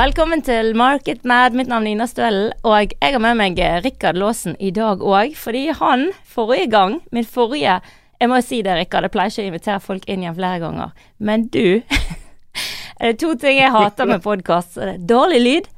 Velkommen 0.00 0.40
til 0.40 0.70
Market 0.78 1.26
Mad. 1.28 1.52
Mitt 1.52 1.68
navn 1.68 1.84
er 1.84 1.92
Ina 1.92 2.06
Stølen, 2.08 2.54
og 2.64 2.94
jeg 2.94 3.12
har 3.12 3.20
med 3.20 3.34
meg 3.36 3.58
Rikard 3.84 4.16
Laasen 4.16 4.54
i 4.56 4.70
dag 4.72 5.02
òg, 5.04 5.34
fordi 5.36 5.66
han 5.76 6.06
forrige 6.24 6.70
gang, 6.72 6.94
min 7.12 7.26
forrige 7.28 7.74
Jeg 8.20 8.28
må 8.30 8.38
si 8.40 8.62
det, 8.64 8.78
Rikard, 8.78 9.04
jeg 9.04 9.12
pleier 9.12 9.28
ikke 9.28 9.42
å 9.42 9.50
invitere 9.50 9.82
folk 9.84 10.06
inn 10.08 10.22
igjen 10.22 10.38
flere 10.38 10.60
ganger, 10.62 10.94
men 11.18 11.44
du 11.52 11.82
Er 13.00 13.10
det 13.10 13.18
to 13.20 13.34
ting 13.34 13.58
jeg 13.58 13.74
hater 13.74 14.08
med 14.08 14.24
podkast, 14.24 14.78
er 14.78 14.96
dårlig 14.96 15.40
lyd, 15.42 15.68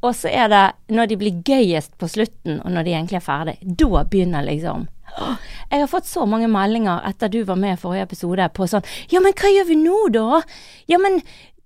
og 0.00 0.16
så 0.16 0.32
er 0.32 0.48
det 0.48 0.64
når 0.88 1.10
de 1.10 1.18
blir 1.20 1.42
gøyest 1.44 1.92
på 2.00 2.08
slutten, 2.08 2.62
og 2.62 2.72
når 2.72 2.88
de 2.88 2.94
egentlig 2.94 3.20
er 3.20 3.26
ferdig. 3.26 3.58
Da 3.60 4.06
begynner 4.08 4.48
liksom 4.48 4.88
jeg 5.18 5.80
har 5.80 5.88
fått 5.90 6.06
så 6.06 6.24
mange 6.28 6.46
meldinger 6.52 7.00
etter 7.08 7.30
du 7.32 7.40
var 7.48 7.56
med 7.58 7.74
i 7.74 7.80
forrige 7.80 8.04
episode 8.06 8.44
på 8.54 8.68
sånn 8.70 8.84
Ja, 9.10 9.20
men 9.24 9.34
hva 9.34 9.50
gjør 9.50 9.66
vi 9.66 9.78
nå, 9.80 9.96
da? 10.14 10.42
Ja, 10.86 11.00
men 11.02 11.18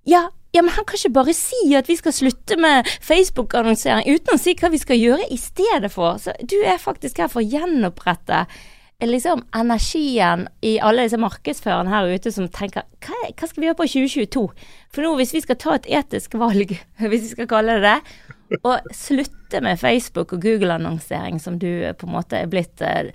Ja, 0.08 0.28
ja, 0.52 0.62
men 0.62 0.74
han 0.74 0.84
kan 0.84 0.98
ikke 0.98 1.14
bare 1.16 1.32
si 1.36 1.72
at 1.78 1.88
vi 1.88 1.96
skal 1.96 2.12
slutte 2.12 2.58
med 2.60 2.88
Facebook-annonsering 3.00 4.04
uten 4.12 4.34
å 4.34 4.40
si 4.40 4.52
hva 4.58 4.68
vi 4.72 4.80
skal 4.82 5.00
gjøre 5.00 5.30
i 5.32 5.38
stedet 5.40 5.88
for. 5.94 6.18
Så 6.20 6.34
du 6.44 6.58
er 6.60 6.82
faktisk 6.82 7.22
her 7.22 7.30
for 7.32 7.40
å 7.40 7.46
gjenopprette 7.46 8.44
liksom 9.02 9.42
energien 9.56 10.44
i 10.62 10.76
alle 10.84 11.06
disse 11.06 11.18
markedsførerne 11.18 11.90
her 11.90 12.12
ute 12.12 12.30
som 12.34 12.46
tenker 12.52 12.84
hva, 13.02 13.16
hva, 13.32 13.48
skal 13.48 13.62
vi 13.62 13.68
gjøre 13.70 13.80
på 13.80 13.88
2022? 13.94 14.44
For 14.94 15.06
nå 15.06 15.16
hvis 15.18 15.34
vi 15.34 15.42
skal 15.46 15.58
ta 15.58 15.74
et 15.78 15.88
etisk 16.02 16.36
valg, 16.38 16.76
hvis 17.00 17.26
vi 17.26 17.32
skal 17.32 17.50
kalle 17.50 17.80
det 17.80 17.88
det, 17.88 18.60
og 18.60 18.92
slutte 18.92 19.62
med 19.64 19.80
Facebook 19.80 20.36
og 20.36 20.44
Google-annonsering 20.44 21.40
som 21.40 21.56
du 21.58 21.70
på 21.98 22.08
en 22.08 22.14
måte 22.14 22.44
er 22.44 22.50
blitt 22.52 22.84
eh, 22.84 23.08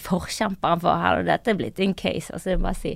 forkjemperen 0.00 0.82
for 0.82 1.02
her, 1.02 1.20
og 1.20 1.28
dette 1.28 1.50
er 1.50 1.58
blitt 1.58 1.80
din 1.80 1.96
case, 1.98 2.30
altså 2.32 2.54
jeg 2.54 2.62
må 2.62 2.70
bare 2.70 2.82
si 2.84 2.94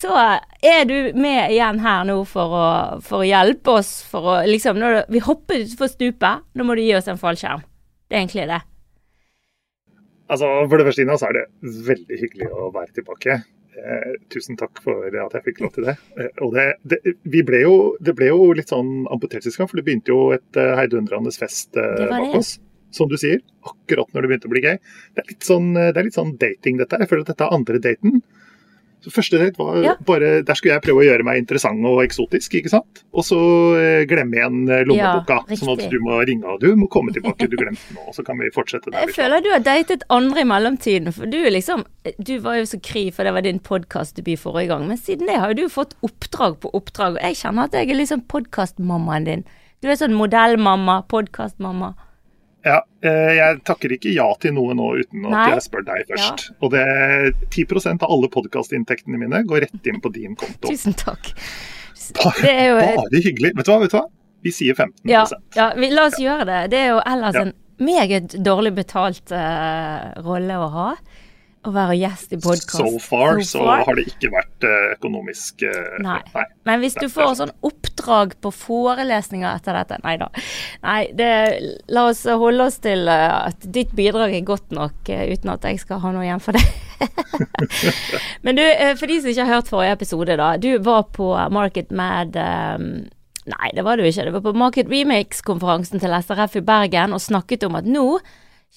så 0.00 0.16
er 0.64 0.86
du 0.88 1.12
med 1.20 1.52
igjen 1.52 1.80
her 1.84 2.06
nå 2.08 2.22
for 2.28 2.56
å, 2.56 2.66
for 3.04 3.20
å 3.20 3.28
hjelpe 3.28 3.76
oss 3.80 3.90
for 4.08 4.32
å 4.32 4.36
liksom 4.48 4.80
når 4.80 5.02
Vi 5.12 5.20
hopper 5.24 5.60
utfor 5.66 5.90
stupet, 5.92 6.46
nå 6.56 6.64
må 6.64 6.76
du 6.76 6.82
gi 6.84 6.94
oss 6.96 7.10
en 7.10 7.20
fallskjerm. 7.20 7.62
Det 8.08 8.16
er 8.16 8.24
egentlig 8.24 8.48
det. 8.50 8.60
Altså, 10.30 10.48
For 10.70 10.78
det 10.78 10.86
første, 10.86 11.04
Ina, 11.04 11.18
så 11.18 11.28
er 11.28 11.36
det 11.36 11.72
veldig 11.90 12.20
hyggelig 12.20 12.48
å 12.54 12.70
være 12.74 12.94
tilbake. 12.96 13.40
Eh, 13.80 14.14
tusen 14.32 14.58
takk 14.58 14.80
for 14.84 15.06
at 15.08 15.36
jeg 15.36 15.46
fikk 15.46 15.60
lov 15.64 15.74
til 15.76 15.86
det. 15.88 15.96
Eh, 16.18 16.32
og 16.46 16.56
det, 16.56 16.66
det, 16.90 17.44
ble 17.46 17.62
jo, 17.62 17.76
det, 18.02 18.14
ble 18.18 18.30
jo, 18.30 18.50
litt 18.56 18.72
sånn 18.72 19.06
amputert 19.10 19.46
sist 19.46 19.60
gang, 19.60 19.70
for 19.70 19.80
det 19.80 19.86
begynte 19.86 20.14
jo 20.14 20.32
et 20.34 20.58
uh, 20.58 20.74
heidundrende 20.78 21.32
fest 21.34 21.78
uh, 21.78 22.06
bak 22.10 22.36
oss. 22.40 22.56
Som 22.94 23.06
du 23.10 23.14
sier, 23.20 23.38
akkurat 23.62 24.10
når 24.10 24.24
det 24.24 24.30
begynte 24.32 24.48
å 24.50 24.52
bli 24.54 24.64
gøy. 24.64 24.78
Det 25.14 25.22
er 25.22 25.28
litt 25.30 25.46
sånn, 25.46 25.68
det 25.78 25.94
er 25.94 26.06
litt 26.08 26.16
sånn 26.16 26.32
dating, 26.40 26.80
dette. 26.80 26.98
Jeg 26.98 27.10
føler 27.10 27.22
at 27.22 27.30
dette 27.30 27.46
er 27.46 27.54
andre 27.54 27.82
daten. 27.82 28.16
Så 29.00 29.12
Første 29.14 29.38
date 29.40 29.56
var 29.56 29.78
ja. 29.84 29.94
bare 30.06 30.42
Der 30.44 30.58
skulle 30.58 30.74
jeg 30.74 30.84
prøve 30.84 31.02
å 31.02 31.06
gjøre 31.06 31.24
meg 31.24 31.40
interessant 31.40 31.84
og 31.88 32.02
eksotisk, 32.04 32.58
ikke 32.60 32.72
sant. 32.72 33.02
Og 33.16 33.24
så 33.24 33.38
eh, 33.78 34.02
glemme 34.08 34.36
igjen 34.36 34.58
eh, 34.68 34.82
lommeboka. 34.88 35.38
Ja, 35.48 35.58
sånn 35.60 35.72
at 35.72 35.86
du 35.92 35.96
må 36.04 36.18
ringe 36.28 36.50
og 36.52 36.60
du 36.60 36.74
må 36.78 36.88
komme 36.92 37.14
tilbake, 37.16 37.48
du 37.48 37.56
glemte 37.60 37.96
nå. 37.96 38.04
Og 38.10 38.16
så 38.16 38.24
kan 38.26 38.40
vi 38.40 38.50
fortsette 38.54 38.92
der. 38.92 39.06
Jeg 39.06 39.16
føler 39.16 39.44
du 39.44 39.50
har 39.54 39.64
datet 39.64 40.04
andre 40.12 40.44
i 40.44 40.48
mellomtiden. 40.48 41.14
For 41.16 41.30
du 41.30 41.38
liksom 41.48 41.86
Du 42.20 42.36
var 42.40 42.56
jo 42.60 42.68
så 42.68 42.78
kry, 42.80 43.08
for 43.12 43.28
det 43.28 43.32
var 43.36 43.44
din 43.44 43.60
podkastdebut 43.64 44.40
forrige 44.40 44.72
gang. 44.72 44.86
Men 44.88 45.00
siden 45.00 45.28
det 45.30 45.40
har 45.40 45.52
jo 45.52 45.64
du 45.64 45.72
fått 45.72 45.96
oppdrag 46.06 46.60
på 46.60 46.72
oppdrag. 46.76 47.16
Og 47.16 47.24
jeg 47.24 47.40
kjenner 47.40 47.68
at 47.68 47.76
jeg 47.76 47.88
er 47.88 48.00
liksom 48.00 48.24
podkastmammaen 48.28 49.28
din. 49.28 49.48
Du 49.80 49.88
er 49.88 49.96
sånn 49.96 50.16
modellmamma, 50.16 51.00
podkastmamma. 51.08 51.94
Ja, 52.66 52.82
eh, 53.04 53.32
jeg 53.38 53.60
takker 53.64 53.94
ikke 53.96 54.12
ja 54.12 54.26
til 54.42 54.52
noe 54.56 54.74
nå 54.76 54.90
uten 55.00 55.24
at 55.30 55.32
Nei. 55.32 55.44
jeg 55.54 55.64
spør 55.64 55.84
deg 55.86 56.06
først. 56.10 56.46
Ja. 56.50 56.56
Og 56.60 56.74
det 56.74 56.82
er 56.84 57.30
10 57.48 57.66
av 57.94 58.08
alle 58.10 58.30
podkastinntektene 58.32 59.20
mine 59.20 59.42
går 59.48 59.64
rett 59.66 59.88
inn 59.88 60.00
på 60.04 60.12
din 60.12 60.36
konto. 60.36 60.68
Tusen 60.68 60.96
takk. 60.98 61.32
Bare, 62.18 62.52
jo... 62.66 62.76
bare 63.00 63.22
hyggelig. 63.22 63.54
Vet 63.56 63.68
du 63.68 63.72
hva? 63.72 63.80
vet 63.84 63.94
du 63.94 63.98
hva? 64.00 64.06
Vi 64.40 64.52
sier 64.56 64.76
15 64.76 65.10
Ja, 65.10 65.24
ja 65.56 65.70
vi, 65.76 65.90
la 65.92 66.06
oss 66.08 66.20
gjøre 66.20 66.46
det. 66.48 66.60
Det 66.72 66.84
er 66.84 66.94
jo 66.94 67.00
ellers 67.06 67.36
en 67.40 67.52
meget 67.80 68.36
dårlig 68.44 68.74
betalt 68.76 69.32
uh, 69.32 70.10
rolle 70.24 70.56
å 70.60 70.68
ha 70.74 70.88
å 71.60 71.72
være 71.74 71.96
gjest 72.00 72.32
i 72.32 72.38
podkast. 72.40 72.78
So 72.78 73.00
far 73.02 73.40
so, 73.44 73.60
far. 73.60 73.82
så 73.82 73.88
har 73.90 73.98
det 73.98 74.06
ikke 74.08 74.30
vært 74.32 74.64
uh, 74.64 74.94
økonomisk 74.94 75.64
uh, 75.68 75.98
nei. 76.04 76.18
nei. 76.32 76.44
Men 76.68 76.80
hvis 76.80 76.96
du 76.96 77.06
får 77.12 77.34
sånn 77.42 77.52
oppdrag 77.66 78.32
på 78.40 78.52
forelesninger 78.54 79.48
etter 79.50 79.76
dette 79.76 79.98
Nei 80.00 80.16
da. 80.20 80.30
Nei, 80.86 81.02
det, 81.16 81.28
la 81.92 82.06
oss 82.08 82.24
holde 82.24 82.70
oss 82.70 82.80
til 82.80 83.04
uh, 83.12 83.50
at 83.50 83.68
ditt 83.76 83.92
bidrag 83.96 84.32
er 84.38 84.46
godt 84.48 84.72
nok, 84.72 85.04
uten 85.04 85.52
at 85.52 85.68
jeg 85.68 85.82
skal 85.84 86.00
ha 86.00 86.14
noe 86.14 86.24
igjen 86.24 86.40
for 86.40 86.56
det. 86.56 86.64
Men 88.44 88.56
du, 88.56 88.64
for 88.96 89.10
de 89.10 89.20
som 89.20 89.32
ikke 89.32 89.44
har 89.44 89.60
hørt 89.60 89.72
forrige 89.72 89.96
episode, 89.98 90.36
da. 90.40 90.52
Du 90.60 90.70
var 90.84 91.08
på 91.12 91.32
Market 91.52 91.92
Mad 91.92 92.36
um, 92.40 92.92
Nei, 93.50 93.70
det 93.74 93.82
var 93.82 93.96
du 93.96 94.04
ikke. 94.04 94.26
Det 94.28 94.34
var 94.36 94.44
på 94.44 94.52
Market 94.56 94.90
Remix-konferansen 94.92 96.00
til 96.00 96.12
SRF 96.12 96.60
i 96.60 96.64
Bergen 96.64 97.16
og 97.16 97.22
snakket 97.24 97.64
om 97.66 97.78
at 97.80 97.88
nå 97.88 98.20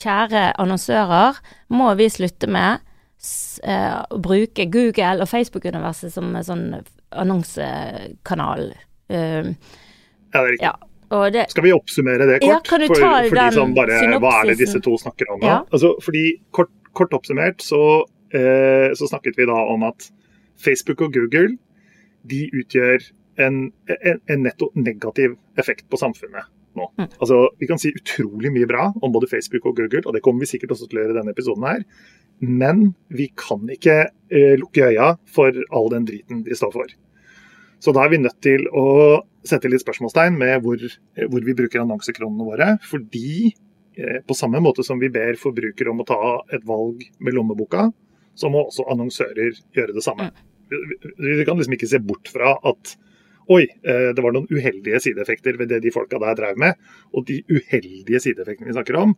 kjære 0.01 0.47
annonsører, 0.61 1.37
må 1.73 1.91
vi 1.99 2.09
slutte 2.11 2.49
med 2.51 2.81
uh, 3.63 3.99
å 4.09 4.19
bruke 4.23 4.65
Google 4.71 5.23
og 5.23 5.29
Facebook-universet 5.31 6.13
som 6.15 6.31
en 6.33 6.47
sånn 6.47 6.65
annonsekanal. 7.13 8.71
Uh, 9.11 9.53
ja, 10.33 10.33
det 10.33 10.41
er 10.41 10.51
riktig. 10.53 10.65
Ja. 10.65 10.75
Det, 11.13 11.43
Skal 11.51 11.67
vi 11.67 11.73
oppsummere 11.75 12.25
det 12.25 12.39
kort? 12.41 12.49
Ja, 12.49 12.57
for, 12.65 12.95
for 12.97 13.37
de 13.37 13.49
som 13.53 13.73
bare 13.77 13.99
Hva 14.17 14.31
er 14.39 14.47
det 14.49 14.55
disse 14.63 14.79
to 14.81 14.95
snakker 14.97 15.29
om? 15.35 15.43
Ja. 15.45 15.59
Altså, 15.69 15.91
fordi 16.01 16.39
kort, 16.57 16.71
kort 16.97 17.13
oppsummert 17.13 17.61
så, 17.61 17.81
eh, 18.33 18.89
så, 18.97 19.09
snakket 19.11 19.37
vi 19.37 19.45
da 19.45 19.59
om 19.75 19.85
at 19.85 20.07
Facebook 20.57 21.03
og 21.05 21.13
Google 21.13 21.59
de 22.25 22.47
utgjør 22.49 23.05
en, 23.45 23.67
en, 23.93 24.23
en 24.25 24.41
netto 24.41 24.71
negativ 24.73 25.37
effekt 25.61 25.85
på 25.91 26.01
samfunnet 26.01 26.49
nå. 26.79 26.89
Mm. 26.99 27.07
Altså, 27.19 27.39
Vi 27.59 27.69
kan 27.69 27.81
si 27.81 27.93
utrolig 27.93 28.51
mye 28.53 28.67
bra 28.69 28.89
om 29.01 29.13
både 29.13 29.29
Facebook 29.31 29.65
og 29.69 29.77
Google, 29.77 30.03
og 30.05 30.15
det 30.15 30.23
kommer 30.25 30.43
vi 30.43 30.51
sikkert 30.53 30.75
også 30.75 30.89
til 30.89 30.99
å 30.99 31.03
gjøre 31.03 31.15
i 31.15 31.19
denne 31.19 31.33
episoden 31.35 31.67
her. 31.67 31.83
Men 32.43 32.85
vi 33.13 33.29
kan 33.39 33.67
ikke 33.71 33.97
eh, 34.09 34.55
lukke 34.59 34.89
øya 34.91 35.13
for 35.29 35.57
all 35.71 35.91
den 35.93 36.07
driten 36.09 36.43
de 36.47 36.57
står 36.57 36.73
for. 36.75 36.95
Så 37.83 37.91
da 37.95 38.05
er 38.05 38.13
vi 38.13 38.21
nødt 38.23 38.39
til 38.43 38.63
å 38.71 38.87
sette 39.43 39.67
litt 39.67 39.83
spørsmålstegn 39.83 40.37
med 40.39 40.63
hvor, 40.63 40.79
hvor 41.27 41.43
vi 41.43 41.55
bruker 41.57 41.83
annonsekronene 41.83 42.47
våre. 42.47 42.69
Fordi 42.87 43.51
eh, 43.51 44.19
på 44.23 44.37
samme 44.37 44.61
måte 44.63 44.85
som 44.87 45.01
vi 45.01 45.11
ber 45.13 45.39
forbrukere 45.39 45.91
om 45.91 46.03
å 46.03 46.07
ta 46.07 46.21
et 46.55 46.63
valg 46.67 47.03
med 47.19 47.35
lommeboka, 47.35 47.89
så 48.39 48.49
må 48.49 48.65
også 48.65 48.87
annonsører 48.89 49.59
gjøre 49.75 49.95
det 49.95 50.05
samme. 50.05 50.31
Mm. 50.31 50.49
Vi, 50.73 51.33
vi 51.37 51.45
kan 51.45 51.59
liksom 51.59 51.75
ikke 51.75 51.91
se 51.91 52.01
bort 52.01 52.31
fra 52.33 52.55
at 52.65 52.95
Oi, 53.51 53.63
eh, 53.83 54.09
det 54.15 54.23
var 54.23 54.35
noen 54.35 54.47
uheldige 54.51 55.01
sideeffekter 55.03 55.57
ved 55.59 55.71
det 55.73 55.81
de 55.83 55.91
folka 55.91 56.19
der 56.21 56.37
drev 56.39 56.59
med. 56.59 56.77
Og 57.11 57.25
de 57.27 57.41
uheldige 57.51 58.21
sideeffektene 58.23 58.69
vi 58.69 58.77
snakker 58.77 58.99
om, 58.99 59.17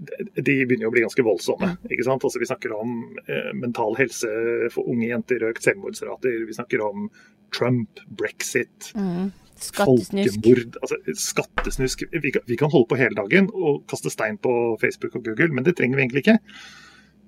de 0.00 0.54
begynner 0.64 0.88
å 0.88 0.94
bli 0.94 1.02
ganske 1.04 1.24
voldsomme. 1.24 1.74
ikke 1.90 2.06
sant? 2.06 2.24
Altså, 2.24 2.40
vi 2.40 2.48
snakker 2.48 2.72
om 2.76 2.94
eh, 3.26 3.50
mental 3.56 3.98
helse 3.98 4.30
for 4.72 4.88
unge 4.88 5.10
jenter, 5.10 5.44
økt 5.50 5.66
selvmordsrater. 5.66 6.40
Vi 6.48 6.56
snakker 6.56 6.84
om 6.86 7.10
Trump, 7.52 8.00
brexit, 8.08 8.92
mm. 8.94 9.32
folkemord 9.74 10.78
altså, 10.80 11.00
Skattesnusk. 11.18 12.06
Vi 12.14 12.32
kan, 12.32 12.46
vi 12.46 12.56
kan 12.56 12.72
holde 12.72 12.88
på 12.88 13.00
hele 13.00 13.18
dagen 13.18 13.50
og 13.52 13.82
kaste 13.90 14.12
stein 14.12 14.38
på 14.40 14.54
Facebook 14.80 15.18
og 15.18 15.26
Google, 15.26 15.50
men 15.52 15.66
det 15.66 15.76
trenger 15.76 15.98
vi 15.98 16.06
egentlig 16.06 16.24
ikke. 16.24 16.38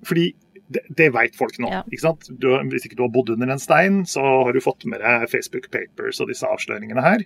Fordi 0.07 0.31
det, 0.71 0.83
det 0.95 1.09
vet 1.15 1.35
folk 1.37 1.57
nå. 1.61 1.69
Ja. 1.71 1.81
ikke 1.89 2.05
sant? 2.05 2.29
Du, 2.39 2.49
hvis 2.71 2.87
ikke 2.87 2.97
du 2.99 3.05
har 3.05 3.13
bodd 3.13 3.33
under 3.35 3.51
en 3.53 3.61
stein, 3.61 4.03
så 4.09 4.23
har 4.23 4.53
du 4.55 4.61
fått 4.63 4.85
med 4.89 5.03
deg 5.03 5.27
Facebook 5.31 5.69
Papers 5.73 6.21
og 6.23 6.31
disse 6.31 6.47
avsløringene 6.47 7.03
her. 7.03 7.25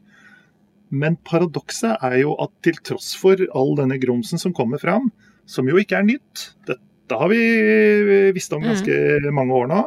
Men 0.89 1.17
paradokset 1.27 1.99
er 2.05 2.21
jo 2.21 2.35
at 2.41 2.53
til 2.65 2.79
tross 2.85 3.11
for 3.19 3.41
all 3.57 3.75
denne 3.79 3.99
grumsen 4.01 4.39
som 4.41 4.55
kommer 4.55 4.81
fram, 4.81 5.11
som 5.47 5.67
jo 5.67 5.79
ikke 5.79 5.99
er 5.99 6.07
nytt, 6.07 6.51
dette 6.67 7.19
har 7.19 7.31
vi 7.31 8.31
visst 8.35 8.51
om 8.55 8.65
ganske 8.65 8.95
mm. 9.23 9.29
mange 9.35 9.55
år 9.55 9.69
nå, 9.71 9.81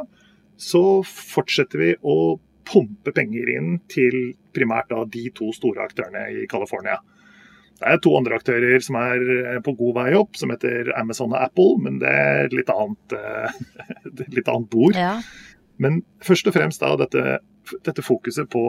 så 0.61 0.83
fortsetter 1.05 1.81
vi 1.81 1.91
å 2.01 2.37
pumpe 2.71 3.13
penger 3.17 3.49
inn 3.57 3.75
til 3.91 4.35
primært 4.55 4.91
da 4.93 5.03
de 5.09 5.27
to 5.35 5.51
store 5.57 5.85
aktørene 5.89 6.27
i 6.37 6.47
California. 6.51 6.99
Det 7.81 7.89
er 7.89 8.01
to 8.05 8.13
andre 8.19 8.37
aktører 8.37 8.83
som 8.85 8.99
er 9.01 9.23
eh, 9.39 9.61
på 9.65 9.73
god 9.79 9.95
vei 9.97 10.11
opp, 10.19 10.37
som 10.37 10.53
heter 10.53 10.93
Amazon 11.01 11.33
og 11.33 11.41
Apple, 11.41 11.79
men 11.81 11.97
det 12.03 12.11
er 12.13 12.43
et 12.45 12.57
litt 12.59 12.73
annet, 12.75 13.15
eh, 13.17 14.27
litt 14.37 14.51
annet 14.53 14.69
bord. 14.73 14.99
Ja. 14.99 15.15
Men 15.81 16.03
først 16.25 16.51
og 16.51 16.57
fremst 16.57 16.85
da 16.85 16.93
dette, 17.01 17.39
dette, 17.87 18.05
fokuset 18.05 18.51
på 18.53 18.65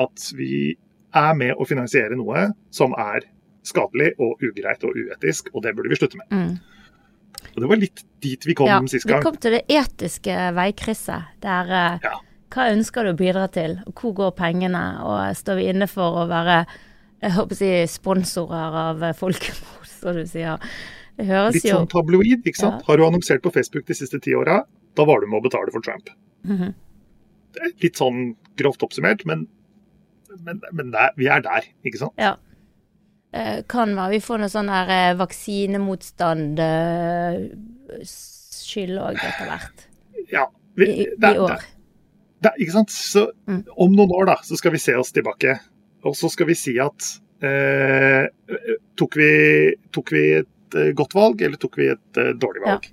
at 0.00 0.30
vi 0.36 0.72
er 1.14 1.34
med 1.38 1.60
å 1.60 1.66
finansiere 1.68 2.16
noe 2.16 2.48
som 2.74 2.96
er 2.96 3.28
skadelig 3.64 4.14
og 4.20 4.40
ugreit 4.44 4.82
og 4.84 4.96
uetisk, 4.96 5.52
og 5.52 5.64
det 5.64 5.74
burde 5.76 5.92
vi 5.92 6.00
slutte 6.00 6.20
med. 6.20 6.32
Mm. 6.32 7.44
Og 7.54 7.60
Det 7.60 7.68
var 7.68 7.80
litt 7.80 8.04
dit 8.24 8.46
vi 8.48 8.56
kom 8.56 8.70
ja, 8.70 8.80
sist 8.88 9.06
gang. 9.06 9.20
Vi 9.20 9.28
kom 9.28 9.36
til 9.36 9.58
det 9.58 9.66
etiske 9.68 10.38
veikrysset. 10.56 11.36
Der 11.44 11.76
eh, 11.82 12.06
ja. 12.08 12.16
Hva 12.54 12.68
ønsker 12.70 13.04
du 13.04 13.10
å 13.10 13.18
bidra 13.18 13.48
til, 13.50 13.80
og 13.82 13.98
hvor 13.98 14.12
går 14.14 14.34
pengene, 14.38 14.82
og 15.02 15.36
står 15.36 15.58
vi 15.58 15.70
inne 15.72 15.88
for 15.90 16.22
å 16.22 16.26
være 16.30 16.60
jeg 17.24 17.34
håper 17.38 17.56
å 17.56 17.58
si 17.58 17.70
sponsorer 17.94 18.78
av 18.84 19.04
folkemord, 19.18 19.88
som 19.88 20.16
du 20.18 20.24
sier. 20.28 20.62
Det 21.16 21.26
høres 21.28 21.56
Litt 21.56 21.68
sånn 21.70 21.88
tabloid, 21.90 22.42
ikke 22.44 22.58
sant. 22.60 22.80
Ja. 22.82 22.86
Har 22.88 22.98
du 23.00 23.04
annonsert 23.06 23.42
på 23.44 23.52
Facebook 23.54 23.86
de 23.88 23.96
siste 23.96 24.18
ti 24.22 24.34
åra, 24.36 24.60
da 24.98 25.06
var 25.08 25.22
du 25.22 25.28
med 25.30 25.40
å 25.40 25.44
betale 25.46 25.72
for 25.74 25.84
Trump. 25.84 26.10
Mm 26.44 26.58
-hmm. 26.58 26.72
Litt 27.82 27.96
sånn 27.96 28.34
grovt 28.58 28.82
oppsummert, 28.82 29.24
men 29.24 29.46
men, 30.42 30.60
men 30.72 30.90
der, 30.90 31.12
vi 31.16 31.28
er 31.30 31.40
der, 31.44 31.66
ikke 31.86 32.00
sant? 32.00 32.12
Ja. 32.18 32.34
Eh, 33.34 33.62
kan 33.70 33.94
være 33.96 34.16
vi 34.16 34.20
får 34.22 34.38
noe 34.38 34.52
sånn 34.52 34.70
her 34.70 34.90
eh, 34.94 35.16
vaksinemotstand 35.18 36.58
eh, 36.62 37.38
skyld 38.06 38.98
òg 38.98 39.18
etter 39.18 39.50
hvert. 39.50 39.86
Ja. 40.32 40.48
Vi, 40.78 40.88
I, 40.90 41.06
i 41.06 41.38
år. 41.38 41.54
Det, 41.62 42.48
det, 42.48 42.52
ikke 42.58 42.76
sant? 42.80 42.94
Så 42.94 43.28
Mm. 43.46 43.62
om 43.76 43.92
noen 43.94 44.10
år 44.10 44.26
da, 44.26 44.36
så 44.42 44.56
skal 44.56 44.72
vi 44.74 44.78
se 44.82 44.94
oss 44.98 45.12
tilbake. 45.12 45.58
Og 46.04 46.16
så 46.18 46.28
skal 46.32 46.48
vi 46.50 46.56
si 46.58 46.74
at 46.82 47.06
eh, 47.44 48.26
tok, 48.98 49.16
vi, 49.20 49.30
tok 49.94 50.12
vi 50.14 50.24
et 50.40 50.76
eh, 50.78 50.92
godt 50.96 51.16
valg, 51.16 51.42
eller 51.42 51.60
tok 51.60 51.78
vi 51.80 51.88
et 51.92 52.20
eh, 52.20 52.34
dårlig 52.36 52.64
valg? 52.66 52.88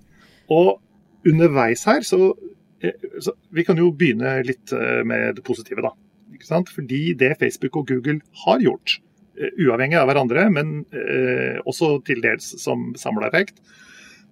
Og 0.51 1.27
underveis 1.27 1.83
her, 1.89 2.01
så, 2.07 2.33
eh, 2.81 2.97
så 3.19 3.35
Vi 3.49 3.65
kan 3.67 3.77
jo 3.77 3.91
begynne 3.91 4.39
litt 4.47 4.73
eh, 4.73 5.03
med 5.07 5.35
det 5.35 5.45
positive, 5.47 5.83
da. 5.85 5.93
Ikke 6.33 6.47
sant? 6.47 6.71
Fordi 6.73 7.13
det 7.17 7.37
Facebook 7.39 7.77
og 7.77 7.87
Google 7.91 8.21
har 8.45 8.61
gjort, 8.63 8.99
uavhengig 9.41 9.97
av 9.97 10.05
hverandre, 10.09 10.43
men 10.53 10.83
eh, 10.93 11.57
også 11.65 11.95
til 12.05 12.19
dels 12.21 12.45
som 12.61 12.91
samla 12.99 13.29
effekt, 13.31 13.61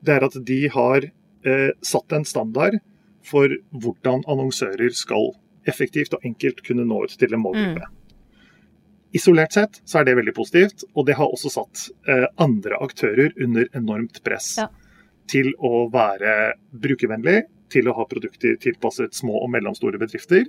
det 0.06 0.16
er 0.16 0.26
at 0.28 0.36
de 0.46 0.62
har 0.72 1.08
satt 1.82 2.14
en 2.14 2.26
standard 2.28 2.76
for 3.26 3.52
hvordan 3.72 4.22
annonsører 4.30 4.92
skal 4.96 5.32
effektivt 5.68 6.14
og 6.14 6.26
enkelt 6.28 6.62
kunne 6.68 6.86
nå 6.88 7.06
ut 7.08 7.16
til 7.20 7.34
en 7.34 7.42
målgruppe. 7.42 7.88
Isolert 9.16 9.56
sett 9.56 9.80
så 9.90 10.00
er 10.00 10.06
det 10.06 10.18
veldig 10.20 10.36
positivt, 10.38 10.84
og 10.94 11.08
det 11.08 11.16
har 11.18 11.32
også 11.34 11.50
satt 11.54 11.88
eh, 12.08 12.28
andre 12.38 12.78
aktører 12.86 13.34
under 13.42 13.66
enormt 13.78 14.22
press 14.26 14.56
Ja. 14.60 14.68
til 15.30 15.52
å 15.58 15.88
være 15.94 16.54
brukervennlig, 16.74 17.44
til 17.74 17.90
å 17.90 17.96
ha 17.98 18.06
produkter 18.10 18.58
tilpasset 18.62 19.14
små 19.18 19.44
og 19.44 19.50
mellomstore 19.54 19.98
bedrifter, 20.02 20.46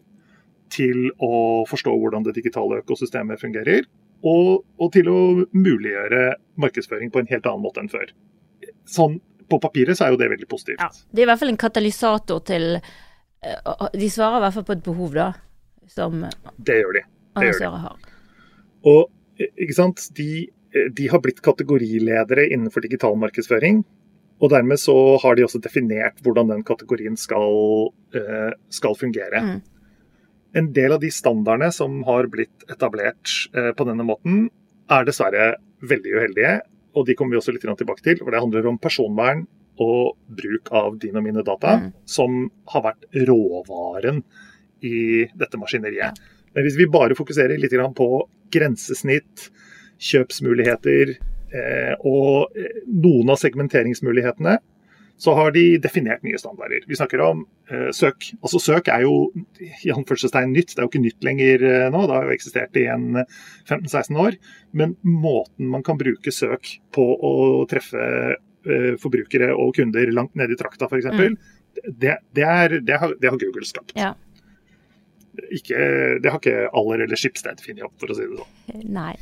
til 0.71 1.11
å 1.21 1.65
forstå 1.69 1.93
hvordan 1.97 2.25
det 2.29 2.37
digitale 2.37 2.83
økosystemet 2.83 3.41
fungerer, 3.41 3.89
og, 4.23 4.65
og 4.79 4.93
til 4.93 5.09
å 5.09 5.19
muliggjøre 5.57 6.35
markedsføring 6.61 7.11
på 7.13 7.23
en 7.23 7.31
helt 7.33 7.49
annen 7.49 7.65
måte 7.65 7.81
enn 7.81 7.89
før. 7.93 8.13
Sånn, 8.89 9.19
på 9.51 9.59
papiret 9.63 9.97
så 9.99 10.07
er 10.07 10.15
jo 10.15 10.21
det 10.21 10.29
veldig 10.31 10.49
positivt. 10.51 10.81
Ja. 10.85 10.91
Det 10.93 11.23
er 11.23 11.27
i 11.27 11.31
hvert 11.33 11.41
fall 11.41 11.53
en 11.55 11.61
katalysator 11.61 12.45
til 12.47 12.67
eh, 12.77 13.89
De 13.97 14.11
svarer 14.13 14.39
i 14.39 14.45
hvert 14.45 14.59
fall 14.59 14.69
på 14.69 14.77
et 14.77 14.85
behov, 14.85 15.17
da, 15.17 15.31
som 15.91 16.21
annonsører 16.29 17.81
har. 17.89 18.10
Og 18.87 19.11
ikke 19.41 19.77
sant, 19.77 20.07
de, 20.17 20.49
de 20.97 21.09
har 21.11 21.23
blitt 21.25 21.43
kategoriledere 21.45 22.47
innenfor 22.53 22.85
digital 22.85 23.17
markedsføring. 23.21 23.83
Og 24.41 24.53
dermed 24.53 24.81
så 24.81 24.95
har 25.21 25.37
de 25.37 25.45
også 25.45 25.61
definert 25.61 26.21
hvordan 26.25 26.49
den 26.49 26.65
kategorien 26.65 27.17
skal, 27.21 27.91
eh, 28.17 28.53
skal 28.73 28.97
fungere. 28.97 29.43
Mm. 29.45 29.61
En 30.57 30.73
del 30.73 30.97
av 30.97 31.01
de 31.03 31.11
standardene 31.13 31.69
som 31.73 32.01
har 32.09 32.29
blitt 32.33 32.65
etablert 32.73 33.51
eh, 33.55 33.71
på 33.77 33.87
denne 33.87 34.07
måten, 34.07 34.49
er 34.91 35.07
dessverre 35.07 35.55
veldig 35.87 36.15
uheldige. 36.17 36.55
Og 36.97 37.07
de 37.07 37.15
kommer 37.15 37.37
vi 37.37 37.41
også 37.41 37.55
litt 37.55 37.63
tilbake 37.63 38.03
til, 38.03 38.19
for 38.19 38.33
det 38.33 38.41
handler 38.43 38.67
om 38.67 38.81
personvern 38.81 39.45
og 39.81 40.17
bruk 40.27 40.73
av 40.77 40.99
dine 41.01 41.21
og 41.21 41.25
mine 41.25 41.45
data, 41.47 41.77
Mm. 41.79 41.93
som 42.05 42.51
har 42.69 42.83
vært 42.83 43.07
råvaren 43.29 44.23
i 44.83 45.27
dette 45.37 45.57
maskineriet. 45.57 46.19
Men 46.55 46.65
hvis 46.65 46.77
vi 46.77 46.87
bare 46.91 47.15
fokuserer 47.15 47.57
litt 47.61 47.71
på 47.95 48.29
grensesnitt, 48.53 49.49
kjøpsmuligheter 50.01 51.15
eh, 51.15 51.95
og 52.07 52.57
eh, 52.59 52.83
noen 52.89 53.33
av 53.33 53.41
segmenteringsmulighetene, 53.41 54.59
så 55.21 55.35
har 55.37 55.53
de 55.53 55.65
definert 55.85 56.23
nye 56.25 56.39
standarder. 56.41 56.87
Vi 56.89 56.97
snakker 56.97 57.21
om 57.21 57.43
eh, 57.69 57.91
søk. 57.93 58.31
Altså 58.41 58.61
Søk 58.65 58.89
er 58.89 59.05
jo 59.05 59.17
i 59.61 59.93
anførselstegn 59.93 60.55
nytt, 60.57 60.73
det 60.73 60.81
er 60.81 60.87
jo 60.87 60.93
ikke 60.95 61.03
nytt 61.05 61.27
lenger 61.29 61.65
nå. 61.93 62.07
Det 62.09 62.17
har 62.17 62.29
jo 62.31 62.37
eksistert 62.39 62.79
i 62.81 62.87
en 62.89 63.21
15-16 63.69 64.17
år. 64.25 64.39
Men 64.73 64.97
måten 65.05 65.69
man 65.69 65.85
kan 65.85 66.01
bruke 66.01 66.33
søk 66.33 66.73
på 66.97 67.05
å 67.21 67.35
treffe 67.69 68.07
forbrukere 69.01 69.55
og 69.57 69.75
kunder 69.77 70.11
langt 70.13 70.35
nede 70.37 70.53
i 70.53 70.61
trakta 70.61 70.89
f.eks., 70.89 71.07
Mm. 71.17 71.37
det, 72.01 72.17
det, 72.37 72.49
det, 72.85 72.97
det 73.21 73.29
har 73.31 73.39
Google 73.41 73.65
skapt. 73.65 73.93
Ja. 73.97 74.11
Ikke, 75.55 75.81
det 76.23 76.31
har 76.31 76.41
ikke 76.41 76.69
Aller 76.77 77.05
eller 77.07 77.21
Skipsted 77.21 77.63
funnet 77.65 77.87
opp, 77.87 77.97
for 78.01 78.13
å 78.13 78.17
si 78.19 78.27
det 78.29 78.41
sånn. 78.41 78.85
Nei. 78.95 79.15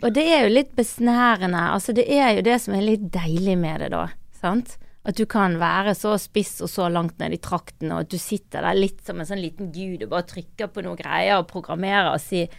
Og 0.00 0.14
det 0.16 0.24
er 0.32 0.46
jo 0.46 0.54
litt 0.54 0.70
besnærende. 0.76 1.64
Altså, 1.74 1.92
det 1.96 2.06
er 2.08 2.38
jo 2.38 2.44
det 2.46 2.56
som 2.64 2.76
er 2.76 2.86
litt 2.86 3.10
deilig 3.12 3.56
med 3.60 3.84
det, 3.84 3.90
da. 3.92 4.06
Sant? 4.40 4.78
At 5.08 5.16
du 5.16 5.24
kan 5.28 5.56
være 5.60 5.94
så 5.96 6.14
spiss 6.20 6.58
og 6.64 6.70
så 6.72 6.88
langt 6.92 7.20
ned 7.20 7.36
i 7.36 7.40
trakten, 7.40 7.92
og 7.92 8.04
at 8.04 8.12
du 8.12 8.18
sitter 8.20 8.64
der 8.64 8.76
litt 8.76 9.00
som 9.06 9.20
en 9.20 9.28
sånn 9.28 9.40
liten 9.40 9.70
gud 9.72 10.04
og 10.04 10.12
bare 10.12 10.28
trykker 10.28 10.72
på 10.72 10.84
noen 10.84 10.98
greier 11.00 11.40
og 11.40 11.48
programmerer 11.52 12.12
og 12.12 12.20
sier 12.20 12.52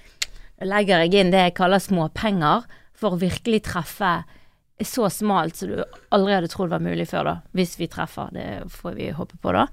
legger 0.62 1.04
jeg 1.04 1.18
inn 1.18 1.34
det 1.34 1.48
jeg 1.48 1.58
kaller 1.58 1.82
småpenger, 1.82 2.68
for 2.98 3.16
å 3.16 3.22
virkelig 3.22 3.64
treffe 3.66 4.12
så 4.86 5.08
smalt 5.14 5.58
som 5.58 5.72
du 5.72 5.82
aldri 6.14 6.36
hadde 6.36 6.50
trodd 6.52 6.70
var 6.74 6.84
mulig 6.84 7.08
før, 7.10 7.26
da. 7.26 7.36
Hvis 7.58 7.76
vi 7.80 7.90
treffer. 7.90 8.30
Det 8.34 8.48
får 8.74 8.98
vi 8.98 9.10
håpe 9.18 9.38
på, 9.42 9.54
da. 9.56 9.68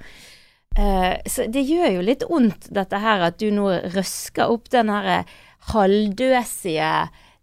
Eh, 0.79 1.15
så 1.27 1.49
det 1.51 1.65
gjør 1.67 1.97
jo 1.97 2.03
litt 2.07 2.25
vondt, 2.29 2.69
dette 2.75 3.01
her, 3.03 3.25
at 3.27 3.39
du 3.41 3.49
nå 3.55 3.71
røsker 3.97 4.53
opp 4.53 4.69
den 4.71 4.93
her 4.95 5.27
halvdøsige, 5.73 6.93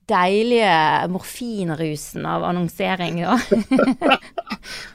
deilige 0.06 0.74
morfinrusen 1.12 2.28
av 2.30 2.46
annonsering, 2.46 3.24
da. 3.26 3.40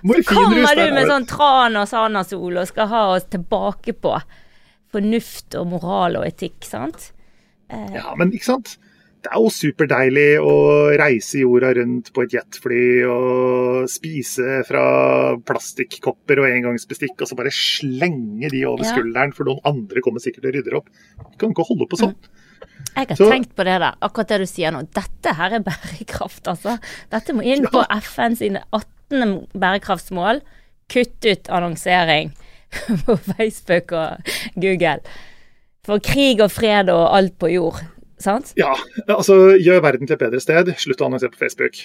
Så 0.01 0.23
kommer 0.27 0.79
du 0.79 0.85
med 0.95 1.09
sånn 1.11 1.27
tran 1.31 1.77
og 1.79 1.89
sanasol 1.91 2.61
og 2.63 2.69
skal 2.71 2.89
ha 2.91 3.03
oss 3.17 3.27
tilbake 3.31 3.95
på 3.95 4.15
fornuft 4.91 5.55
og 5.59 5.69
moral 5.75 6.21
og 6.21 6.27
etikk, 6.27 6.63
sant? 6.67 7.11
Ja, 7.71 8.15
men 8.19 8.33
ikke 8.35 8.49
sant? 8.53 8.77
Det 9.21 9.29
er 9.29 9.37
jo 9.43 9.51
superdeilig 9.53 10.29
å 10.41 10.53
reise 10.97 11.43
jorda 11.43 11.75
rundt 11.77 12.07
på 12.17 12.23
et 12.25 12.33
jetfly 12.39 12.85
og 13.05 13.89
spise 13.93 14.63
fra 14.65 14.85
plastikkopper 15.45 16.41
og 16.41 16.49
engangsbestikk, 16.49 17.19
og 17.21 17.29
så 17.29 17.37
bare 17.37 17.53
slenge 17.53 18.49
de 18.51 18.63
over 18.65 18.85
Ja. 18.85 18.95
skulderen, 18.95 19.35
for 19.37 19.45
noen 19.45 19.61
andre 19.69 20.01
kommer 20.01 20.21
sikkert 20.25 20.47
og 20.49 20.55
rydder 20.57 20.77
opp. 20.79 20.89
Du 21.33 21.37
kan 21.37 21.51
ikke 21.53 21.67
holde 21.69 21.87
på 21.91 21.99
sånn. 22.01 22.15
Jeg 22.97 23.09
har 23.09 23.17
Så- 23.17 23.31
tenkt 23.31 23.55
på 23.55 23.65
det 23.65 23.79
der, 23.79 23.95
akkurat 24.01 24.29
det 24.29 24.39
du 24.39 24.47
sier 24.47 24.73
nå. 24.73 24.89
Dette 24.91 25.35
her 25.37 25.53
er 25.55 25.61
bærekraft, 25.61 26.43
altså. 26.49 26.79
Dette 27.11 27.33
må 27.35 27.45
inn 27.45 27.67
på 27.67 27.85
FN 28.03 28.35
sine 28.37 28.63
18. 28.73 29.47
bærekraftsmål. 29.55 30.41
Kutt 30.89 31.25
ut 31.25 31.45
annonsering 31.49 32.33
på 33.07 33.17
Facebook 33.19 33.93
og 33.93 34.25
Google. 34.57 35.01
For 35.85 35.99
krig 35.99 36.41
og 36.41 36.51
fred 36.51 36.89
og 36.89 37.15
alt 37.15 37.39
på 37.39 37.53
jord, 37.53 37.81
sant? 38.25 38.53
Ja, 38.59 38.73
altså 39.09 39.37
gjør 39.59 39.83
verden 39.85 40.07
til 40.09 40.17
et 40.17 40.23
bedre 40.25 40.41
sted. 40.43 40.73
Slutt 40.81 41.01
å 41.03 41.09
annonsere 41.09 41.33
på 41.35 41.41
Facebook. 41.43 41.81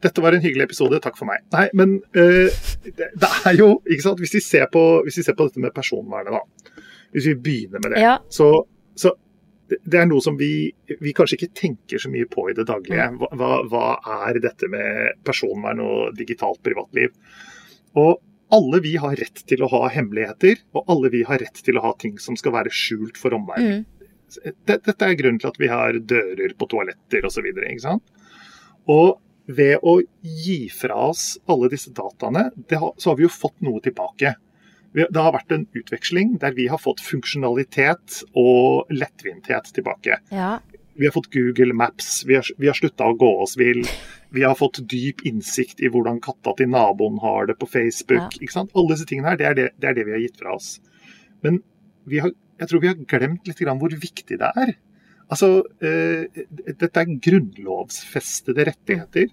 Dette 0.00 0.22
var 0.24 0.32
en 0.36 0.40
hyggelig 0.44 0.68
episode, 0.70 1.00
takk 1.04 1.18
for 1.20 1.28
meg. 1.28 1.42
Nei, 1.52 1.66
men 1.76 1.98
eh, 2.16 2.48
det, 2.86 3.10
det 3.20 3.30
er 3.50 3.58
jo 3.58 3.72
ikke 3.84 4.06
sant, 4.06 4.20
hvis 4.22 4.32
vi, 4.38 4.40
ser 4.44 4.70
på, 4.72 4.84
hvis 5.04 5.18
vi 5.20 5.26
ser 5.26 5.36
på 5.36 5.48
dette 5.50 5.60
med 5.60 5.74
personvernet, 5.76 6.32
da. 6.38 6.86
Hvis 7.12 7.26
vi 7.32 7.34
begynner 7.48 7.82
med 7.84 7.92
det, 7.96 8.00
Ja. 8.06 8.14
så, 8.32 8.46
så 8.96 9.12
det- 9.68 10.00
er 10.00 10.06
noe 10.08 10.22
som 10.24 10.38
vi, 10.40 10.72
vi 11.02 11.12
kanskje 11.14 11.36
ikke 11.36 11.52
tenker 11.60 11.98
så 12.02 12.08
mye 12.10 12.26
på 12.30 12.48
i 12.50 12.54
det 12.56 12.64
daglige. 12.70 13.10
Hva, 13.20 13.28
hva, 13.36 13.50
hva 13.70 13.84
er 14.30 14.40
dette 14.42 14.66
med 14.72 15.20
personvern 15.26 15.82
og 15.84 16.16
digitalt 16.18 16.62
privatliv? 16.66 17.12
Og 17.98 18.16
alle 18.50 18.80
vi 18.82 18.96
har 18.98 19.14
rett 19.20 19.44
til 19.46 19.60
å 19.62 19.68
ha 19.70 19.84
hemmeligheter, 19.94 20.64
og 20.74 20.88
alle 20.90 21.10
vi 21.12 21.20
har 21.28 21.38
rett 21.38 21.60
til 21.62 21.76
å 21.78 21.84
ha 21.84 21.92
ting 22.00 22.16
som 22.18 22.34
skal 22.40 22.56
være 22.56 22.72
skjult 22.74 23.20
for 23.20 23.36
omverdenen. 23.36 23.84
Mm. 23.84 23.99
Det- 24.66 24.82
Dette 24.84 25.02
er 25.08 25.14
grunnen 25.18 25.40
til 25.40 25.48
at 25.48 25.58
vi 25.58 25.68
har 25.68 25.92
dører 25.92 26.54
på 26.58 26.68
toaletter 26.68 27.24
osv. 27.26 27.46
Og 28.88 29.18
ved 29.50 29.78
å 29.82 30.00
gi 30.22 30.68
fra 30.68 30.94
oss 31.10 31.38
alle 31.48 31.68
disse 31.72 31.90
dataene, 31.92 32.50
det 32.68 32.78
har, 32.78 32.92
så 32.96 33.10
har 33.10 33.16
vi 33.16 33.24
jo 33.26 33.32
fått 33.32 33.60
noe 33.66 33.80
tilbake. 33.80 34.34
Det 34.94 35.14
har 35.16 35.32
vært 35.32 35.52
en 35.54 35.66
utveksling 35.74 36.38
der 36.42 36.52
vi 36.52 36.66
har 36.66 36.78
fått 36.78 37.00
funksjonalitet 37.00 38.22
og 38.38 38.86
lettvinthet 38.90 39.72
tilbake. 39.76 40.18
Ja. 40.34 40.58
Vi 40.98 41.06
har 41.06 41.12
fått 41.14 41.30
Google 41.32 41.72
Maps, 41.72 42.24
vi 42.26 42.34
har, 42.34 42.44
vi 42.58 42.66
har 42.66 42.74
slutta 42.74 43.06
å 43.08 43.16
gå 43.16 43.28
oss 43.42 43.54
vill. 43.56 43.84
Vi 44.34 44.42
har 44.42 44.54
fått 44.58 44.82
dyp 44.90 45.22
innsikt 45.26 45.80
i 45.80 45.88
hvordan 45.88 46.20
katta 46.22 46.52
til 46.58 46.68
naboen 46.68 47.18
har 47.22 47.46
det 47.46 47.56
på 47.58 47.68
Facebook. 47.70 48.34
sant? 48.50 48.70
Alle 48.74 48.94
disse 48.94 49.06
tingene 49.06 49.30
her, 49.32 49.36
det 49.40 49.46
er 49.46 49.54
det, 49.54 49.68
det 49.80 49.88
er 49.90 49.94
det 49.94 50.06
vi 50.06 50.12
har 50.12 50.20
gitt 50.26 50.36
fra 50.42 50.54
oss. 50.58 50.80
Men 51.42 51.62
vi 52.06 52.18
har, 52.18 52.30
jeg 52.60 52.68
tror 52.68 52.82
vi 52.82 52.90
har 52.90 53.04
glemt 53.08 53.48
litt 53.48 53.60
grann 53.62 53.80
hvor 53.80 53.92
viktig 53.92 54.36
det 54.40 54.50
er. 54.64 54.74
Altså, 55.30 55.62
eh, 55.80 56.42
Dette 56.50 56.90
er 57.00 57.18
grunnlovsfestede 57.24 58.66
rettigheter 58.68 59.30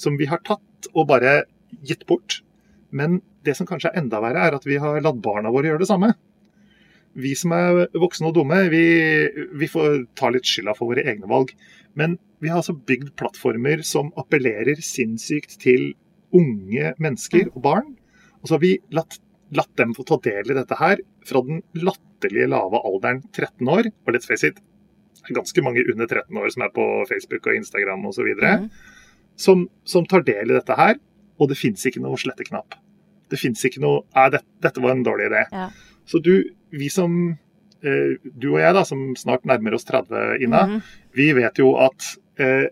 som 0.00 0.16
vi 0.16 0.28
har 0.30 0.40
tatt 0.46 0.88
og 0.94 1.08
bare 1.10 1.42
gitt 1.86 2.06
bort. 2.08 2.40
Men 2.90 3.20
det 3.44 3.56
som 3.58 3.68
kanskje 3.68 3.92
er 3.92 4.00
enda 4.00 4.20
verre, 4.22 4.46
er 4.46 4.56
at 4.56 4.66
vi 4.66 4.78
har 4.80 5.00
latt 5.04 5.20
barna 5.22 5.52
våre 5.52 5.70
gjøre 5.70 5.84
det 5.84 5.90
samme. 5.90 6.12
Vi 7.20 7.34
som 7.34 7.52
er 7.52 7.88
voksne 7.98 8.30
og 8.30 8.36
dumme, 8.36 8.62
vi, 8.70 8.84
vi 9.58 9.68
får 9.70 10.04
ta 10.18 10.30
litt 10.30 10.46
skylda 10.46 10.76
for 10.78 10.92
våre 10.92 11.04
egne 11.10 11.28
valg. 11.30 11.52
Men 11.98 12.16
vi 12.40 12.50
har 12.50 12.62
altså 12.62 12.76
bygd 12.76 13.12
plattformer 13.18 13.82
som 13.86 14.12
appellerer 14.20 14.78
sinnssykt 14.84 15.58
til 15.62 15.92
unge 16.36 16.94
mennesker 17.02 17.50
og 17.50 17.64
barn. 17.66 17.96
Og 18.40 18.48
så 18.48 18.56
har 18.56 18.62
vi 18.62 18.76
latt, 18.94 19.18
latt 19.52 19.72
dem 19.76 19.96
få 19.96 20.06
ta 20.08 20.20
del 20.22 20.52
i 20.52 20.56
dette 20.56 20.78
her 20.78 21.02
fra 21.26 21.42
den 21.44 21.64
latterlige 21.74 22.09
lave 22.28 22.80
alderen 22.84 23.22
13 23.32 23.68
år. 23.68 23.88
Og 24.06 24.12
let's 24.14 24.26
face 24.28 24.44
it, 24.44 24.56
det 25.20 25.30
er 25.30 25.34
ganske 25.40 25.62
mange 25.62 25.84
under 25.92 26.06
13 26.06 26.36
år 26.36 26.48
som 26.50 26.62
er 26.62 26.68
på 26.74 26.84
Facebook 27.08 27.46
og 27.46 27.54
Instagram 27.56 28.04
osv., 28.06 28.28
mm. 28.40 28.70
som, 29.36 29.68
som 29.84 30.04
tar 30.06 30.22
del 30.22 30.50
i 30.50 30.54
dette 30.58 30.76
her. 30.76 30.96
Og 31.40 31.48
det 31.48 31.56
fins 31.56 31.86
ikke 31.86 32.00
noe 32.04 32.16
sletteknapp. 32.20 32.74
Det 33.30 33.38
fins 33.38 33.62
ikke 33.64 33.80
noe 33.80 34.02
Nei, 34.14 34.28
det, 34.30 34.40
dette 34.60 34.80
var 34.82 34.90
en 34.92 35.04
dårlig 35.06 35.30
idé. 35.30 35.44
Ja. 35.52 35.70
Så 36.04 36.18
du, 36.18 36.50
vi 36.70 36.88
som 36.90 37.36
eh, 37.82 38.18
Du 38.34 38.50
og 38.54 38.60
jeg, 38.60 38.74
da, 38.74 38.82
som 38.84 39.14
snart 39.16 39.46
nærmer 39.48 39.74
oss 39.78 39.84
30, 39.88 40.42
Ina, 40.44 40.66
Mhm. 40.66 40.82
vi 41.14 41.32
vet 41.32 41.58
jo 41.58 41.76
at 41.78 42.16
eh, 42.38 42.66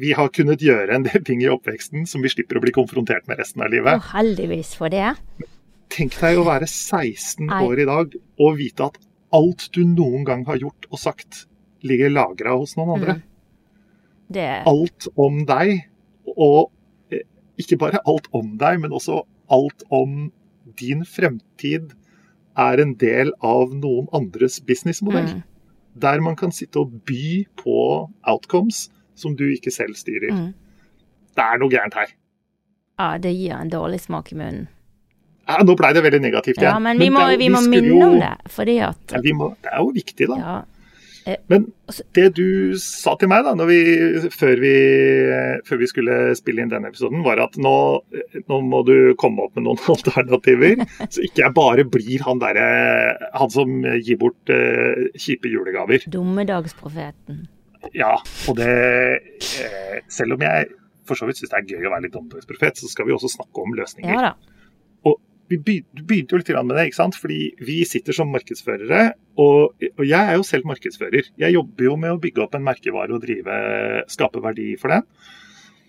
vi, 0.00 0.12
har 0.12 0.28
kunnet 0.28 0.60
gjøre 0.60 0.92
en 0.94 1.02
del 1.06 1.22
ting 1.24 1.42
i 1.42 1.48
oppveksten 1.48 2.06
som 2.08 2.22
vi 2.22 2.28
slipper 2.28 2.58
å 2.58 2.60
bli 2.64 2.72
konfrontert 2.72 3.28
med 3.28 3.38
resten 3.38 3.62
av 3.62 3.68
Og 3.68 3.72
livet. 3.72 4.02
heldigvis 4.12 4.74
for 4.76 4.88
det. 4.88 5.14
Tenk 5.92 6.16
deg 6.20 6.38
å 6.40 6.46
være 6.46 6.66
16 6.68 7.46
Nei. 7.48 7.60
år 7.64 7.82
i 7.82 7.88
dag 7.88 8.14
og 8.42 8.56
vite 8.58 8.88
at 8.88 8.98
alt 9.34 9.68
du 9.74 9.82
noen 9.86 10.24
gang 10.26 10.44
har 10.48 10.60
gjort 10.62 10.88
og 10.90 11.00
sagt, 11.00 11.44
ligger 11.84 12.12
lagra 12.12 12.54
hos 12.56 12.76
noen 12.78 12.94
andre. 12.96 13.16
Mm. 13.18 13.30
Det 14.34 14.48
Alt 14.70 15.08
om 15.20 15.42
deg, 15.48 15.84
og 16.34 16.70
eh, 17.12 17.26
ikke 17.60 17.78
bare 17.82 18.00
alt 18.08 18.30
om 18.34 18.54
deg, 18.60 18.80
men 18.82 18.94
også 18.96 19.20
alt 19.52 19.84
om 19.92 20.30
din 20.80 21.04
fremtid 21.04 21.92
er 22.58 22.80
en 22.80 22.94
del 22.98 23.34
av 23.44 23.74
noen 23.74 24.08
andres 24.14 24.60
businessmodell. 24.64 25.36
mm. 25.36 25.42
Der 26.00 26.20
man 26.24 26.34
kan 26.36 26.50
sitte 26.50 26.80
og 26.82 26.94
by 27.06 27.44
på 27.60 27.78
outcomes 28.26 28.88
som 29.14 29.36
du 29.38 29.44
ikke 29.52 29.70
selv 29.70 29.94
styrer. 29.98 30.32
Mm. 30.34 30.54
Det 31.34 31.44
er 31.44 31.60
noe 31.60 31.70
gærent 31.70 31.94
her. 31.98 32.14
Ja, 32.98 33.18
det 33.18 33.34
gir 33.34 33.54
en 33.58 33.70
dårlig 33.70 34.00
smak 34.02 34.32
i 34.32 34.38
munnen. 34.38 34.66
Ja, 35.48 35.58
nå 35.62 35.74
blei 35.76 35.92
det 35.92 36.02
veldig 36.04 36.20
negativt 36.24 36.56
igjen. 36.60 36.70
Ja, 36.72 36.78
men 36.80 36.98
vi 36.98 37.10
må, 37.12 37.24
jo- 37.30 37.38
vi 37.38 37.48
må 37.52 37.60
minne 37.68 37.90
jo- 37.90 38.06
om 38.12 38.20
det, 38.20 38.34
fordi 38.50 38.78
at 38.80 39.12
Ja, 39.12 39.20
vi 39.20 39.32
må, 39.36 39.50
det 39.62 39.72
er 39.72 39.82
jo 39.84 39.90
viktig, 39.92 40.28
da. 40.30 40.36
Ja. 40.44 40.62
Men 41.48 41.70
Altså- 41.88 42.02
det 42.12 42.34
du 42.36 42.76
sa 42.76 43.14
til 43.16 43.28
meg 43.28 43.44
da 43.44 43.52
vi, 43.64 43.76
før, 44.32 44.58
vi, 44.60 44.72
før 45.64 45.78
vi 45.80 45.86
skulle 45.88 46.16
spille 46.36 46.60
inn 46.60 46.68
denne 46.68 46.88
episoden, 46.88 47.22
var 47.24 47.40
at 47.40 47.56
nå, 47.56 47.72
nå 48.48 48.58
må 48.64 48.82
du 48.84 49.14
komme 49.20 49.40
opp 49.44 49.56
med 49.56 49.64
noen 49.64 49.80
alternativer. 49.94 50.80
Så 51.08 51.24
ikke 51.24 51.44
jeg 51.44 51.54
bare 51.56 51.84
blir 51.84 52.20
han 52.24 52.38
derre 52.40 53.16
Han 53.34 53.50
som 53.50 53.82
gir 54.00 54.16
bort 54.20 54.52
eh, 54.52 55.08
kjipe 55.16 55.48
julegaver. 55.48 56.04
Dommedagsprofeten. 56.12 57.46
Ja, 57.92 58.14
og 58.48 58.56
det 58.56 58.68
eh, 58.68 60.00
Selv 60.08 60.34
om 60.36 60.40
jeg 60.44 60.68
for 61.04 61.16
så 61.20 61.26
vidt 61.28 61.36
syns 61.36 61.50
det 61.52 61.58
er 61.60 61.66
gøy 61.76 61.84
å 61.88 61.90
være 61.92 62.06
litt 62.06 62.14
dommedagsprofet, 62.16 62.78
så 62.80 62.88
skal 62.88 63.04
vi 63.04 63.12
også 63.12 63.28
snakke 63.28 63.60
om 63.60 63.74
løsninger. 63.76 64.08
Ja 64.08 64.30
da. 64.30 64.34
Vi 65.60 65.76
begynte 65.94 66.34
jo 66.34 66.40
litt 66.40 66.50
med 66.64 66.76
det, 66.76 66.86
ikke 66.88 67.00
sant? 67.00 67.16
fordi 67.20 67.52
vi 67.60 67.84
sitter 67.88 68.16
som 68.16 68.30
markedsførere, 68.32 69.12
og, 69.40 69.74
og 69.98 70.04
jeg 70.06 70.20
er 70.20 70.36
jo 70.38 70.46
selv 70.46 70.68
markedsfører. 70.70 71.30
Jeg 71.40 71.56
jobber 71.56 71.84
jo 71.88 71.96
med 72.00 72.14
å 72.14 72.20
bygge 72.22 72.44
opp 72.44 72.54
en 72.54 72.66
merkevare 72.66 73.14
og 73.14 73.22
drive, 73.24 73.56
skape 74.10 74.42
verdi 74.44 74.74
for 74.80 74.94
den. 74.94 75.06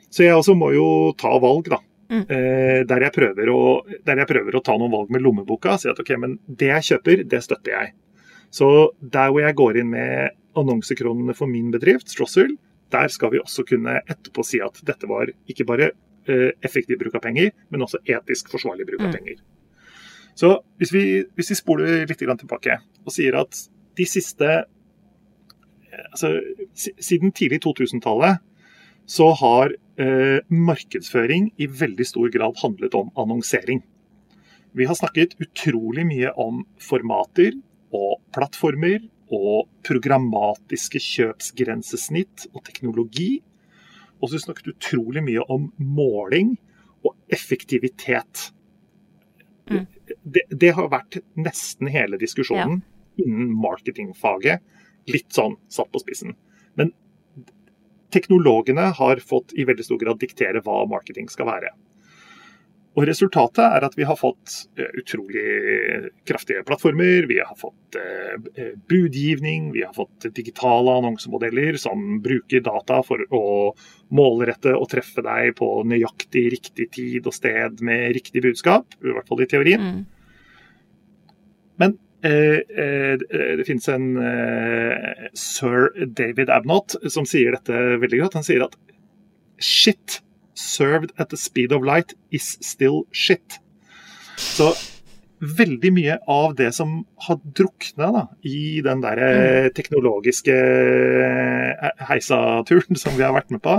Så 0.10 0.24
jeg 0.25 0.36
også 0.38 0.55
må 0.57 0.72
jo 0.75 0.88
ta 1.19 1.34
valg, 1.43 1.69
da. 1.74 1.81
Mm. 2.10 2.22
Eh, 2.29 2.81
der, 2.86 3.07
jeg 3.07 3.50
å, 3.50 3.62
der 4.05 4.22
jeg 4.22 4.29
prøver 4.29 4.55
å 4.55 4.62
ta 4.63 4.75
noen 4.77 4.93
valg 4.93 5.10
med 5.13 5.24
lommeboka. 5.25 5.77
Si 5.81 5.89
at 5.89 6.00
ok, 6.00 6.13
men 6.22 6.38
det 6.48 6.69
jeg 6.69 6.89
kjøper, 6.91 7.24
det 7.31 7.41
støtter 7.43 7.74
jeg. 7.74 7.93
Så 8.53 8.69
der 9.01 9.34
hvor 9.34 9.41
jeg 9.43 9.57
går 9.57 9.81
inn 9.81 9.91
med 9.91 10.36
annonsekronene 10.55 11.36
for 11.36 11.51
min 11.51 11.72
bedrift, 11.74 12.07
Strossel, 12.13 12.53
der 12.93 13.10
skal 13.12 13.34
vi 13.34 13.41
også 13.41 13.65
kunne 13.67 13.98
etterpå 14.05 14.45
si 14.45 14.62
at 14.63 14.79
dette 14.88 15.10
var 15.10 15.31
ikke 15.51 15.65
bare 15.67 15.89
eh, 16.29 16.51
effektiv 16.63 17.01
bruk 17.01 17.17
av 17.17 17.25
penger, 17.25 17.51
men 17.74 17.84
også 17.86 18.00
etisk 18.05 18.53
forsvarlig 18.53 18.88
bruk 18.88 19.01
av 19.01 19.10
Mm. 19.12 19.17
penger. 19.17 19.41
Så 20.36 20.51
hvis 20.80 20.92
vi, 20.94 21.04
hvis 21.36 21.54
vi 21.54 21.58
spoler 21.58 22.06
litt 22.10 22.20
tilbake 22.20 22.80
og 23.06 23.13
sier 23.13 23.38
at 23.39 23.56
de 23.96 24.08
siste 24.10 24.50
altså, 26.12 26.34
Siden 26.75 27.32
tidlig 27.32 27.62
2000-tallet 27.63 28.42
så 29.06 29.30
har 29.38 29.75
eh, 30.01 30.42
markedsføring 30.50 31.51
i 31.62 31.68
veldig 31.70 32.08
stor 32.10 32.32
grad 32.34 32.58
handlet 32.60 32.96
om 32.98 33.12
annonsering. 33.15 33.84
Vi 34.75 34.88
har 34.89 34.98
snakket 34.98 35.38
utrolig 35.39 36.04
mye 36.10 36.32
om 36.42 36.63
formater 36.82 37.54
og 37.96 38.18
plattformer 38.36 39.06
og 39.34 39.70
programmatiske 39.86 41.00
kjøpsgrensesnitt 41.00 42.48
og 42.51 42.65
teknologi. 42.65 43.39
Og 44.20 44.32
så 44.32 44.42
snakket 44.42 44.74
utrolig 44.74 45.24
mye 45.24 45.46
om 45.54 45.70
måling 45.77 46.56
og 47.06 47.13
effektivitet. 47.30 48.50
Mm. 49.70 49.86
Det, 50.25 50.41
det 50.50 50.74
har 50.74 50.89
vært 50.89 51.20
nesten 51.38 51.89
hele 51.94 52.17
diskusjonen 52.22 52.82
innen 53.22 53.51
marketingfaget. 53.62 54.63
Litt 55.13 55.29
sånn 55.34 55.60
satt 55.70 55.91
på 55.94 56.01
spissen. 56.01 56.34
Men 56.75 56.91
teknologene 58.13 58.89
har 58.98 59.22
fått 59.22 59.53
i 59.53 59.67
veldig 59.70 59.86
stor 59.86 60.01
grad 60.01 60.22
diktere 60.22 60.63
hva 60.65 60.82
marketing 60.89 61.29
skal 61.32 61.51
være. 61.51 61.75
Og 62.96 63.03
Resultatet 63.10 63.63
er 63.65 63.84
at 63.84 63.96
vi 63.98 64.05
har 64.08 64.15
fått 64.15 64.53
eh, 64.79 64.88
utrolig 65.01 65.44
kraftige 66.27 66.63
plattformer, 66.67 67.27
vi 67.27 67.41
har 67.41 67.58
fått 67.60 67.98
eh, 68.00 68.70
budgivning, 68.88 69.74
vi 69.75 69.84
har 69.84 69.91
fått 69.96 70.29
digitale 70.36 70.94
annonsemodeller 71.01 71.75
som 71.82 72.22
bruker 72.24 72.63
data 72.63 73.01
for 73.03 73.25
å 73.36 73.44
målrette 74.15 74.77
og 74.79 74.88
treffe 74.94 75.25
deg 75.25 75.58
på 75.60 75.70
nøyaktig 75.91 76.46
riktig 76.55 76.88
tid 76.96 77.27
og 77.27 77.36
sted 77.36 77.84
med 77.84 78.15
riktig 78.15 78.46
budskap, 78.48 78.96
i 79.03 79.12
hvert 79.12 79.27
fall 79.27 79.44
i 79.44 79.50
teorien. 79.51 79.84
Mm. 79.84 80.14
Men 81.82 81.98
eh, 82.25 82.62
eh, 82.63 83.13
det 83.60 83.65
finnes 83.67 83.88
en 83.91 84.08
eh, 84.22 85.29
sir 85.38 85.89
David 86.17 86.50
Abnott 86.53 86.96
som 87.12 87.27
sier 87.29 87.58
dette 87.58 87.86
veldig 88.01 88.24
godt. 88.25 88.39
Han 88.39 88.48
sier 88.48 88.65
at 88.67 88.75
shit 89.60 90.22
served 90.55 91.12
at 91.20 91.29
the 91.32 91.38
speed 91.39 91.72
of 91.75 91.84
light 91.84 92.13
is 92.32 92.55
still 92.63 93.03
shit. 93.12 93.60
Så 94.39 94.72
veldig 95.46 95.91
mye 95.94 96.15
av 96.32 96.53
det 96.58 96.70
som 96.74 97.01
har 97.27 97.38
drukna 97.60 98.08
da, 98.15 98.22
i 98.48 98.79
den 98.84 99.01
der 99.03 99.20
eh, 99.22 99.67
teknologiske 99.75 100.55
eh, 100.55 101.89
heisaturen 102.10 102.98
som 103.00 103.17
vi 103.17 103.25
har 103.25 103.36
vært 103.36 103.51
med 103.53 103.62
på, 103.65 103.75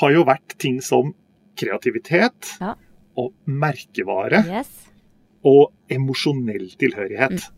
har 0.00 0.12
jo 0.12 0.24
vært 0.28 0.56
ting 0.60 0.82
som 0.84 1.14
kreativitet 1.56 2.52
Ja. 2.60 2.74
og 3.16 3.32
merkevare 3.48 4.42
Yes. 4.44 4.68
Og 5.46 5.92
emosjonell 5.92 6.68
tilhørighet. 6.80 7.48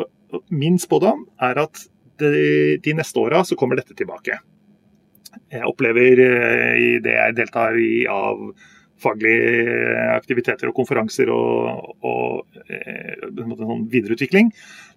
Og 0.00 0.44
Min 0.54 0.78
spådom 0.78 1.26
er 1.42 1.58
at 1.64 1.86
de, 2.20 2.94
neste 2.94 3.20
åra 3.20 3.42
så 3.44 3.56
kommer 3.58 3.80
dette 3.80 3.96
tilbake. 3.96 4.36
Jeg 5.50 5.66
opplever 5.66 6.20
eh, 6.24 6.76
i 6.78 6.90
det 7.02 7.14
jeg 7.14 7.36
deltar 7.38 7.78
i 7.78 8.04
av 8.10 8.50
faglige 9.00 9.96
aktiviteter 10.12 10.68
og 10.68 10.76
konferanser 10.76 11.30
og, 11.32 11.94
og 12.04 12.58
eh, 12.68 13.16
en 13.30 13.56
sånn 13.56 13.86
videreutvikling, 13.92 14.50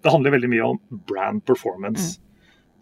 det 0.03 0.11
handler 0.11 0.35
veldig 0.35 0.51
mye 0.51 0.69
om 0.73 0.81
brand 1.07 1.43
performance. 1.47 2.17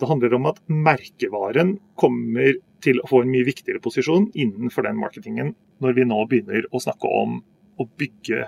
Det 0.01 0.10
handler 0.10 0.34
om 0.34 0.48
at 0.50 0.58
merkevaren 0.65 1.75
kommer 2.00 2.55
til 2.81 2.98
å 3.03 3.10
få 3.12 3.22
en 3.22 3.29
mye 3.29 3.46
viktigere 3.46 3.84
posisjon 3.84 4.31
innenfor 4.34 4.88
den 4.88 4.98
marketingen 4.98 5.53
når 5.84 6.00
vi 6.00 6.08
nå 6.10 6.24
begynner 6.29 6.65
å 6.74 6.81
snakke 6.81 7.12
om 7.22 7.38
å 7.77 7.86
bygge 8.01 8.48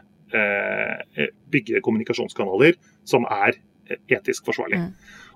bygge 1.54 1.82
kommunikasjonskanaler 1.86 2.78
som 3.08 3.28
er 3.30 3.58
eh, 3.90 4.00
etisk 4.18 4.48
forsvarlig. 4.50 4.82
Mm. 4.82 4.92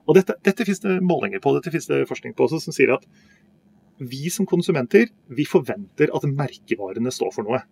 Og 0.07 0.15
dette, 0.17 0.37
dette 0.45 0.67
finnes 0.67 0.83
det 0.83 0.99
målinger 1.03 1.43
på, 1.43 1.53
dette 1.57 1.73
finnes 1.73 1.89
det 1.89 2.05
forskning 2.09 2.35
på 2.37 2.47
også, 2.47 2.61
som 2.63 2.75
sier 2.75 2.95
at 2.95 3.07
vi 3.97 4.29
som 4.29 4.45
konsumenter 4.47 5.09
vi 5.33 5.47
forventer 5.49 6.13
at 6.13 6.27
merkevarene 6.29 7.11
står 7.13 7.33
for 7.33 7.47
noe. 7.47 7.63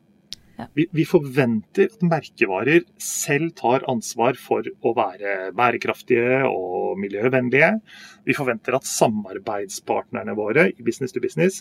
Ja. 0.55 0.69
Vi, 0.77 0.85
vi 0.95 1.03
forventer 1.07 1.89
at 1.91 2.03
merkevarer 2.07 2.85
selv 3.01 3.51
tar 3.59 3.83
ansvar 3.91 4.37
for 4.39 4.63
å 4.63 4.93
være 4.95 5.51
bærekraftige 5.55 6.45
og 6.47 6.95
miljøvennlige. 7.01 7.73
Vi 8.27 8.35
forventer 8.37 8.77
at 8.77 8.87
samarbeidspartnerne 8.87 10.35
våre 10.37 10.69
i 10.71 10.85
business 10.85 11.15
to 11.15 11.23
business 11.23 11.59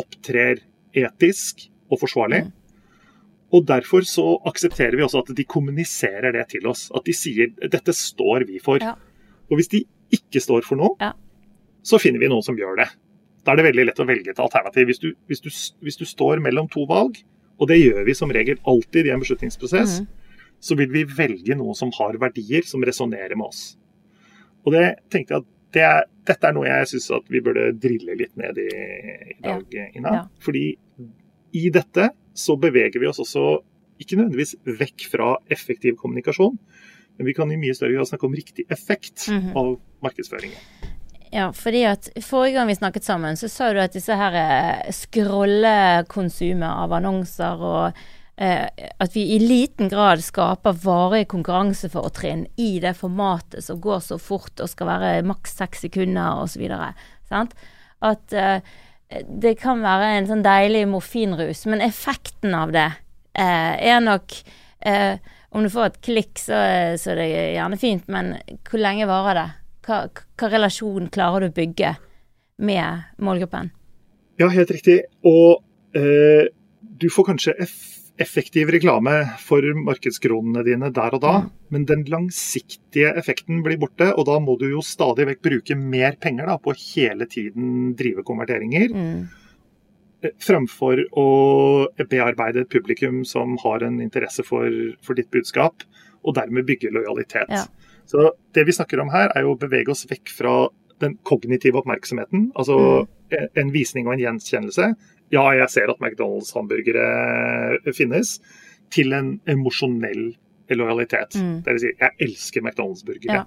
opptrer 0.00 0.62
etisk 0.96 1.66
og 1.90 2.00
forsvarlig. 2.00 2.46
Mm. 2.46 2.56
Og 3.50 3.66
Derfor 3.66 4.04
så 4.06 4.24
aksepterer 4.46 4.94
vi 4.96 5.02
også 5.02 5.24
at 5.24 5.32
de 5.36 5.44
kommuniserer 5.44 6.32
det 6.36 6.46
til 6.52 6.66
oss. 6.70 6.88
At 6.94 7.06
de 7.08 7.14
sier 7.16 7.50
dette 7.60 7.94
står 7.96 8.46
vi 8.46 8.60
for. 8.62 8.82
Ja. 8.82 8.94
Og 9.50 9.58
hvis 9.58 9.70
de 9.72 9.84
ikke 10.14 10.42
står 10.42 10.62
for 10.66 10.78
noe, 10.78 10.94
Ja. 11.00 11.12
så 11.82 11.98
finner 11.98 12.20
vi 12.22 12.28
noen 12.30 12.46
som 12.46 12.56
gjør 12.56 12.76
det. 12.82 12.88
Da 13.44 13.52
er 13.52 13.56
det 13.56 13.66
veldig 13.70 13.86
lett 13.88 14.00
å 14.00 14.06
velge 14.06 14.30
et 14.30 14.38
alternativ. 14.38 14.86
Hvis 14.86 14.98
du, 15.02 15.12
hvis 15.26 15.40
du, 15.40 15.50
hvis 15.82 15.96
du 15.96 16.04
står 16.04 16.40
mellom 16.40 16.68
to 16.68 16.84
valg, 16.86 17.18
og 17.58 17.68
det 17.68 17.80
gjør 17.80 18.04
vi 18.04 18.14
som 18.14 18.30
regel 18.30 18.60
alltid 18.64 19.06
i 19.06 19.10
en 19.10 19.20
beslutningsprosess, 19.20 20.00
mm. 20.00 20.06
så 20.60 20.76
vil 20.76 20.90
vi 20.92 21.04
velge 21.04 21.56
noe 21.56 21.74
som 21.74 21.90
har 21.98 22.18
verdier 22.20 22.62
som 22.68 22.84
resonnerer 22.84 23.36
med 23.36 23.48
oss. 23.48 23.76
Og 24.64 24.72
det 24.76 25.00
tenkte 25.10 25.34
jeg 25.34 25.42
at 25.42 25.50
det 25.72 25.82
er, 25.86 26.06
dette 26.26 26.46
er 26.48 26.54
noe 26.56 26.66
jeg 26.66 26.88
syns 26.92 27.10
at 27.14 27.28
vi 27.30 27.40
burde 27.44 27.70
drille 27.78 28.16
litt 28.18 28.32
ned 28.36 28.58
i 28.58 28.70
i 29.30 29.42
dag, 29.42 29.76
Ina. 29.96 30.14
Ja. 30.14 30.24
Fordi 30.42 30.64
i 31.56 31.70
dette 31.72 32.10
så 32.34 32.56
beveger 32.60 33.00
vi 33.00 33.06
oss 33.10 33.20
også 33.22 33.58
ikke 34.00 34.16
nødvendigvis 34.16 34.54
vekk 34.80 35.08
fra 35.12 35.34
effektiv 35.52 35.96
kommunikasjon, 36.00 36.56
men 37.18 37.26
vi 37.26 37.34
kan 37.36 37.50
i 37.52 37.58
mye 37.60 37.74
større 37.76 37.98
grad 37.98 38.08
snakke 38.08 38.26
om 38.26 38.34
riktig 38.34 38.64
effekt 38.72 39.28
Mhm. 39.28 39.56
av 39.56 39.74
markedsføringen. 40.02 40.56
Ja, 41.32 41.52
fordi 41.52 41.84
at 41.86 42.08
forrige 42.22 42.54
gang 42.54 42.66
vi 42.66 42.74
snakket 42.74 43.04
sammen, 43.04 43.36
så 43.36 43.48
sa 43.48 43.72
du 43.72 43.78
at 43.78 43.92
disse 43.92 44.16
her 44.16 44.34
eh, 44.34 44.90
scrollekonsumet 44.90 46.70
av 46.70 46.92
annonser 46.96 47.60
og 47.62 47.92
eh, 48.36 48.66
at 48.98 49.14
vi 49.14 49.36
i 49.36 49.38
liten 49.38 49.88
grad 49.92 50.22
skaper 50.24 50.72
varige 50.72 51.28
konkurransefortrinn 51.30 52.46
i 52.56 52.80
det 52.80 52.96
formatet 52.98 53.62
som 53.64 53.80
går 53.80 54.00
så 54.00 54.18
fort 54.18 54.60
og 54.60 54.68
skal 54.72 54.86
være 54.90 55.22
maks 55.28 55.54
seks 55.60 55.84
sekunder 55.86 56.42
osv. 56.42 56.66
At 58.00 58.32
eh, 58.32 58.60
det 59.26 59.56
kan 59.58 59.82
være 59.82 60.14
en 60.16 60.28
sånn 60.28 60.44
deilig 60.46 60.84
morfinrus, 60.90 61.64
men 61.70 61.82
effekten 61.82 62.54
av 62.54 62.74
det 62.74 62.86
eh, 63.34 63.74
er 63.90 64.02
nok 64.04 64.36
eh, 64.86 65.18
Om 65.50 65.64
du 65.66 65.70
får 65.72 65.88
et 65.88 65.96
klikk, 66.06 66.38
så, 66.38 66.60
så 66.94 67.10
er 67.10 67.18
det 67.18 67.30
gjerne 67.56 67.78
fint, 67.80 68.04
men 68.06 68.36
hvor 68.68 68.78
lenge 68.78 69.08
varer 69.10 69.34
det? 69.34 69.48
Hva, 69.82 69.96
hva 70.38 70.50
relasjon 70.52 71.08
klarer 71.10 71.42
du 71.42 71.48
å 71.50 71.56
bygge 71.56 71.96
med 72.62 73.16
målgruppen? 73.18 73.72
Ja, 74.38 74.46
helt 74.54 74.70
riktig. 74.70 75.00
Og 75.26 75.64
eh, 75.98 76.46
du 76.78 77.08
får 77.10 77.26
kanskje 77.32 77.56
effektiv 78.20 78.70
reklame 78.74 79.14
for 79.40 79.64
markedskronene 79.86 80.62
dine 80.66 80.90
der 80.94 81.16
og 81.16 81.22
da, 81.24 81.34
mm. 81.42 81.50
men 81.74 81.86
den 81.88 82.04
langsiktige 82.12 83.12
effekten 83.18 83.62
blir 83.64 83.80
borte, 83.80 84.10
og 84.12 84.26
da 84.28 84.38
må 84.42 84.56
du 84.60 84.66
jo 84.70 84.82
stadig 84.84 85.26
vekk 85.30 85.44
bruke 85.46 85.76
mer 85.78 86.18
penger 86.20 86.50
da, 86.50 86.56
på 86.60 86.74
å 86.74 86.80
hele 86.80 87.28
tiden 87.30 87.94
drive 87.98 88.24
konverteringer. 88.28 88.92
Mm. 88.94 89.22
Eh, 90.20 90.34
fremfor 90.42 91.04
å 91.16 91.28
bearbeide 92.10 92.66
et 92.66 92.72
publikum 92.72 93.22
som 93.28 93.56
har 93.64 93.86
en 93.86 94.00
interesse 94.04 94.44
for, 94.46 94.68
for 95.04 95.18
ditt 95.18 95.30
budskap, 95.32 95.86
og 96.20 96.36
dermed 96.36 96.68
bygge 96.68 96.92
lojalitet. 96.92 97.48
Ja. 97.48 97.64
Så 98.10 98.32
det 98.52 98.66
vi 98.68 98.74
snakker 98.76 99.00
om 99.00 99.12
her, 99.14 99.30
er 99.32 99.46
jo 99.46 99.54
å 99.54 99.60
bevege 99.60 99.94
oss 99.94 100.04
vekk 100.10 100.32
fra 100.34 100.54
den 101.00 101.16
kognitive 101.24 101.80
oppmerksomheten, 101.80 102.50
altså 102.58 102.76
mm. 102.76 103.16
En 103.32 103.72
visning 103.74 104.08
og 104.08 104.16
en 104.16 104.24
gjenkjennelse. 104.24 104.90
Ja, 105.30 105.44
jeg 105.54 105.70
ser 105.70 105.92
at 105.92 106.02
McDonald's-hamburgere 106.02 107.94
finnes, 107.94 108.38
til 108.90 109.14
en 109.14 109.36
emosjonell 109.50 110.32
lojalitet. 110.74 111.36
Mm. 111.38 111.60
Det 111.66 111.74
vil 111.74 111.82
si, 111.84 111.92
jeg 112.00 112.26
elsker 112.26 112.64
McDonald's-burgere. 112.64 113.42
Ja. 113.42 113.44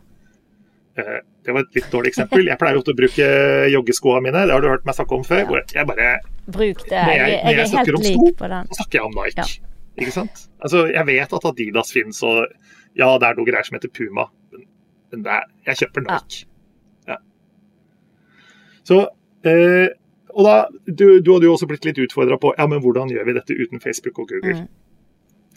Eh, 1.00 1.20
det 1.44 1.56
var 1.56 1.66
et 1.66 1.80
litt 1.80 1.90
dårlig 1.92 2.14
eksempel. 2.14 2.48
Jeg 2.48 2.60
pleier 2.62 2.80
ofte 2.80 2.94
å 2.94 2.98
bruke 2.98 3.28
joggeskoene 3.74 4.24
mine, 4.28 4.46
det 4.48 4.56
har 4.56 4.64
du 4.64 4.70
hørt 4.72 4.88
meg 4.88 4.96
snakke 4.96 5.20
om 5.20 5.28
før. 5.28 5.44
hvor 5.50 5.64
jeg 5.64 5.90
bare 5.90 6.14
Bruk 6.44 6.84
det. 6.90 7.00
Når 7.00 7.14
jeg, 7.14 7.20
når 7.20 7.28
jeg, 7.28 7.42
jeg 7.44 7.64
er 7.64 7.78
helt 7.80 8.08
lik. 8.08 8.40
Så 8.40 8.80
snakker 8.80 9.00
jeg 9.00 9.06
om 9.08 9.20
Nike. 9.20 9.44
Ja. 9.44 9.70
Ikke 10.04 10.16
sant? 10.16 10.48
Altså, 10.60 10.88
jeg 10.90 11.06
vet 11.08 11.36
at 11.38 11.46
Adidas 11.46 11.92
finnes, 11.94 12.24
og 12.26 12.48
ja, 12.98 13.10
det 13.20 13.28
er 13.28 13.38
noe 13.38 13.48
greier 13.48 13.68
som 13.68 13.78
heter 13.78 13.92
Puma 13.94 14.26
men 15.14 15.30
er, 15.30 15.46
jeg 15.68 15.84
kjøper 15.84 16.06
Nike. 16.08 16.46
Ja. 17.10 17.20
Så 18.88 19.04
eh, 19.50 19.90
Og 20.34 20.48
da, 20.48 20.56
du, 20.88 21.20
du, 21.22 21.30
hadde 21.30 21.46
jo 21.46 21.54
også 21.54 21.68
blitt 21.70 21.86
litt 21.86 22.00
utfordra 22.02 22.40
på 22.42 22.56
ja, 22.58 22.66
men 22.66 22.82
hvordan 22.82 23.12
gjør 23.14 23.28
vi 23.28 23.36
dette 23.38 23.54
uten 23.54 23.82
Facebook 23.84 24.18
og 24.24 24.32
Google. 24.32 24.64
Mm. 24.64 24.72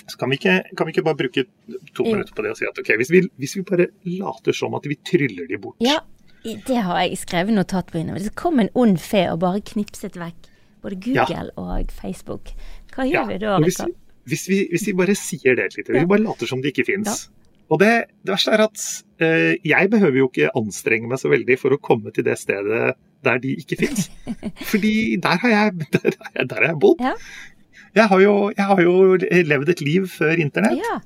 Så 0.07 0.19
kan 0.21 0.31
vi, 0.31 0.37
ikke, 0.37 0.59
kan 0.77 0.87
vi, 0.87 0.93
ikke, 0.93 1.05
bare 1.07 1.19
bruke 1.19 1.47
to 1.97 2.05
minutter 2.05 2.35
på 2.37 2.45
det 2.45 2.53
og 2.53 2.59
si 2.61 2.67
at 2.69 2.77
ok, 2.79 2.93
hvis 3.01 3.09
vi, 3.11 3.23
hvis 3.41 3.57
vi, 3.57 3.63
bare 3.67 3.89
later 4.05 4.55
som 4.55 4.77
at 4.79 4.85
vi 4.87 4.99
tryller 5.01 5.49
de 5.49 5.59
bort 5.59 5.81
Ja, 5.83 5.97
det 6.45 6.83
har 6.85 7.01
jeg 7.01 7.17
skrevet 7.19 7.57
notat 7.57 7.89
på 7.91 7.99
innover. 7.99 8.23
Det 8.23 8.37
kom 8.39 8.61
en 8.63 8.71
ond 8.79 9.01
fe 9.03 9.25
og 9.33 9.41
bare 9.43 9.65
knipset 9.67 10.19
vekk 10.21 10.53
både 10.87 10.99
Google 11.03 11.41
ja. 11.41 11.49
og 11.59 11.91
Facebook. 11.91 12.53
Hva 12.95 13.07
gjør 13.09 13.25
ja. 13.25 13.27
vi 13.33 13.39
da? 13.43 13.57
Hvis, 13.65 13.81
hvis, 14.31 14.45
vi, 14.51 14.61
hvis, 14.71 14.87
vi, 14.87 14.95
bare 15.01 15.17
sier 15.19 15.59
det 15.59 15.73
litt, 15.75 15.91
vi 15.91 16.05
bare 16.07 16.23
later 16.23 16.51
som 16.51 16.63
det 16.63 16.75
ikke 16.75 16.87
fins, 16.93 17.27
og 17.67 17.81
det, 17.83 17.93
det, 18.23 18.31
verste 18.31 18.55
er 18.55 18.63
at 18.69 18.83
eh, 19.25 19.53
jeg 19.67 19.91
behøver 19.91 20.21
jo 20.21 20.29
ikke 20.31 20.53
anstrenge 20.59 21.11
meg 21.11 21.19
så 21.19 21.33
veldig 21.33 21.59
for 21.59 21.75
å 21.75 21.81
komme 21.83 22.13
til 22.15 22.27
det 22.29 22.37
stedet 22.39 22.95
der 23.27 23.43
de 23.43 23.57
ikke 23.61 23.79
fins. 23.81 24.09
Fordi 24.71 24.95
der 25.23 25.43
har 25.43 25.53
jeg, 25.53 25.75
der, 25.97 26.09
der 26.39 26.57
har 26.57 26.69
jeg 26.71 26.81
bodd. 26.83 27.03
Ja. 27.03 27.15
Jeg, 27.97 28.09
har 28.13 28.23
jo, 28.23 28.35
jeg, 28.57 28.67
har 28.71 28.83
jo, 28.83 28.97
levd 29.53 29.73
et 29.73 29.85
liv 29.85 30.09
før 30.13 30.39
internett. 30.43 30.81
Ja. 30.83 31.01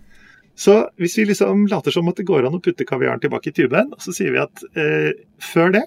Så 0.60 0.74
hvis 1.00 1.16
vi 1.16 1.24
liksom 1.30 1.64
later 1.70 1.94
som 1.94 2.08
at 2.10 2.18
det 2.20 2.26
går 2.28 2.44
an 2.46 2.58
å 2.58 2.62
putte 2.62 2.84
kaviaren 2.84 3.22
tilbake 3.22 3.52
i 3.52 3.56
tuben, 3.56 3.94
og 3.94 4.02
så 4.04 4.12
sier 4.12 4.34
vi 4.34 4.42
at 4.42 4.64
eh, 4.76 5.12
før 5.40 5.72
det 5.78 5.86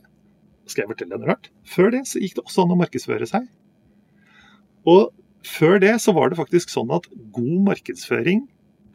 skal 0.70 0.84
jeg 0.84 0.94
fortelle 0.94 1.18
deg 1.18 1.24
noe 1.26 1.34
rart? 1.34 1.50
Før 1.68 1.92
det 1.94 2.06
så 2.10 2.22
gikk 2.24 2.38
det 2.38 2.46
også 2.46 2.64
an 2.64 2.74
å 2.74 2.80
markedsføre 2.80 3.28
seg. 3.30 3.46
Og 4.90 5.12
før 5.48 5.80
det 5.84 5.94
så 6.02 6.14
var 6.16 6.32
det 6.32 6.40
faktisk 6.40 6.72
sånn 6.72 6.92
at 6.96 7.10
god 7.36 7.68
markedsføring 7.68 8.46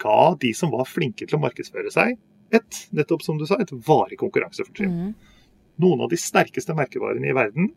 ga 0.00 0.34
de 0.40 0.52
som 0.56 0.72
var 0.72 0.88
flinke 0.88 1.26
til 1.26 1.38
å 1.38 1.42
markedsføre 1.42 1.92
seg, 1.92 2.16
et 2.54 2.78
nettopp 2.96 3.24
som 3.24 3.36
du 3.38 3.44
sa, 3.48 3.58
et 3.60 3.72
varig 3.84 4.16
konkurransefortrinn. 4.20 4.94
Mm. 4.94 5.37
Noen 5.82 6.02
av 6.04 6.10
de 6.12 6.18
sterkeste 6.20 6.74
merkevarene 6.76 7.30
i 7.30 7.36
verden 7.36 7.72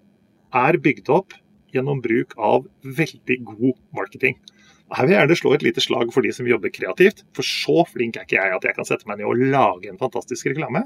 er 0.57 0.79
bygd 0.81 1.11
opp 1.13 1.35
gjennom 1.71 2.01
bruk 2.03 2.33
av 2.41 2.65
veldig 2.83 3.37
god 3.47 3.77
marketing. 3.95 4.35
Her 4.91 5.07
vil 5.07 5.15
jeg 5.15 5.21
gjerne 5.21 5.37
slå 5.39 5.53
et 5.55 5.63
lite 5.63 5.83
slag 5.83 6.09
for 6.11 6.25
de 6.25 6.33
som 6.35 6.47
jobber 6.49 6.73
kreativt, 6.73 7.23
for 7.37 7.47
så 7.47 7.85
flink 7.87 8.17
er 8.17 8.25
ikke 8.27 8.41
jeg 8.41 8.55
at 8.57 8.67
jeg 8.67 8.75
kan 8.75 8.87
sette 8.87 9.07
meg 9.07 9.21
ned 9.21 9.29
og 9.29 9.39
lage 9.53 9.87
en 9.91 10.01
fantastisk 10.01 10.49
reklame. 10.51 10.83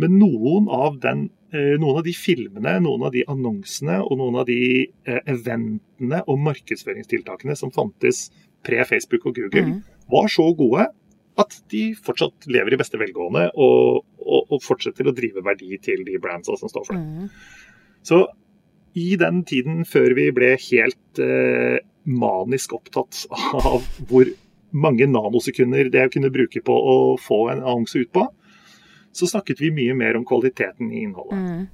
Men 0.00 0.16
noen 0.18 0.66
av, 0.72 0.96
den, 1.02 1.28
eh, 1.52 1.76
noen 1.78 2.00
av 2.00 2.06
de 2.08 2.14
filmene, 2.16 2.74
noen 2.82 3.06
av 3.06 3.14
de 3.14 3.22
annonsene 3.30 4.00
og 4.02 4.18
noen 4.18 4.40
av 4.42 4.48
de 4.48 4.58
eh, 4.88 5.22
eventene 5.30 6.24
og 6.26 6.42
markedsføringstiltakene 6.48 7.54
som 7.58 7.70
fantes 7.74 8.30
pre-Facebook 8.66 9.28
og 9.28 9.38
Google, 9.38 9.66
mm 9.68 10.00
var 10.10 10.30
så 10.30 10.46
gode 10.56 10.86
at 11.40 11.56
de 11.72 11.90
fortsatt 11.96 12.48
lever 12.50 12.74
i 12.74 12.80
beste 12.80 12.98
velgående 13.00 13.48
og, 13.54 14.02
og, 14.20 14.52
og 14.52 14.62
fortsetter 14.64 15.08
å 15.08 15.14
drive 15.16 15.44
verdi 15.46 15.78
til 15.82 16.04
de 16.06 16.18
brandsa 16.22 16.58
som 16.60 16.70
står 16.72 16.86
for 16.88 16.98
det. 16.98 17.02
Mm. 17.02 17.88
Så 18.06 18.20
i 18.98 19.14
den 19.20 19.44
tiden 19.46 19.84
før 19.88 20.14
vi 20.18 20.28
ble 20.34 20.54
helt 20.58 21.22
eh, 21.22 21.78
manisk 22.10 22.74
opptatt 22.74 23.24
av 23.60 23.86
hvor 24.10 24.30
mange 24.70 25.06
nanosekunder 25.10 25.90
det 25.90 26.04
jeg 26.06 26.14
kunne 26.16 26.32
bruke 26.34 26.62
på 26.64 26.74
å 26.74 26.96
få 27.20 27.48
en 27.52 27.62
annonse 27.62 27.98
ut 27.98 28.12
på, 28.14 28.26
så 29.12 29.26
snakket 29.26 29.62
vi 29.62 29.72
mye 29.74 29.96
mer 29.98 30.18
om 30.18 30.26
kvaliteten 30.26 30.92
i 30.92 31.04
innholdet. 31.04 31.38
Mm. 31.38 31.66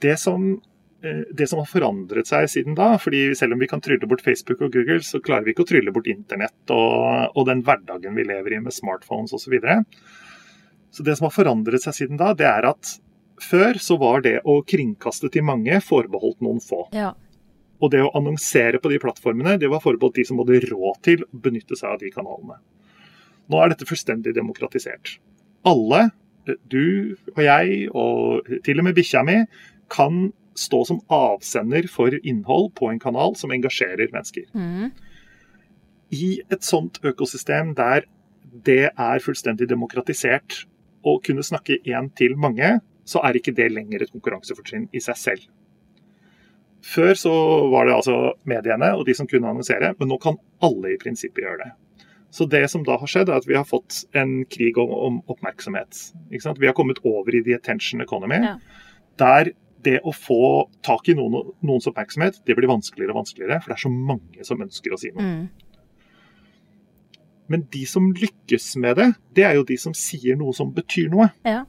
Det 0.00 0.16
som 0.20 0.54
det 1.00 1.46
som 1.46 1.60
har 1.62 1.68
forandret 1.70 2.26
seg 2.26 2.48
siden 2.50 2.74
da, 2.78 2.96
fordi 2.98 3.28
selv 3.38 3.54
om 3.54 3.60
vi 3.62 3.68
kan 3.70 3.82
trylle 3.82 4.06
bort 4.10 4.24
Facebook 4.24 4.64
og 4.66 4.72
Google, 4.74 4.98
så 5.06 5.20
klarer 5.22 5.46
vi 5.46 5.54
ikke 5.54 5.62
å 5.62 5.68
trylle 5.70 5.92
bort 5.94 6.08
internett 6.10 6.72
og, 6.74 7.36
og 7.38 7.46
den 7.46 7.62
hverdagen 7.66 8.18
vi 8.18 8.26
lever 8.26 8.56
i 8.56 8.62
med 8.64 8.74
smartphones 8.74 9.34
osv. 9.34 9.44
Så, 9.46 9.52
videre. 9.52 9.78
så 10.90 11.06
det 11.06 11.14
som 11.18 11.28
har 11.28 11.36
forandret 11.36 11.84
seg 11.84 11.94
siden 11.94 12.18
da, 12.18 12.32
det 12.36 12.48
er 12.50 12.66
at 12.72 12.96
før 13.38 13.78
så 13.80 13.96
var 14.00 14.24
det 14.26 14.40
å 14.42 14.58
kringkaste 14.66 15.30
til 15.32 15.46
mange 15.46 15.78
forbeholdt 15.86 16.42
noen 16.42 16.58
få. 16.62 16.88
Ja. 16.96 17.12
Og 17.78 17.92
det 17.94 18.02
å 18.02 18.10
annonsere 18.18 18.80
på 18.82 18.90
de 18.90 18.98
plattformene, 18.98 19.54
det 19.62 19.70
var 19.70 19.84
forbeholdt 19.84 20.18
de 20.18 20.26
som 20.26 20.42
hadde 20.42 20.64
råd 20.66 20.98
til 21.06 21.22
å 21.22 21.42
benytte 21.46 21.78
seg 21.78 21.94
av 21.94 22.02
de 22.02 22.10
kanalene. 22.10 22.58
Nå 23.48 23.62
er 23.62 23.70
dette 23.72 23.86
fullstendig 23.88 24.34
demokratisert. 24.36 25.14
Alle, 25.68 26.08
du 26.66 27.14
og 27.36 27.42
jeg, 27.44 27.86
og 27.94 28.50
til 28.66 28.82
og 28.82 28.88
med 28.88 28.98
bikkja 28.98 29.22
mi, 29.24 29.38
kan 29.92 30.26
stå 30.58 30.82
som 30.88 31.00
avsender 31.12 31.88
for 31.90 32.14
innhold 32.18 32.72
på 32.78 32.90
en 32.92 33.00
kanal 33.02 33.36
som 33.38 33.52
engasjerer 33.54 34.10
mennesker. 34.14 34.48
Mm. 34.54 34.90
I 36.14 36.28
et 36.50 36.64
sånt 36.64 37.00
økosystem 37.06 37.74
der 37.78 38.06
det 38.64 38.90
er 38.90 39.22
fullstendig 39.22 39.68
demokratisert 39.70 40.64
å 41.06 41.18
kunne 41.24 41.44
snakke 41.44 41.78
én 41.86 42.08
til 42.18 42.34
mange, 42.40 42.78
så 43.08 43.22
er 43.24 43.38
ikke 43.38 43.54
det 43.56 43.70
lenger 43.72 44.04
et 44.04 44.12
konkurransefortrinn 44.12 44.88
i 44.92 45.02
seg 45.04 45.20
selv. 45.20 45.44
Før 46.84 47.14
så 47.18 47.34
var 47.72 47.88
det 47.88 47.96
altså 47.96 48.16
mediene 48.48 48.92
og 48.96 49.04
de 49.08 49.14
som 49.16 49.28
kunne 49.28 49.50
annonsere, 49.50 49.92
men 49.98 50.10
nå 50.10 50.18
kan 50.22 50.38
alle 50.64 50.94
i 50.94 51.00
prinsippet 51.00 51.44
gjøre 51.44 51.64
det. 51.64 51.70
Så 52.30 52.44
det 52.44 52.66
som 52.70 52.84
da 52.84 52.98
har 53.00 53.08
skjedd, 53.08 53.30
er 53.32 53.40
at 53.40 53.48
vi 53.48 53.56
har 53.56 53.64
fått 53.68 54.02
en 54.16 54.42
krig 54.52 54.76
om, 54.80 54.90
om 54.92 55.16
oppmerksomhet. 55.32 56.00
Vi 56.28 56.68
har 56.68 56.76
kommet 56.76 57.00
over 57.08 57.34
i 57.34 57.42
the 57.44 57.56
attention 57.56 58.04
economy, 58.04 58.40
ja. 58.44 58.58
der 59.20 59.54
det 59.86 60.00
å 60.02 60.12
få 60.14 60.66
tak 60.84 61.08
i 61.10 61.14
noen, 61.18 61.52
noens 61.62 61.86
oppmerksomhet, 61.90 62.40
det 62.46 62.56
blir 62.58 62.70
vanskeligere 62.70 63.14
og 63.14 63.22
vanskeligere, 63.22 63.60
for 63.62 63.72
det 63.72 63.78
er 63.78 63.84
så 63.84 63.92
mange 63.94 64.46
som 64.46 64.62
ønsker 64.64 64.94
å 64.94 65.00
si 65.00 65.12
noe. 65.14 65.26
Mm. 65.26 65.68
Men 67.48 67.64
de 67.72 67.84
som 67.88 68.10
lykkes 68.12 68.74
med 68.82 68.98
det, 69.00 69.08
det 69.38 69.46
er 69.48 69.56
jo 69.56 69.66
de 69.68 69.78
som 69.80 69.94
sier 69.96 70.36
noe 70.36 70.52
som 70.56 70.72
betyr 70.74 71.08
noe. 71.12 71.30
Ja. 71.48 71.62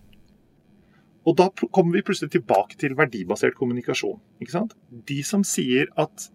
Og 1.28 1.38
da 1.40 1.48
kommer 1.54 1.96
vi 1.96 2.04
plutselig 2.08 2.34
tilbake 2.34 2.76
til 2.80 2.98
verdibasert 3.00 3.56
kommunikasjon. 3.60 4.20
Ikke 4.42 4.56
sant? 4.56 4.76
De 4.90 5.22
som 5.28 5.46
sier 5.48 5.88
at 6.00 6.28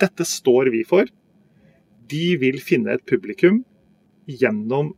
dette 0.00 0.24
står 0.28 0.70
vi 0.72 0.84
for, 0.88 1.10
de 2.10 2.24
vil 2.40 2.60
finne 2.64 2.94
et 2.96 3.04
publikum 3.06 3.62
gjennom 4.30 4.94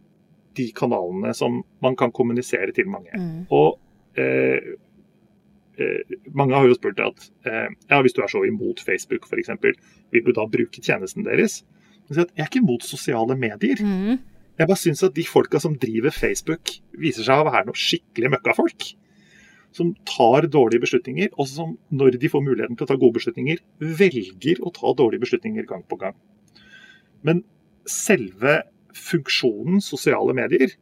de 0.56 0.68
kanalene 0.76 1.32
som 1.36 1.62
man 1.82 1.96
kan 1.98 2.12
kommunisere 2.14 2.74
til 2.76 2.90
mange. 2.92 3.12
Mm. 3.16 3.44
Og 3.50 4.20
eh, 4.20 4.74
mange 6.36 6.56
har 6.56 6.66
jo 6.68 6.76
spurt 6.76 7.00
at 7.00 7.28
eh, 7.48 7.68
ja, 7.88 8.00
hvis 8.04 8.14
du 8.16 8.20
er 8.22 8.30
så 8.30 8.42
imot 8.44 8.82
Facebook 8.84 9.28
f.eks., 9.28 9.52
vil 10.12 10.24
du 10.26 10.32
da 10.36 10.44
bruke 10.50 10.82
tjenesten 10.84 11.24
deres? 11.24 11.62
Jeg 12.12 12.26
er 12.36 12.48
ikke 12.48 12.60
imot 12.60 12.84
sosiale 12.84 13.36
medier. 13.38 13.80
Mm. 13.80 14.18
Jeg 14.58 14.68
bare 14.68 14.80
syns 14.80 15.04
at 15.06 15.14
de 15.16 15.24
folka 15.24 15.60
som 15.62 15.78
driver 15.80 16.12
Facebook, 16.12 16.74
viser 17.00 17.24
seg 17.24 17.40
å 17.40 17.46
være 17.48 17.70
noe 17.70 17.78
skikkelig 17.78 18.34
møkkafolk. 18.36 18.92
som 19.72 19.94
tar 20.04 20.44
dårlige 20.52 20.82
beslutninger, 20.82 21.30
og 21.40 21.46
som 21.48 21.70
når 21.88 22.18
de 22.20 22.28
får 22.28 22.42
muligheten 22.44 22.76
til 22.76 22.84
å 22.84 22.88
ta 22.90 22.96
gode 23.00 23.16
beslutninger, 23.16 23.56
velger 23.80 24.58
å 24.60 24.68
ta 24.68 24.90
dårlige 24.92 25.22
beslutninger 25.22 25.64
gang 25.64 25.80
på 25.88 25.96
gang. 25.96 26.12
Men 27.24 27.40
selve 27.88 28.58
funksjonen 28.92 29.80
sosiale 29.80 30.34
medier 30.36 30.74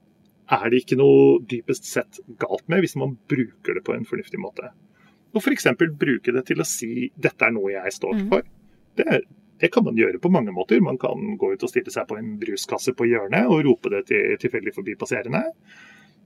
er 0.50 0.70
det 0.70 0.82
ikke 0.82 0.98
noe 0.98 1.40
dypest 1.46 1.86
sett 1.86 2.20
galt 2.42 2.66
med 2.70 2.82
hvis 2.84 2.96
man 2.98 3.16
bruker 3.30 3.76
det 3.76 3.84
på 3.86 3.94
en 3.94 4.06
fornuftig 4.08 4.40
måte. 4.42 4.72
Og 5.30 5.44
f.eks. 5.44 5.68
bruke 5.78 6.34
det 6.34 6.42
til 6.48 6.62
å 6.62 6.66
si 6.66 7.10
'dette 7.14 7.46
er 7.46 7.54
noe 7.54 7.70
jeg 7.70 7.94
står 7.94 8.24
for'. 8.30 8.48
Det, 8.98 9.20
det, 9.62 9.70
kan 9.70 9.86
man 9.86 9.98
gjøre 9.98 10.18
på 10.18 10.32
mange 10.32 10.52
måter. 10.52 10.80
Man 10.82 10.98
kan 10.98 11.36
gå 11.38 11.52
ut 11.52 11.62
og 11.62 11.70
stille 11.70 11.92
seg 11.94 12.08
på 12.10 12.18
en 12.18 12.34
bruskasse 12.40 12.94
på 12.98 13.06
hjørnet 13.06 13.46
og 13.46 13.62
rope 13.68 13.92
det 13.94 14.06
til 14.10 14.34
tilfeldig 14.42 14.74
forbipasserende. 14.74 15.44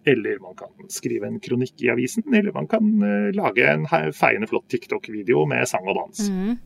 Eller 0.08 0.40
man 0.40 0.56
kan 0.56 0.72
skrive 0.92 1.28
en 1.28 1.40
kronikk 1.40 1.80
i 1.84 1.90
avisen, 1.92 2.24
eller 2.32 2.52
man 2.52 2.66
kan 2.68 2.88
uh, 3.00 3.28
lage 3.32 3.68
en 3.68 3.86
feiende 4.12 4.48
flott 4.48 4.66
TikTok-video 4.72 5.44
med 5.48 5.68
sang 5.68 5.86
og 5.88 5.96
dans. 6.00 6.26
Mm. 6.28 6.56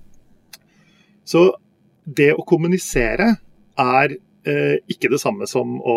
Så 1.26 1.44
det 2.02 2.32
å 2.34 2.46
kommunisere 2.46 3.34
er 3.78 4.16
uh, 4.48 4.76
ikke 4.90 5.10
det 5.12 5.20
samme 5.22 5.46
som 5.50 5.76
å, 5.78 5.96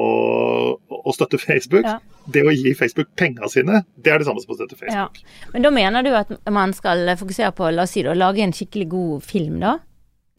å 0.78 1.14
støtte 1.16 1.40
Facebook. 1.42 1.88
Ja. 1.88 1.98
Det 2.32 2.44
å 2.46 2.54
gi 2.54 2.76
Facebook 2.78 3.10
pengene 3.20 3.50
sine, 3.52 3.82
det 3.96 4.14
er 4.14 4.22
det 4.22 4.28
samme 4.30 4.44
som 4.44 4.54
å 4.54 4.60
støtte 4.60 4.78
Facebook. 4.78 5.22
Ja. 5.24 5.48
Men 5.56 5.66
da 5.66 5.74
mener 5.74 6.06
du 6.06 6.12
at 6.18 6.34
man 6.54 6.76
skal 6.78 7.16
fokusere 7.20 7.54
på 7.58 7.72
la 7.74 7.88
oss 7.88 7.96
si, 7.98 8.06
å 8.06 8.18
lage 8.18 8.44
en 8.46 8.56
skikkelig 8.56 8.90
god 8.92 9.26
film, 9.26 9.60
da? 9.64 9.80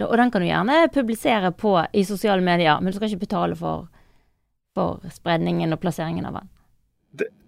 Og 0.03 0.17
den 0.19 0.33
kan 0.35 0.43
du 0.43 0.49
gjerne 0.49 0.87
publisere 0.91 1.53
på 1.55 1.77
i 1.95 2.03
sosiale 2.07 2.43
medier, 2.43 2.81
men 2.81 2.91
du 2.91 2.97
skal 2.97 3.11
ikke 3.11 3.27
betale 3.27 3.59
for, 3.59 3.87
for 4.75 5.03
spredningen 5.15 5.75
og 5.75 5.83
plasseringen 5.83 6.27
av 6.27 6.41
den 6.41 6.51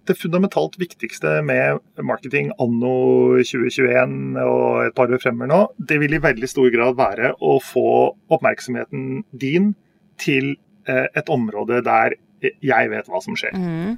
det 0.05 0.17
fundamentalt 0.19 0.77
viktigste 0.79 1.39
med 1.45 1.79
marketing 2.05 2.51
anno 2.61 2.95
2021 3.41 4.37
og 4.41 4.85
et 4.85 4.95
par 4.97 5.09
år 5.09 5.21
fremover 5.21 5.49
nå, 5.49 5.61
det 5.77 5.97
vil 6.01 6.15
i 6.15 6.21
veldig 6.21 6.49
stor 6.49 6.69
grad 6.73 6.99
være 6.99 7.33
å 7.41 7.57
få 7.63 7.87
oppmerksomheten 8.33 9.23
din 9.33 9.73
til 10.21 10.55
eh, 10.87 11.07
et 11.15 11.29
område 11.29 11.81
der 11.85 12.17
jeg 12.41 12.89
vet 12.91 13.07
hva 13.09 13.21
som 13.23 13.37
skjer. 13.37 13.55
Mm. 13.57 13.95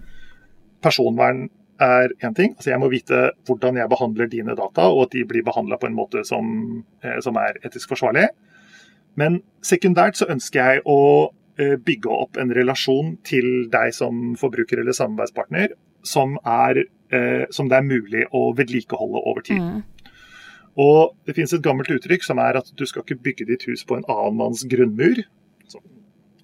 Personvern 0.83 1.47
er 1.83 2.13
én 2.23 2.35
ting. 2.35 2.53
altså 2.55 2.69
Jeg 2.69 2.79
må 2.79 2.89
vite 2.89 3.31
hvordan 3.45 3.77
jeg 3.77 3.89
behandler 3.89 4.29
dine 4.31 4.55
data, 4.55 4.87
og 4.89 5.07
at 5.07 5.11
de 5.11 5.25
blir 5.25 5.43
behandla 5.45 5.77
på 5.77 5.87
en 5.87 5.97
måte 5.97 6.23
som, 6.25 6.85
eh, 7.03 7.19
som 7.21 7.35
er 7.35 7.59
etisk 7.63 7.89
forsvarlig. 7.89 8.27
Men 9.15 9.41
sekundært 9.61 10.17
så 10.17 10.29
ønsker 10.29 10.61
jeg 10.61 10.81
å 10.85 11.33
eh, 11.57 11.75
bygge 11.75 12.09
opp 12.09 12.37
en 12.37 12.53
relasjon 12.53 13.17
til 13.23 13.67
deg 13.73 13.93
som 13.93 14.35
forbruker 14.37 14.79
eller 14.79 14.93
samarbeidspartner 14.93 15.73
som, 16.05 16.37
er, 16.45 16.85
eh, 17.11 17.45
som 17.51 17.69
det 17.69 17.77
er 17.77 17.87
mulig 17.87 18.25
å 18.31 18.53
vedlikeholde 18.57 19.23
over 19.25 19.41
tid. 19.41 19.61
Mm. 19.61 19.83
Og 20.77 21.15
Det 21.25 21.33
finnes 21.33 21.53
et 21.53 21.65
gammelt 21.65 21.89
uttrykk 21.89 22.23
som 22.23 22.37
er 22.37 22.59
at 22.59 22.69
du 22.77 22.85
skal 22.85 23.01
ikke 23.01 23.23
bygge 23.23 23.47
ditt 23.49 23.65
hus 23.65 23.83
på 23.83 23.97
en 23.97 24.05
annen 24.07 24.37
manns 24.37 24.63
grunnmur. 24.69 25.23
Som 25.67 25.81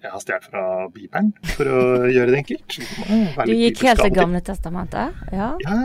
jeg 0.04 0.12
har 0.12 0.22
stjålet 0.22 0.48
fra 0.50 0.62
Bibelen, 0.92 1.32
for 1.56 1.70
å 1.70 1.82
gjøre 2.12 2.32
det 2.32 2.40
enkelt. 2.44 2.78
Du 3.48 3.52
gikk 3.56 3.84
helt 3.88 4.02
til 4.04 4.14
Gamle 4.14 4.40
testamentet? 4.44 5.20
Ja. 5.32 5.52
ja. 5.64 5.76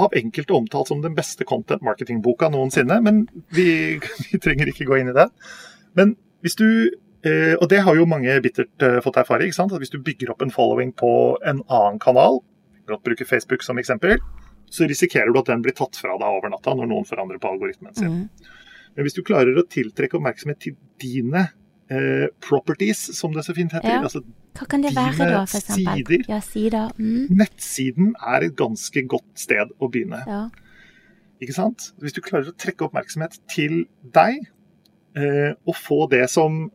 Av 0.00 0.14
enkelte 0.16 0.54
omtalt 0.54 0.90
som 0.92 1.00
den 1.02 1.16
beste 1.16 1.46
content 1.48 1.82
marketing-boka 1.86 2.50
noensinne, 2.52 3.00
men 3.04 3.24
vi, 3.56 3.98
vi 4.30 4.42
trenger 4.42 4.72
ikke 4.72 4.88
gå 4.90 5.00
inn 5.00 5.12
i 5.12 5.16
det. 5.16 5.30
Men 5.98 6.18
hvis 6.44 6.58
du 6.60 6.68
Eh, 7.20 7.52
og 7.60 7.66
det 7.68 7.82
har 7.84 7.96
jo 7.98 8.06
mange 8.08 8.32
bittert 8.40 8.84
eh, 8.84 8.96
fått 9.04 9.18
erfare. 9.20 9.44
ikke 9.44 9.58
sant? 9.58 9.74
At 9.76 9.82
Hvis 9.82 9.92
du 9.92 10.00
bygger 10.00 10.32
opp 10.32 10.40
en 10.42 10.52
following 10.54 10.94
på 10.96 11.36
en 11.44 11.60
annen 11.68 11.98
kanal, 12.00 12.40
bruker 12.88 13.04
bruke 13.04 13.28
Facebook 13.28 13.62
som 13.62 13.78
eksempel, 13.78 14.18
så 14.70 14.86
risikerer 14.88 15.32
du 15.32 15.38
at 15.38 15.50
den 15.50 15.62
blir 15.62 15.76
tatt 15.76 15.98
fra 16.00 16.16
deg 16.16 16.38
over 16.38 16.48
natta 16.48 16.74
når 16.74 16.88
noen 16.88 17.04
forandrer 17.04 17.42
på 17.42 17.50
algoritmen 17.50 17.94
sin. 17.94 18.08
Mm. 18.08 18.56
Men 18.96 19.06
hvis 19.06 19.18
du 19.18 19.22
klarer 19.26 19.58
å 19.58 19.66
tiltrekke 19.68 20.16
oppmerksomhet 20.16 20.60
til 20.64 20.78
dine 21.02 21.50
eh, 21.90 22.28
properties, 22.44 23.02
som 23.18 23.34
det 23.36 23.44
så 23.46 23.54
fint 23.56 23.74
heter, 23.76 23.90
ja. 23.90 24.04
altså 24.06 24.22
Hva 24.58 24.66
kan 24.70 24.84
det 24.84 24.94
være 24.96 25.18
da, 25.18 25.44
for 25.44 25.60
eksempel? 25.60 26.00
Sider, 26.00 26.24
ja, 26.30 26.40
sider. 26.44 26.94
Mm. 26.98 27.26
Nettsiden 27.42 28.14
er 28.20 28.48
et 28.48 28.56
ganske 28.58 29.04
godt 29.10 29.30
sted 29.38 29.74
å 29.78 29.90
begynne. 29.90 30.22
Ja. 30.26 30.46
Ikke 31.40 31.56
sant? 31.56 31.92
Hvis 32.02 32.16
du 32.16 32.22
klarer 32.24 32.50
å 32.50 32.56
trekke 32.56 32.88
oppmerksomhet 32.88 33.38
til 33.48 33.84
deg, 34.14 34.48
Eh, 35.18 35.52
å 35.66 35.72
få 35.74 36.04
det 36.10 36.22
som 36.30 36.68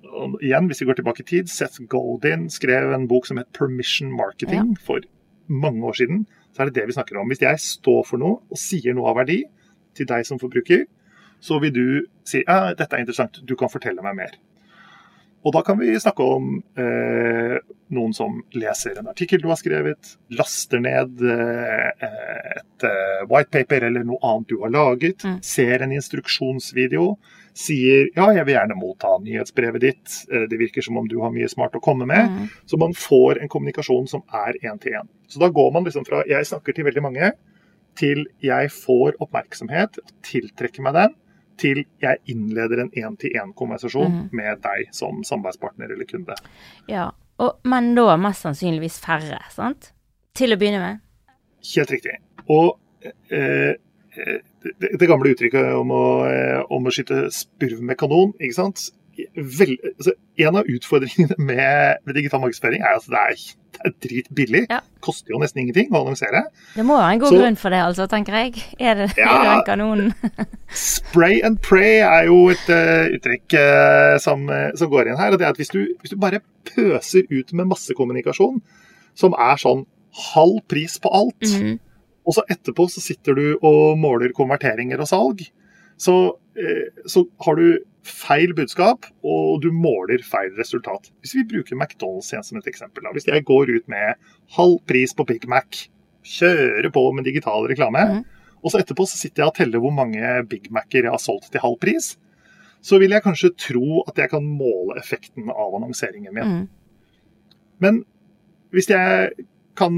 igjen, 0.44 0.66
hvis 0.68 0.82
vi 0.82 0.88
går 0.90 0.98
tilbake 1.00 1.24
i 1.24 1.28
tid, 1.30 1.48
Seth 1.48 1.80
Goldin 1.88 2.50
skrev 2.52 2.92
en 2.92 3.08
bok 3.08 3.30
som 3.30 3.38
het 3.40 3.48
'Permission 3.56 4.12
Marketing' 4.12 4.76
ja. 4.76 4.82
for 4.84 5.00
mange 5.48 5.80
år 5.88 5.96
siden. 5.96 6.26
Så 6.52 6.62
er 6.62 6.66
det 6.66 6.76
det 6.76 6.88
vi 6.88 6.98
snakker 6.98 7.18
om. 7.18 7.30
Hvis 7.30 7.42
jeg 7.42 7.60
står 7.60 8.04
for 8.04 8.18
noe 8.18 8.42
og 8.52 8.58
sier 8.58 8.94
noe 8.94 9.10
av 9.10 9.16
verdi 9.16 9.44
til 9.96 10.06
deg 10.06 10.26
som 10.26 10.40
forbruker, 10.40 10.86
så 11.40 11.60
vil 11.62 11.72
du 11.72 12.08
si 12.26 12.44
ja, 12.48 12.74
dette 12.74 12.96
er 12.96 13.00
interessant, 13.00 13.40
du 13.46 13.56
kan 13.56 13.70
fortelle 13.70 14.02
meg 14.02 14.16
mer. 14.16 14.32
Og 15.46 15.54
da 15.54 15.62
kan 15.62 15.78
vi 15.78 15.94
snakke 16.02 16.26
om 16.26 16.56
eh, 16.82 17.56
noen 17.94 18.14
som 18.18 18.40
leser 18.58 18.98
en 18.98 19.12
artikkel 19.12 19.44
du 19.44 19.48
har 19.52 19.60
skrevet, 19.60 20.16
laster 20.34 20.82
ned 20.82 21.22
eh, 21.22 22.06
et 22.08 22.86
eh, 22.90 23.22
whitepaper 23.30 23.86
eller 23.86 24.08
noe 24.08 24.18
annet 24.26 24.50
du 24.50 24.58
har 24.64 24.74
laget, 24.74 25.22
mm. 25.22 25.36
ser 25.46 25.86
en 25.86 25.94
instruksjonsvideo, 25.94 27.12
sier 27.56 28.10
ja, 28.18 28.32
jeg 28.34 28.48
vil 28.48 28.56
gjerne 28.56 28.78
motta 28.80 29.14
nyhetsbrevet 29.22 29.86
ditt, 29.86 30.16
eh, 30.32 30.48
det 30.50 30.60
virker 30.64 30.86
som 30.86 30.98
om 30.98 31.10
du 31.12 31.20
har 31.22 31.34
mye 31.36 31.50
smart 31.52 31.78
å 31.78 31.84
komme 31.84 32.10
med. 32.10 32.32
Mm. 32.32 32.48
Så 32.66 32.82
man 32.82 32.98
får 32.98 33.44
en 33.44 33.52
kommunikasjon 33.52 34.10
som 34.16 34.26
er 34.34 34.58
én 34.66 34.82
til 34.82 34.98
én. 34.98 35.12
Så 35.30 35.42
da 35.42 35.52
går 35.54 35.70
man 35.76 35.86
liksom 35.86 36.08
fra 36.10 36.24
jeg 36.30 36.50
snakker 36.50 36.74
til 36.74 36.90
veldig 36.90 37.06
mange, 37.06 37.36
til 37.96 38.26
jeg 38.44 38.74
får 38.74 39.22
oppmerksomhet, 39.22 40.02
tiltrekker 40.26 40.84
meg 40.84 40.98
den 40.98 41.16
til 41.62 41.84
jeg 42.04 42.22
innleder 42.32 42.84
en 42.84 42.92
én-til-én-konversasjon 42.92 44.12
mm. 44.12 44.26
med 44.36 44.62
deg 44.66 44.90
som 44.96 45.24
samarbeidspartner 45.28 45.94
eller 45.96 46.10
kunde. 46.10 46.38
Ja, 46.92 47.10
og, 47.42 47.60
Men 47.68 47.94
da 47.98 48.16
mest 48.20 48.46
sannsynligvis 48.46 49.00
færre, 49.04 49.42
sant? 49.54 49.92
Til 50.36 50.56
å 50.56 50.60
begynne 50.60 50.82
med? 50.84 51.02
Helt 51.74 51.92
riktig. 51.92 52.18
Og 52.52 52.76
eh, 53.34 53.74
det, 54.16 54.92
det, 55.00 55.08
gamle 55.08 55.34
uttrykket 55.36 55.74
om 55.76 55.92
å, 55.96 56.06
eh, 56.30 56.62
om 56.72 56.88
å 56.88 56.94
skyte 56.94 57.28
spurv 57.36 57.82
med 57.84 58.00
kanon, 58.00 58.36
ikke 58.40 58.60
sant 58.60 58.88
vel, 59.36 59.76
altså, 59.96 60.14
En 60.38 60.58
av 60.60 60.68
utfordringene 60.68 61.38
med, 61.40 62.02
med, 62.04 62.16
digital 62.18 62.42
markedsføring 62.44 62.84
er 62.84 62.98
at 62.98 63.06
det 63.08 63.22
er, 63.22 63.44
det 63.76 63.88
er 63.88 63.94
dritbillig. 64.04 64.64
Ja. 64.68 64.82
Koster 65.06 65.32
jo 65.32 65.40
nesten 65.40 65.62
ingenting 65.64 65.94
å 65.94 66.02
annonsere. 66.02 66.42
Det 66.76 66.84
må 66.84 66.98
være 67.00 67.14
en 67.16 67.22
god 67.24 67.32
så, 67.32 67.40
grunn 67.40 67.60
for 67.62 67.76
det, 67.76 67.80
altså, 67.86 68.08
tenker 68.12 68.38
jeg. 68.42 68.66
Er 68.80 69.00
det, 69.00 69.08
ja, 69.20 69.30
er 69.32 69.48
det 69.48 69.54
en 69.54 69.66
kanon? 69.70 70.04
spray 70.76 71.40
and 71.48 71.62
pray 71.64 72.02
er 72.04 72.28
jo 72.28 72.42
et 72.52 72.68
uh, 72.68 73.08
uttrykk 73.16 73.58
uh, 73.60 74.18
som, 74.22 74.46
uh, 74.52 74.70
som, 74.76 74.92
går 74.92 75.12
inn 75.12 75.20
her. 75.20 75.32
og 75.32 75.40
det 75.40 75.48
er 75.48 75.56
at 75.56 75.62
hvis 75.62 75.72
du, 75.72 75.82
hvis 76.02 76.12
du 76.12 76.20
bare 76.20 76.44
pøser 76.68 77.28
ut 77.32 77.56
med 77.56 77.72
masse 77.72 77.96
kommunikasjon 77.96 78.60
som 79.16 79.36
er 79.40 79.60
sånn 79.62 79.86
halv 80.34 80.62
pris 80.72 81.00
på 81.00 81.12
alt, 81.12 81.44
mm 81.44 81.62
-hmm. 81.62 81.80
og 82.28 82.34
så 82.36 82.44
etterpå 82.50 82.88
så 82.92 83.02
sitter 83.02 83.36
du 83.36 83.58
og 83.62 83.98
måler 84.00 84.36
konverteringer 84.36 85.00
og 85.00 85.08
salg, 85.08 85.48
så, 85.98 86.36
så 87.08 87.24
har 87.46 87.56
du 87.56 87.80
feil 88.06 88.54
budskap, 88.58 89.08
og 89.26 89.64
du 89.64 89.72
måler 89.74 90.24
feil 90.26 90.54
resultat. 90.60 91.10
Hvis 91.24 91.36
vi 91.40 91.46
bruker 91.50 91.78
McDonald's 91.78 92.30
igjen 92.32 92.46
som 92.46 92.60
et 92.60 92.70
eksempel. 92.70 93.08
Hvis 93.16 93.28
jeg 93.30 93.46
går 93.48 93.72
ut 93.74 93.88
med 93.92 94.20
halv 94.58 94.78
pris 94.90 95.16
på 95.18 95.26
Big 95.28 95.48
Mac, 95.50 95.88
kjører 96.26 96.90
på 96.94 97.04
med 97.14 97.26
digital 97.28 97.68
reklame, 97.70 98.04
mm. 98.12 98.22
og 98.62 98.74
så 98.74 98.82
etterpå 98.82 99.08
så 99.10 99.18
sitter 99.20 99.44
jeg 99.44 99.52
og 99.52 99.58
teller 99.58 99.82
hvor 99.82 99.94
mange 99.94 100.22
Big 100.50 100.70
Mac-er 100.74 101.08
jeg 101.08 101.14
har 101.14 101.22
solgt 101.22 101.52
til 101.54 101.64
halv 101.64 101.80
pris, 101.82 102.14
så 102.86 103.00
vil 103.02 103.16
jeg 103.16 103.26
kanskje 103.26 103.54
tro 103.58 104.04
at 104.06 104.20
jeg 104.22 104.30
kan 104.30 104.46
måle 104.46 104.98
effekten 105.02 105.50
av 105.50 105.74
annonseringen 105.74 106.34
min. 106.34 106.52
Mm. 106.52 106.66
Men 107.82 108.04
hvis 108.76 108.90
jeg, 108.92 109.32
kan, 109.78 109.96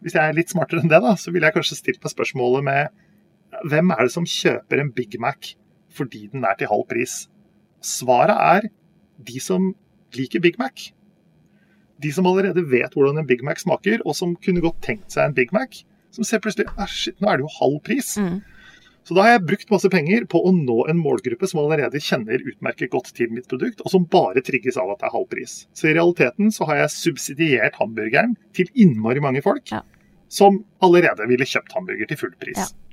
hvis 0.00 0.16
jeg 0.16 0.22
er 0.24 0.36
litt 0.36 0.52
smartere 0.52 0.84
enn 0.84 0.92
det, 0.92 1.02
da, 1.04 1.12
så 1.20 1.32
vil 1.34 1.44
jeg 1.44 1.56
kanskje 1.56 1.76
stilt 1.80 2.00
meg 2.04 2.12
spørsmålet 2.12 2.64
med 2.64 3.68
hvem 3.68 3.92
er 3.94 4.06
det 4.06 4.14
som 4.14 4.26
kjøper 4.28 4.80
en 4.80 4.92
Big 4.96 5.16
Mac 5.22 5.54
fordi 5.96 6.26
den 6.32 6.44
er 6.44 6.58
til 6.58 6.70
halv 6.70 6.86
pris? 6.90 7.24
Svaret 7.84 8.36
er 8.36 8.68
de 9.26 9.40
som 9.42 9.72
liker 10.16 10.42
Big 10.44 10.58
Mac. 10.60 10.90
De 12.02 12.12
som 12.12 12.28
allerede 12.28 12.64
vet 12.68 12.92
hvordan 12.92 13.22
en 13.22 13.28
Big 13.28 13.44
Mac 13.44 13.62
smaker, 13.64 14.02
og 14.04 14.16
som 14.18 14.36
kunne 14.36 14.64
godt 14.64 14.82
tenkt 14.84 15.14
seg 15.14 15.30
en 15.30 15.36
Big 15.36 15.54
Mac, 15.56 15.82
som 16.12 16.24
ser 16.24 16.42
plutselig 16.44 16.68
ah, 16.76 16.88
shit, 16.88 17.16
nå 17.20 17.30
er 17.30 17.40
det 17.40 17.46
jo 17.46 17.56
halv 17.58 17.80
pris. 17.84 18.14
Mm. 18.20 18.40
Så 19.06 19.14
da 19.14 19.22
har 19.22 19.36
jeg 19.36 19.44
brukt 19.46 19.70
masse 19.70 19.88
penger 19.92 20.24
på 20.26 20.40
å 20.42 20.50
nå 20.50 20.80
en 20.90 20.98
målgruppe 20.98 21.46
som 21.46 21.60
allerede 21.62 22.00
kjenner 22.02 22.42
utmerket 22.42 22.90
godt 22.90 23.12
til 23.14 23.30
mitt 23.30 23.46
produkt, 23.50 23.84
og 23.84 23.92
som 23.92 24.06
bare 24.10 24.42
trigges 24.42 24.78
av 24.82 24.90
at 24.90 25.02
det 25.02 25.06
er 25.06 25.14
halv 25.14 25.28
pris. 25.30 25.60
Så 25.78 25.86
i 25.86 25.94
realiteten 25.94 26.50
så 26.54 26.66
har 26.66 26.80
jeg 26.82 26.94
subsidiert 26.96 27.78
hamburgeren 27.78 28.34
til 28.56 28.72
innmari 28.74 29.22
mange 29.22 29.44
folk 29.46 29.70
ja. 29.70 29.84
som 30.26 30.58
allerede 30.82 31.28
ville 31.30 31.46
kjøpt 31.46 31.76
hamburger 31.78 32.10
til 32.10 32.20
full 32.24 32.34
pris. 32.42 32.58
Ja. 32.58 32.85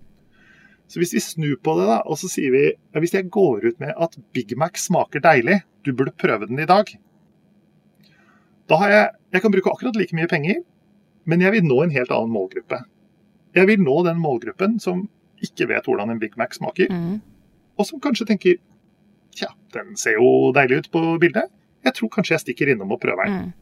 Så 0.94 1.02
hvis 1.02 1.14
vi 1.16 1.22
snur 1.26 1.56
på 1.66 1.74
det, 1.80 1.88
da, 1.90 1.96
og 2.06 2.20
så 2.22 2.28
sier 2.30 2.54
vi 2.54 2.60
ja, 2.70 3.02
hvis 3.02 3.16
jeg 3.16 3.32
går 3.34 3.64
ut 3.66 3.80
med 3.82 3.96
at 3.98 4.14
Big 4.36 4.52
Mac 4.62 4.78
smaker 4.78 5.24
deilig, 5.24 5.64
du 5.82 5.90
burde 5.98 6.14
prøve 6.22 6.46
den 6.46 6.60
i 6.62 6.68
dag. 6.70 6.92
Da 8.70 8.78
har 8.78 8.94
jeg 8.94 9.10
Jeg 9.34 9.42
kan 9.42 9.52
bruke 9.52 9.72
akkurat 9.72 9.96
like 9.98 10.14
mye 10.14 10.30
penger, 10.30 10.60
men 11.26 11.42
jeg 11.42 11.52
vil 11.56 11.64
nå 11.66 11.80
en 11.82 11.90
helt 11.96 12.12
annen 12.14 12.30
målgruppe. 12.30 12.84
Jeg 13.58 13.66
vil 13.68 13.82
nå 13.82 13.96
den 14.06 14.20
målgruppen 14.22 14.76
som 14.80 15.08
ikke 15.42 15.66
vet 15.72 15.88
hvordan 15.90 16.14
en 16.14 16.20
Big 16.22 16.38
Mac 16.38 16.54
smaker, 16.54 16.86
Mm. 16.94 17.22
og 17.80 17.86
som 17.86 18.00
kanskje 18.00 18.28
tenker 18.30 18.60
Tja, 19.34 19.48
den 19.74 19.96
ser 19.98 20.20
jo 20.22 20.52
deilig 20.54 20.78
ut 20.78 20.92
på 20.94 21.18
bildet. 21.18 21.50
Jeg 21.84 21.94
tror 21.98 22.10
kanskje 22.14 22.36
jeg 22.36 22.42
stikker 22.44 22.70
innom 22.70 22.92
og 22.92 23.02
prøver 23.02 23.26
den. 23.26 23.34
Mm. 23.34 23.54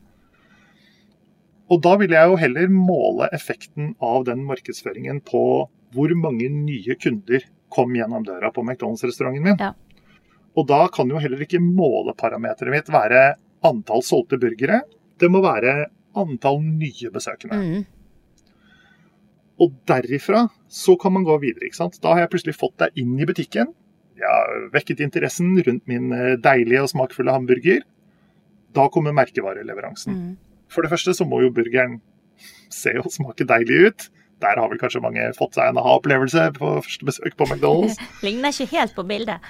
Og 1.71 1.81
da 1.81 1.95
vil 1.95 2.11
jeg 2.11 2.27
jo 2.27 2.35
heller 2.35 2.67
måle 2.67 3.29
effekten 3.31 3.95
av 4.01 4.25
den 4.27 4.43
markedsføringen 4.43 5.21
på 5.23 5.69
hvor 5.95 6.11
mange 6.17 6.49
nye 6.53 6.95
kunder 6.99 7.45
kom 7.71 7.95
gjennom 7.95 8.25
døra 8.27 8.51
på 8.51 8.63
McDonald's-restauranten 8.65 9.45
min. 9.45 9.59
Ja. 9.59 9.73
Og 10.59 10.67
da 10.67 10.83
kan 10.91 11.09
jo 11.11 11.21
heller 11.21 11.41
ikke 11.43 11.61
måleparameteret 11.63 12.73
mitt 12.73 12.91
være 12.91 13.23
antall 13.67 14.03
solgte 14.03 14.39
burgere. 14.41 14.81
Det 15.21 15.29
må 15.31 15.43
være 15.43 15.91
antall 16.17 16.59
nye 16.65 17.11
besøkende. 17.13 17.59
Mm. 17.61 17.83
Og 19.61 19.75
derifra 19.87 20.47
så 20.71 20.97
kan 20.99 21.13
man 21.15 21.25
gå 21.27 21.37
videre. 21.43 21.67
ikke 21.69 21.79
sant? 21.83 21.99
Da 22.03 22.15
har 22.15 22.25
jeg 22.25 22.33
plutselig 22.33 22.57
fått 22.57 22.79
deg 22.81 23.03
inn 23.03 23.13
i 23.19 23.27
butikken. 23.29 23.73
Jeg 24.17 24.29
har 24.29 24.69
vekket 24.73 25.03
interessen 25.05 25.53
rundt 25.65 25.87
min 25.89 26.11
eh, 26.13 26.37
deilige 26.41 26.83
og 26.83 26.91
smakfulle 26.91 27.33
hamburger. 27.33 27.83
Da 28.75 28.87
kommer 28.91 29.15
merkevareleveransen. 29.17 30.17
Mm. 30.17 30.31
For 30.71 30.83
det 30.83 30.91
første 30.91 31.13
så 31.15 31.27
må 31.27 31.41
jo 31.43 31.53
burgeren 31.53 31.99
se 32.71 32.93
og 32.99 33.11
smake 33.13 33.47
deilig 33.47 33.79
ut. 33.87 34.07
Der 34.41 34.57
har 34.57 34.71
vel 34.71 34.81
kanskje 34.81 35.03
mange 35.03 35.27
fått 35.37 35.57
seg 35.57 35.71
en 35.71 35.79
aha-opplevelse 35.81 36.47
på 36.57 36.73
første 36.81 37.07
besøk 37.07 37.37
på 37.37 37.47
McDonald's. 37.47 37.99
Ligner 38.25 38.53
ikke 38.53 38.69
helt 38.73 38.95
på 38.97 39.05
bildet. 39.07 39.47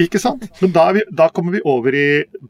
Ikke 0.00 0.20
sant? 0.22 0.46
Men 0.62 0.74
da, 0.74 0.88
vi, 0.96 1.04
da 1.14 1.30
kommer 1.34 1.56
vi 1.56 1.62
over 1.68 1.94
i 1.94 2.06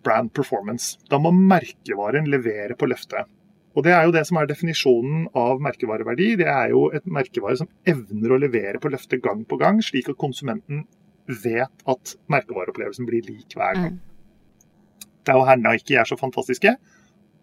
brand 0.07 0.33
performance. 0.37 0.97
Da 1.12 1.20
må 1.20 1.35
merkevaren 1.35 2.31
levere 2.33 2.79
på 2.79 2.88
løftet. 2.90 3.29
Og 3.75 3.83
det 3.83 3.90
er 3.90 4.05
jo 4.07 4.14
det 4.14 4.23
som 4.29 4.38
er 4.38 4.47
definisjonen 4.47 5.29
av 5.38 5.62
merkevareverdi. 5.62 6.35
Det 6.38 6.47
er 6.51 6.70
jo 6.70 6.87
et 6.94 7.07
merkevare 7.11 7.59
som 7.59 7.70
evner 7.90 8.35
å 8.35 8.38
levere 8.38 8.81
på 8.83 8.92
løftet 8.92 9.23
gang 9.25 9.42
på 9.51 9.59
gang, 9.59 9.81
slik 9.83 10.12
at 10.12 10.20
konsumenten 10.20 10.85
vet 11.27 11.87
at 11.90 12.14
merkevareopplevelsen 12.31 13.09
blir 13.09 13.27
lik 13.27 13.57
hver 13.59 13.81
gang. 13.81 13.97
Mm. 13.97 15.11
Det 15.25 15.33
er 15.33 15.40
jo 15.40 15.49
her 15.49 15.59
Nike 15.59 15.97
er 15.99 16.07
så 16.07 16.18
fantastiske. 16.20 16.77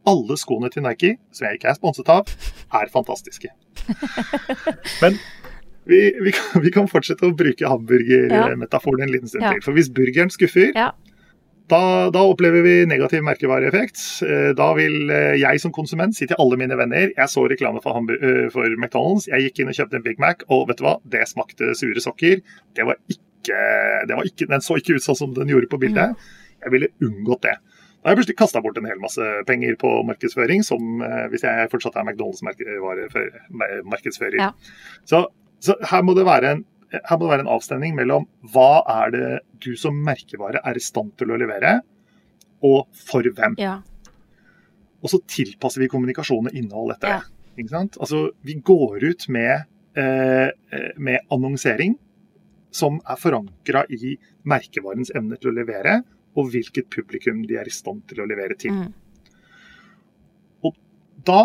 Alle 0.10 0.38
skoene 0.40 0.70
til 0.74 0.82
Nike, 0.86 1.16
som 1.32 1.46
jeg 1.48 1.60
ikke 1.60 1.70
er 1.70 1.78
sponset 1.78 2.10
av, 2.10 2.30
er 2.74 2.90
fantastiske. 2.94 3.52
Men 5.04 5.18
vi, 5.86 6.00
vi, 6.22 6.32
kan, 6.34 6.62
vi 6.64 6.72
kan 6.74 6.90
fortsette 6.90 7.26
å 7.28 7.36
bruke 7.38 7.70
hamburgermetaforen 7.70 9.06
en 9.06 9.14
liten 9.14 9.30
stund 9.32 9.46
til. 9.48 9.62
For 9.66 9.78
hvis 9.78 9.90
burgeren 9.94 10.30
skuffer, 10.34 10.72
Ja. 10.78 10.92
da, 11.72 12.10
da 12.14 12.24
opplever 12.28 12.62
vi 12.66 12.76
negativ 12.90 13.24
merkevareeffekt. 13.26 14.02
Eh, 14.28 14.52
Da 14.58 14.72
vil 14.78 15.10
eh, 15.14 15.38
jeg 15.42 15.62
som 15.64 15.72
konsument 15.74 16.16
si 16.18 16.28
til 16.30 16.38
alle 16.42 16.58
mine 16.60 16.78
venner 16.78 17.10
jeg 17.16 17.30
så 17.32 17.46
reklame 17.50 17.82
for, 17.84 17.98
eh, 18.18 18.50
for 18.54 18.66
McDonald's, 18.78 19.28
jeg 19.30 19.50
gikk 19.50 19.60
inn 19.64 19.70
og 19.74 19.78
kjøpte 19.80 19.96
en 20.02 20.06
Big 20.06 20.20
Mac, 20.20 20.46
og 20.50 20.68
vet 20.70 20.78
du 20.82 20.86
hva, 20.86 20.98
det 21.06 21.26
smakte 21.30 21.74
sure 21.78 22.02
sokker. 22.04 22.42
Det 22.78 22.86
var 22.86 22.98
ikke, 23.10 23.58
det 24.08 24.16
var 24.18 24.24
ikke, 24.30 24.50
den 24.50 24.62
så 24.66 24.78
ikke 24.82 24.98
ut 24.98 25.06
sånn 25.06 25.18
som 25.18 25.34
den 25.38 25.50
gjorde 25.50 25.70
på 25.72 25.80
bildet. 25.82 26.18
Jeg 26.62 26.72
ville 26.76 26.92
unngått 27.02 27.42
det. 27.48 27.56
Da 28.02 28.10
har 28.10 28.16
jeg 28.16 28.20
plutselig 28.24 28.40
kasta 28.40 28.58
bort 28.66 28.78
en 28.82 28.88
hel 28.90 28.98
masse 29.02 29.22
penger 29.46 29.76
på 29.78 29.90
markedsføring, 30.10 30.64
som 30.66 31.04
eh, 31.06 31.28
hvis 31.30 31.44
jeg 31.46 31.70
fortsatt 31.70 32.00
er 32.02 32.06
McDonald's-markedsfører. 32.10 34.40
Ja. 34.42 34.48
Så, 35.06 35.20
så 35.62 35.76
her 35.92 36.02
må 36.06 36.16
det 36.18 36.26
være 36.26 36.56
en 36.58 36.64
her 36.92 37.16
må 37.16 37.24
det 37.24 37.30
være 37.32 37.44
en 37.46 37.54
avstemning 37.54 37.94
mellom 37.96 38.26
hva 38.52 38.82
er 39.00 39.12
det 39.14 39.28
du 39.64 39.70
som 39.80 39.96
merkevare 40.04 40.60
er 40.68 40.76
i 40.76 40.82
stand 40.84 41.14
til 41.20 41.32
å 41.32 41.38
levere, 41.40 41.78
og 42.68 42.90
for 42.92 43.24
hvem. 43.24 43.56
Ja. 43.62 43.78
Og 45.02 45.10
så 45.14 45.22
tilpasser 45.32 45.80
vi 45.86 45.92
kommunikasjon 45.94 46.50
og 46.52 46.56
innhold 46.58 46.92
etter 46.98 47.08
Ja. 47.14 47.20
det. 47.22 47.28
Ikke 47.64 47.74
sant? 47.78 47.94
Altså, 48.00 48.18
vi 48.44 48.54
går 48.60 49.04
ut 49.08 49.24
med, 49.30 49.64
eh, 49.96 50.50
eh, 50.72 50.92
med 50.98 51.20
annonsering 51.32 51.96
som 52.72 53.00
er 53.08 53.16
forankra 53.16 53.86
i 53.90 54.18
merkevarens 54.44 55.12
evne 55.16 55.38
til 55.40 55.52
å 55.52 55.56
levere, 55.56 56.04
og 56.38 56.52
hvilket 56.54 56.89
publikum 56.94 57.44
de 57.48 57.58
er 57.60 57.67
i 57.67 57.74
stand 57.74 58.06
til 58.10 58.24
å 58.24 58.28
levere 58.30 58.58
til. 58.60 58.76
Mm. 58.76 58.91
Da, 61.26 61.41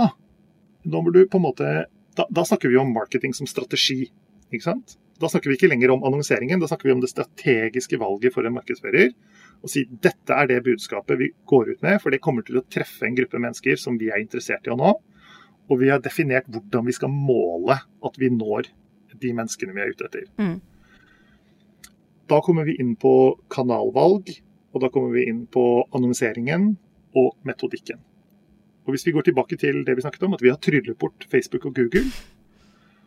da, 0.83 1.01
må 1.03 1.11
du 1.13 1.27
på 1.29 1.37
en 1.37 1.45
måte, 1.45 1.73
da, 2.17 2.25
da 2.33 2.45
snakker 2.49 2.71
vi 2.73 2.79
om 2.81 2.95
marketing 2.95 3.35
som 3.37 3.49
strategi. 3.49 4.07
Ikke 4.49 4.65
sant? 4.65 4.97
Da 5.21 5.29
snakker 5.33 5.51
vi 5.51 5.57
ikke 5.59 5.71
lenger 5.71 5.93
om 5.95 6.05
annonseringen, 6.05 6.61
da 6.61 6.69
snakker 6.69 6.89
vi 6.89 6.95
om 6.95 7.03
det 7.03 7.11
strategiske 7.11 7.99
valget 8.01 8.35
for 8.35 8.47
en 8.47 8.57
markedsfører. 8.57 9.13
Og 9.65 9.73
si 9.73 9.87
dette 9.89 10.37
er 10.37 10.49
det 10.51 10.63
budskapet 10.67 11.21
vi 11.21 11.31
går 11.49 11.73
ut 11.75 11.85
med, 11.85 11.99
for 12.03 12.13
det 12.13 12.23
kommer 12.25 12.45
til 12.47 12.61
å 12.61 12.65
treffe 12.73 13.09
en 13.09 13.17
gruppe 13.17 13.41
mennesker 13.41 13.81
som 13.81 13.97
vi 14.01 14.11
er 14.13 14.23
interessert 14.23 14.69
i 14.69 14.73
å 14.73 14.79
nå. 14.81 14.95
Og 15.67 15.81
vi 15.81 15.91
har 15.91 16.03
definert 16.05 16.49
hvordan 16.53 16.87
vi 16.87 16.95
skal 16.95 17.13
måle 17.13 17.79
at 17.81 18.21
vi 18.21 18.31
når 18.33 18.71
de 19.17 19.33
menneskene 19.33 19.73
vi 19.77 19.83
er 19.83 19.93
ute 19.93 20.09
etter. 20.09 20.27
Mm. 20.37 20.59
Da 22.29 22.41
kommer 22.45 22.67
vi 22.69 22.77
inn 22.83 22.93
på 23.01 23.13
kanalvalg, 23.53 24.29
og 24.77 24.83
da 24.85 24.91
kommer 24.93 25.15
vi 25.17 25.23
inn 25.31 25.47
på 25.49 25.63
annonseringen 25.97 26.75
og 27.17 27.33
metodikken. 27.49 27.97
Og 28.87 28.93
Hvis 28.95 29.07
vi 29.09 29.15
går 29.17 29.25
tilbake 29.27 29.57
til 29.59 29.81
det 29.87 29.97
vi 29.97 30.05
snakket 30.05 30.23
om, 30.29 30.35
at 30.37 30.43
vi 30.45 30.51
har 30.53 30.61
tryllet 30.63 30.99
bort 31.01 31.25
Facebook 31.33 31.65
og 31.67 31.75
Google, 31.75 32.05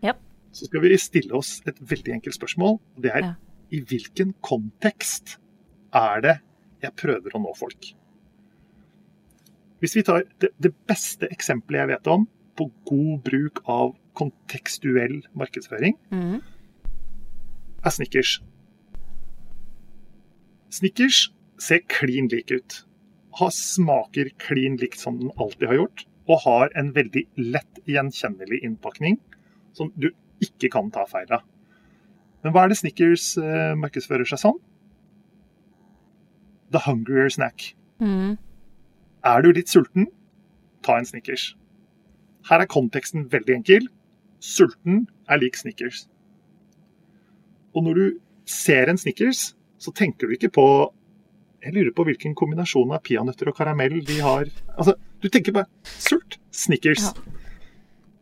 yep. 0.04 0.18
så 0.52 0.66
skal 0.66 0.82
vi 0.84 0.98
stille 1.00 1.32
oss 1.38 1.62
et 1.70 1.78
veldig 1.80 2.18
enkelt 2.18 2.36
spørsmål. 2.36 2.80
og 2.96 3.02
Det 3.06 3.12
er 3.14 3.22
Ja. 3.24 3.34
i 3.72 3.80
hvilken 3.86 4.34
kontekst 4.42 5.38
er 5.94 6.22
det 6.22 6.40
jeg 6.82 6.96
prøver 6.96 7.32
å 7.36 7.42
nå 7.44 7.54
folk? 7.56 7.94
Hvis 9.80 9.96
vi 9.96 10.02
tar 10.04 10.24
det, 10.42 10.50
det 10.60 10.74
beste 10.88 11.30
eksempelet 11.32 11.80
jeg 11.88 11.88
vet 11.94 12.08
om 12.08 12.28
på 12.58 12.72
god 12.86 13.24
bruk 13.24 13.62
av 13.70 13.96
kontekstuell 14.16 15.22
markedsføring, 15.34 15.94
Mm. 16.12 16.42
er 17.86 17.90
Snickers. 17.90 18.42
Snickers 20.70 21.30
ser 21.62 21.84
klin 21.92 22.30
lik 22.32 22.52
ut. 22.52 22.80
Har 23.40 23.52
smaker 23.56 24.32
klin 24.42 24.78
likt 24.82 25.00
som 25.00 25.20
den 25.20 25.34
alltid 25.38 25.68
har 25.70 25.82
gjort. 25.82 26.06
Og 26.30 26.44
har 26.46 26.74
en 26.78 26.92
veldig 26.94 27.26
lett 27.42 27.80
gjenkjennelig 27.90 28.62
innpakning 28.66 29.18
som 29.74 29.92
du 29.96 30.12
ikke 30.44 30.70
kan 30.74 30.92
ta 30.94 31.06
feil 31.10 31.30
av. 31.34 31.46
Men 32.44 32.54
hva 32.56 32.64
er 32.64 32.72
det 32.72 32.80
Snickers 32.80 33.34
eh, 33.42 33.74
markedsfører 33.80 34.28
seg 34.30 34.42
som? 34.42 34.60
The 36.72 36.84
hungrier 36.86 37.32
snack. 37.34 37.74
Mm. 38.00 38.38
Er 39.26 39.44
du 39.44 39.52
litt 39.52 39.72
sulten, 39.72 40.08
ta 40.86 41.00
en 41.00 41.08
Snickers. 41.10 41.52
Her 42.48 42.64
er 42.64 42.72
konteksten 42.72 43.28
veldig 43.32 43.58
enkel. 43.58 43.90
Sulten 44.40 45.08
er 45.28 45.42
lik 45.42 45.58
Snickers. 45.60 46.06
Og 47.76 47.84
når 47.86 48.00
du 48.00 48.06
ser 48.50 48.90
en 48.90 48.98
Snickers, 48.98 49.54
så 49.80 49.92
tenker 49.96 50.28
du 50.28 50.38
ikke 50.38 50.54
på 50.56 50.68
Jeg 51.64 51.74
lurer 51.76 51.92
på 51.96 52.06
hvilken 52.08 52.36
kombinasjon 52.40 52.92
av 52.96 53.02
peanøtter 53.04 53.50
og 53.52 53.56
karamell 53.58 54.00
de 54.08 54.20
har. 54.24 54.46
Altså, 54.78 54.96
Du 55.22 55.28
tenker 55.28 55.52
bare 55.52 55.68
sult. 55.84 56.38
Snickers. 56.56 57.10
Ja. 57.10 57.34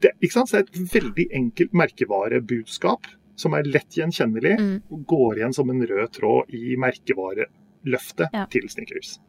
Det, 0.02 0.12
ikke 0.22 0.34
sant? 0.34 0.50
Så 0.50 0.58
det 0.58 0.64
er 0.64 0.82
et 0.82 0.94
veldig 0.96 1.26
enkelt 1.38 1.74
merkevarebudskap 1.78 3.06
som 3.38 3.54
er 3.54 3.64
lett 3.70 3.94
gjenkjennelig 3.94 4.56
Mm. 4.60 4.82
og 4.92 5.06
går 5.06 5.38
igjen 5.38 5.54
som 5.54 5.70
en 5.70 5.86
rød 5.86 6.12
tråd 6.18 6.50
i 6.54 6.76
merkevareløftet 6.76 8.30
Ja. 8.34 8.46
til 8.50 8.68
Snickers. 8.70 9.20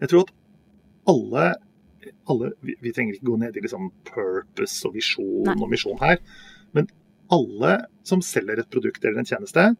Jeg 0.00 0.08
tror 0.08 0.20
at 0.26 0.32
alle, 1.06 1.54
alle 2.28 2.52
vi, 2.62 2.74
vi 2.82 2.92
trenger 2.92 3.14
ikke 3.14 3.26
gå 3.30 3.38
ned 3.38 3.56
i 3.56 3.60
liksom 3.60 3.90
purpose 4.04 4.84
og 4.88 4.94
visjon 4.94 5.48
og 5.62 5.70
misjon 5.70 5.98
her, 6.00 6.18
men 6.74 6.88
alle 7.30 7.86
som 8.04 8.20
selger 8.20 8.58
et 8.58 8.70
produkt 8.70 9.04
eller 9.04 9.18
en 9.22 9.24
tjeneste, 9.24 9.76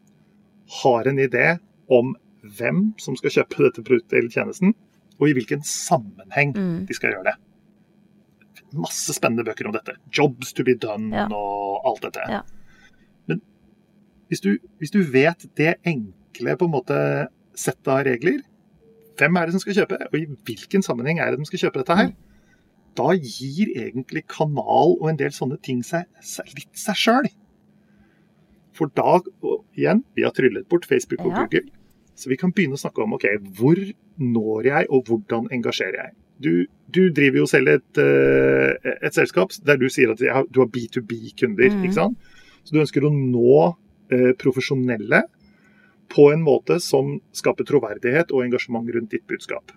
har 0.81 1.07
en 1.07 1.17
idé 1.19 1.59
om 1.89 2.15
hvem 2.57 2.93
som 2.99 3.15
skal 3.19 3.29
kjøpe 3.31 3.63
dette 3.67 3.83
produktet 3.83 4.17
eller 4.19 4.29
tjenesten, 4.33 4.73
og 5.19 5.29
i 5.29 5.33
hvilken 5.33 5.63
sammenheng 5.65 6.53
Mm. 6.55 6.85
de 6.87 6.93
skal 6.93 7.11
gjøre 7.13 7.23
det. 7.31 7.35
Masse 8.73 9.13
spennende 9.15 9.45
bøker 9.47 9.67
om 9.67 9.73
dette. 9.73 9.95
'Jobs 10.11 10.53
to 10.53 10.63
be 10.63 10.75
done' 10.75 11.13
Ja. 11.13 11.27
og 11.31 11.81
alt 11.87 12.01
dette. 12.03 12.19
Ja. 12.29 12.41
Men 13.27 13.41
hvis 14.29 14.41
du, 14.41 14.57
hvis 14.79 14.91
du 14.91 15.01
vet 15.03 15.45
det 15.57 15.75
enkle 15.85 16.57
på 16.57 16.65
en 16.65 16.71
måte 16.71 17.27
settet 17.55 17.87
av 17.87 18.03
regler, 18.05 18.41
hvem 19.17 19.37
er 19.37 19.45
det 19.45 19.53
som 19.53 19.59
skal 19.59 19.73
kjøpe, 19.73 19.97
og 20.07 20.15
i 20.19 20.25
hvilken 20.45 20.83
sammenheng 20.83 21.19
er 21.19 21.31
det 21.31 21.39
de 21.39 21.45
skal 21.45 21.59
kjøpe 21.59 21.79
dette 21.83 21.95
her, 21.95 22.07
Mm. 22.07 22.15
da 22.97 23.07
gir 23.13 23.67
egentlig 23.75 24.27
kanal 24.27 24.97
og 25.01 25.09
en 25.09 25.17
del 25.17 25.29
sånne 25.31 25.61
ting 25.61 25.81
seg, 25.83 26.05
seg 26.21 26.45
litt 26.55 26.73
seg 26.77 26.95
sjøl. 26.95 27.29
For 28.73 28.87
da, 28.87 29.19
igjen, 29.77 30.03
vi 30.15 30.21
har 30.23 30.31
tryllet 30.31 30.67
bort 30.69 30.85
Facebook 30.85 31.21
og 31.25 31.31
Ja. 31.31 31.45
Google, 31.45 31.69
så 32.17 32.31
vi 32.31 32.37
kan 32.39 32.53
begynne 32.55 32.77
å 32.77 32.81
snakke 32.81 33.03
om 33.03 33.15
ok, 33.17 33.27
hvor 33.59 33.79
når 34.17 34.69
jeg, 34.71 34.89
og 34.89 35.09
hvordan 35.09 35.49
engasjerer 35.53 35.99
jeg. 36.01 36.15
Du, 36.41 36.51
du 36.93 37.07
driver 37.13 37.43
jo 37.43 37.47
selv 37.49 37.75
et, 37.75 38.01
eh, 38.01 38.93
et 39.05 39.13
selskap 39.13 39.53
der 39.65 39.79
du 39.81 39.87
sier 39.93 40.13
at 40.13 40.21
du 40.21 40.61
har 40.61 40.69
B2B-kunder. 40.73 41.73
Mm. 41.73 41.83
ikke 41.85 41.97
sant? 41.97 42.35
Så 42.65 42.75
du 42.75 42.81
ønsker 42.81 43.05
å 43.05 43.13
nå 43.13 43.57
eh, 44.13 44.33
profesjonelle 44.41 45.23
på 46.13 46.29
en 46.33 46.43
måte 46.45 46.79
som 46.83 47.17
skaper 47.35 47.67
troverdighet 47.67 48.31
og 48.33 48.45
engasjement 48.45 48.89
rundt 48.95 49.13
ditt 49.13 49.25
budskap. 49.29 49.73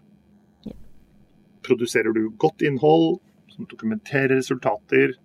Produserer 1.66 2.14
du 2.16 2.30
godt 2.40 2.64
innhold 2.64 3.18
som 3.52 3.68
dokumenterer 3.68 4.38
resultater, 4.38 5.16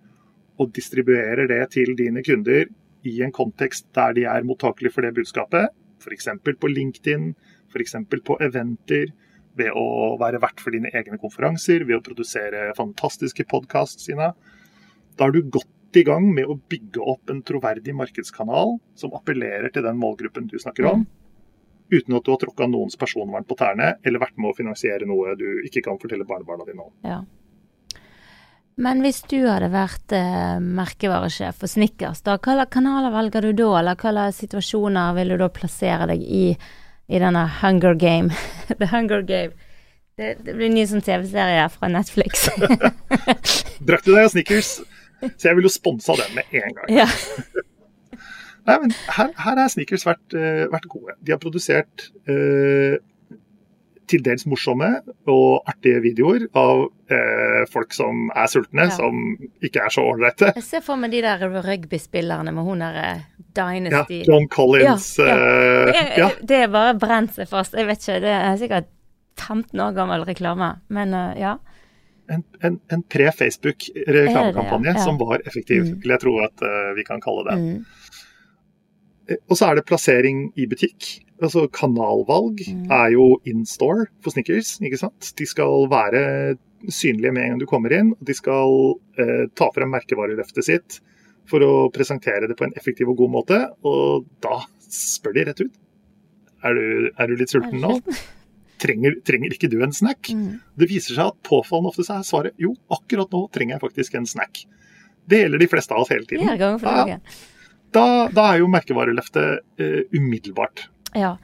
og 0.56 0.72
distribuerer 0.72 1.48
det 1.50 1.62
til 1.74 1.92
dine 1.98 2.22
kunder 2.24 2.64
i 3.06 3.18
en 3.24 3.32
kontekst 3.34 3.86
der 3.96 4.14
de 4.16 4.24
er 4.28 4.46
mottakelige 4.46 4.94
for 4.94 5.04
det 5.04 5.12
budskapet, 5.18 5.68
f.eks. 6.02 6.28
på 6.44 6.70
LinkedIn, 6.72 7.30
f.eks. 7.72 7.96
på 8.26 8.38
eventer, 8.44 9.12
ved 9.56 9.72
å 9.72 10.16
være 10.20 10.40
vert 10.42 10.60
for 10.60 10.76
dine 10.76 10.90
egne 10.92 11.18
konferanser, 11.20 11.86
ved 11.88 11.98
å 11.98 12.04
produsere 12.04 12.72
fantastiske 12.76 13.46
podkast, 13.48 14.04
sine, 14.04 14.32
da 15.16 15.28
er 15.28 15.32
du 15.32 15.48
godt 15.48 15.96
i 15.96 16.04
gang 16.04 16.26
med 16.34 16.50
å 16.50 16.58
bygge 16.68 17.00
opp 17.00 17.32
en 17.32 17.40
troverdig 17.46 17.94
markedskanal 17.96 18.76
som 18.98 19.14
appellerer 19.16 19.72
til 19.72 19.86
den 19.86 19.96
målgruppen 20.00 20.50
du 20.50 20.58
snakker 20.60 20.90
om, 20.90 21.06
uten 21.88 22.18
at 22.18 22.26
du 22.26 22.32
har 22.34 22.40
tråkka 22.42 22.68
noens 22.68 22.98
personvern 23.00 23.46
på 23.48 23.56
tærne 23.56 23.94
eller 24.04 24.20
vært 24.20 24.36
med 24.36 24.50
å 24.50 24.58
finansiere 24.58 25.08
noe 25.08 25.36
du 25.40 25.46
ikke 25.64 25.84
kan 25.86 26.00
fortelle 26.02 26.26
barnebarna 26.28 26.66
dine 26.68 26.84
om. 26.84 26.92
Ja. 27.06 27.22
Men 28.76 29.00
hvis 29.00 29.22
du 29.24 29.38
hadde 29.46 29.70
vært 29.72 30.12
eh, 30.12 30.58
merkevaresjef 30.60 31.62
for 31.62 31.72
Snickers, 31.72 32.20
da, 32.26 32.34
hvilke 32.36 32.66
kanaler 32.74 33.14
velger 33.14 33.46
du 33.46 33.54
da, 33.56 33.70
eller 33.78 33.96
hvilke 33.96 34.26
situasjoner 34.36 35.14
vil 35.16 35.32
du 35.32 35.38
da 35.40 35.48
plassere 35.48 36.10
deg 36.10 36.20
i, 36.20 36.50
i 37.08 37.20
denne 37.22 37.46
Hunger 37.62 37.96
Game? 37.96 38.36
The 38.80 38.90
Hunger 38.92 39.24
Game. 39.24 39.56
Det, 40.16 40.34
det 40.44 40.56
blir 40.56 40.68
en 40.68 40.76
ny 40.76 40.84
sånn 40.88 41.04
TV-serie 41.04 41.64
fra 41.72 41.88
Netflix. 41.92 42.50
Drakk 43.88 44.04
du 44.04 44.12
deg 44.12 44.26
av 44.26 44.30
Snickers? 44.34 44.76
Så 45.24 45.48
jeg 45.48 45.56
vil 45.56 45.68
jo 45.68 45.72
sponsa 45.72 46.16
den 46.20 46.36
med 46.36 46.52
en 46.60 46.76
gang. 46.76 46.92
ja. 47.00 47.08
Nei, 48.66 48.74
men 48.82 48.92
her, 49.14 49.28
her 49.38 49.60
er 49.62 49.68
Snickers 49.70 50.02
vært, 50.02 50.24
uh, 50.34 50.64
vært, 50.72 50.88
gode. 50.90 51.14
De 51.22 51.30
har 51.30 51.38
produsert 51.38 52.08
uh, 52.26 52.96
til 54.10 54.24
dels 54.26 54.46
morsomme 54.48 54.90
og 55.30 55.68
artige 55.68 56.02
videoer 56.04 56.46
av 56.56 56.86
eh, 57.12 57.62
folk 57.72 57.94
som 57.96 58.28
er 58.34 58.50
sultne, 58.50 58.88
ja. 58.88 58.94
som 58.94 59.36
ikke 59.64 59.86
er 59.86 59.94
så 59.94 60.04
ålreite. 60.12 60.52
Jeg 60.58 60.66
ser 60.66 60.84
for 60.86 61.00
meg 61.00 61.14
de 61.14 61.22
der 61.26 61.46
rugbyspillerne 61.54 62.54
med 62.54 62.66
hun 62.66 62.84
derre 62.84 63.08
Dynasty. 63.56 64.22
Ja, 64.22 64.28
John 64.28 64.50
Collins. 64.52 65.14
Ja, 65.18 65.38
ja. 66.18 66.28
Det 66.42 66.64
er 66.66 66.72
bare 66.72 66.96
brent 67.00 67.38
seg 67.38 67.48
fast. 67.50 67.76
Jeg 67.78 67.88
vet 67.88 68.02
ikke, 68.02 68.20
det 68.26 68.34
er 68.36 68.60
sikkert 68.60 68.92
15 69.40 69.80
år 69.80 69.96
gammel 69.96 70.26
reklame, 70.28 70.76
men 70.92 71.16
ja 71.36 71.56
en, 72.28 72.42
en, 72.60 72.80
en 72.88 73.02
pre-Facebook-reklamekampanje 73.02 74.98
som 74.98 75.18
var 75.18 75.42
effektiv, 75.46 75.82
mm. 75.82 76.00
vil 76.02 76.10
jeg 76.14 76.22
tro 76.22 76.38
at 76.44 76.64
uh, 76.64 76.94
vi 76.96 77.04
kan 77.06 77.22
kalle 77.22 77.44
det. 77.50 77.56
Mm. 77.60 77.84
Eh, 79.28 79.40
og 79.48 79.58
så 79.58 79.70
er 79.70 79.78
det 79.78 79.86
plassering 79.88 80.46
i 80.58 80.68
butikk. 80.70 81.08
Altså 81.42 81.66
Kanalvalg 81.68 82.62
mm. 82.64 82.86
er 82.92 83.10
jo 83.12 83.34
in 83.48 83.66
store 83.68 84.08
for 84.24 84.32
Snickers. 84.32 84.76
ikke 84.80 85.00
sant? 85.00 85.32
De 85.36 85.48
skal 85.48 85.88
være 85.92 86.22
synlige 86.92 87.32
med 87.34 87.44
en 87.44 87.54
gang 87.54 87.60
du 87.62 87.68
kommer 87.68 87.92
inn. 87.92 88.14
og 88.16 88.24
De 88.28 88.36
skal 88.36 88.78
eh, 89.20 89.44
ta 89.58 89.70
frem 89.74 89.92
merkevareløftet 89.94 90.68
sitt 90.68 91.00
for 91.46 91.62
å 91.62 91.74
presentere 91.94 92.48
det 92.50 92.56
på 92.58 92.66
en 92.66 92.74
effektiv 92.78 93.12
og 93.12 93.20
god 93.20 93.34
måte. 93.40 93.60
Og 93.86 94.26
da 94.44 94.62
spør 94.86 95.36
de 95.36 95.46
rett 95.50 95.66
ut. 95.66 95.82
Er 96.64 96.74
du, 96.74 97.10
er 97.12 97.28
du 97.28 97.36
litt 97.38 97.52
sulten 97.52 97.82
nå? 97.82 97.98
trenger, 98.82 99.18
trenger, 99.26 99.52
ikke 99.54 99.70
du 99.72 99.78
en 99.84 99.94
snack? 99.94 100.30
Mm. 100.32 100.56
Det 100.78 100.88
viser 100.90 101.18
seg 101.18 101.34
at 101.34 101.38
påfallende 101.46 101.92
ofte 101.92 102.06
så 102.06 102.18
er 102.18 102.26
svaret 102.26 102.56
jo, 102.60 102.72
akkurat 102.92 103.30
nå 103.32 103.44
trenger 103.54 103.76
jeg 103.76 103.84
faktisk 103.84 104.16
en 104.18 104.28
snack. 104.28 104.64
Det 105.26 105.42
gjelder 105.42 105.62
de 105.62 105.68
fleste 105.70 105.94
av 105.94 106.04
oss 106.04 106.12
hele 106.12 106.26
tiden. 106.28 106.48
Ja, 106.48 106.74
da, 106.80 107.18
da, 107.96 108.26
da, 108.34 108.48
er 108.52 108.62
jo 108.62 108.72
merkevareløftet 108.72 109.82
uh, 109.82 110.02
umiddelbart. 110.16 110.86
Ja, 111.16 111.36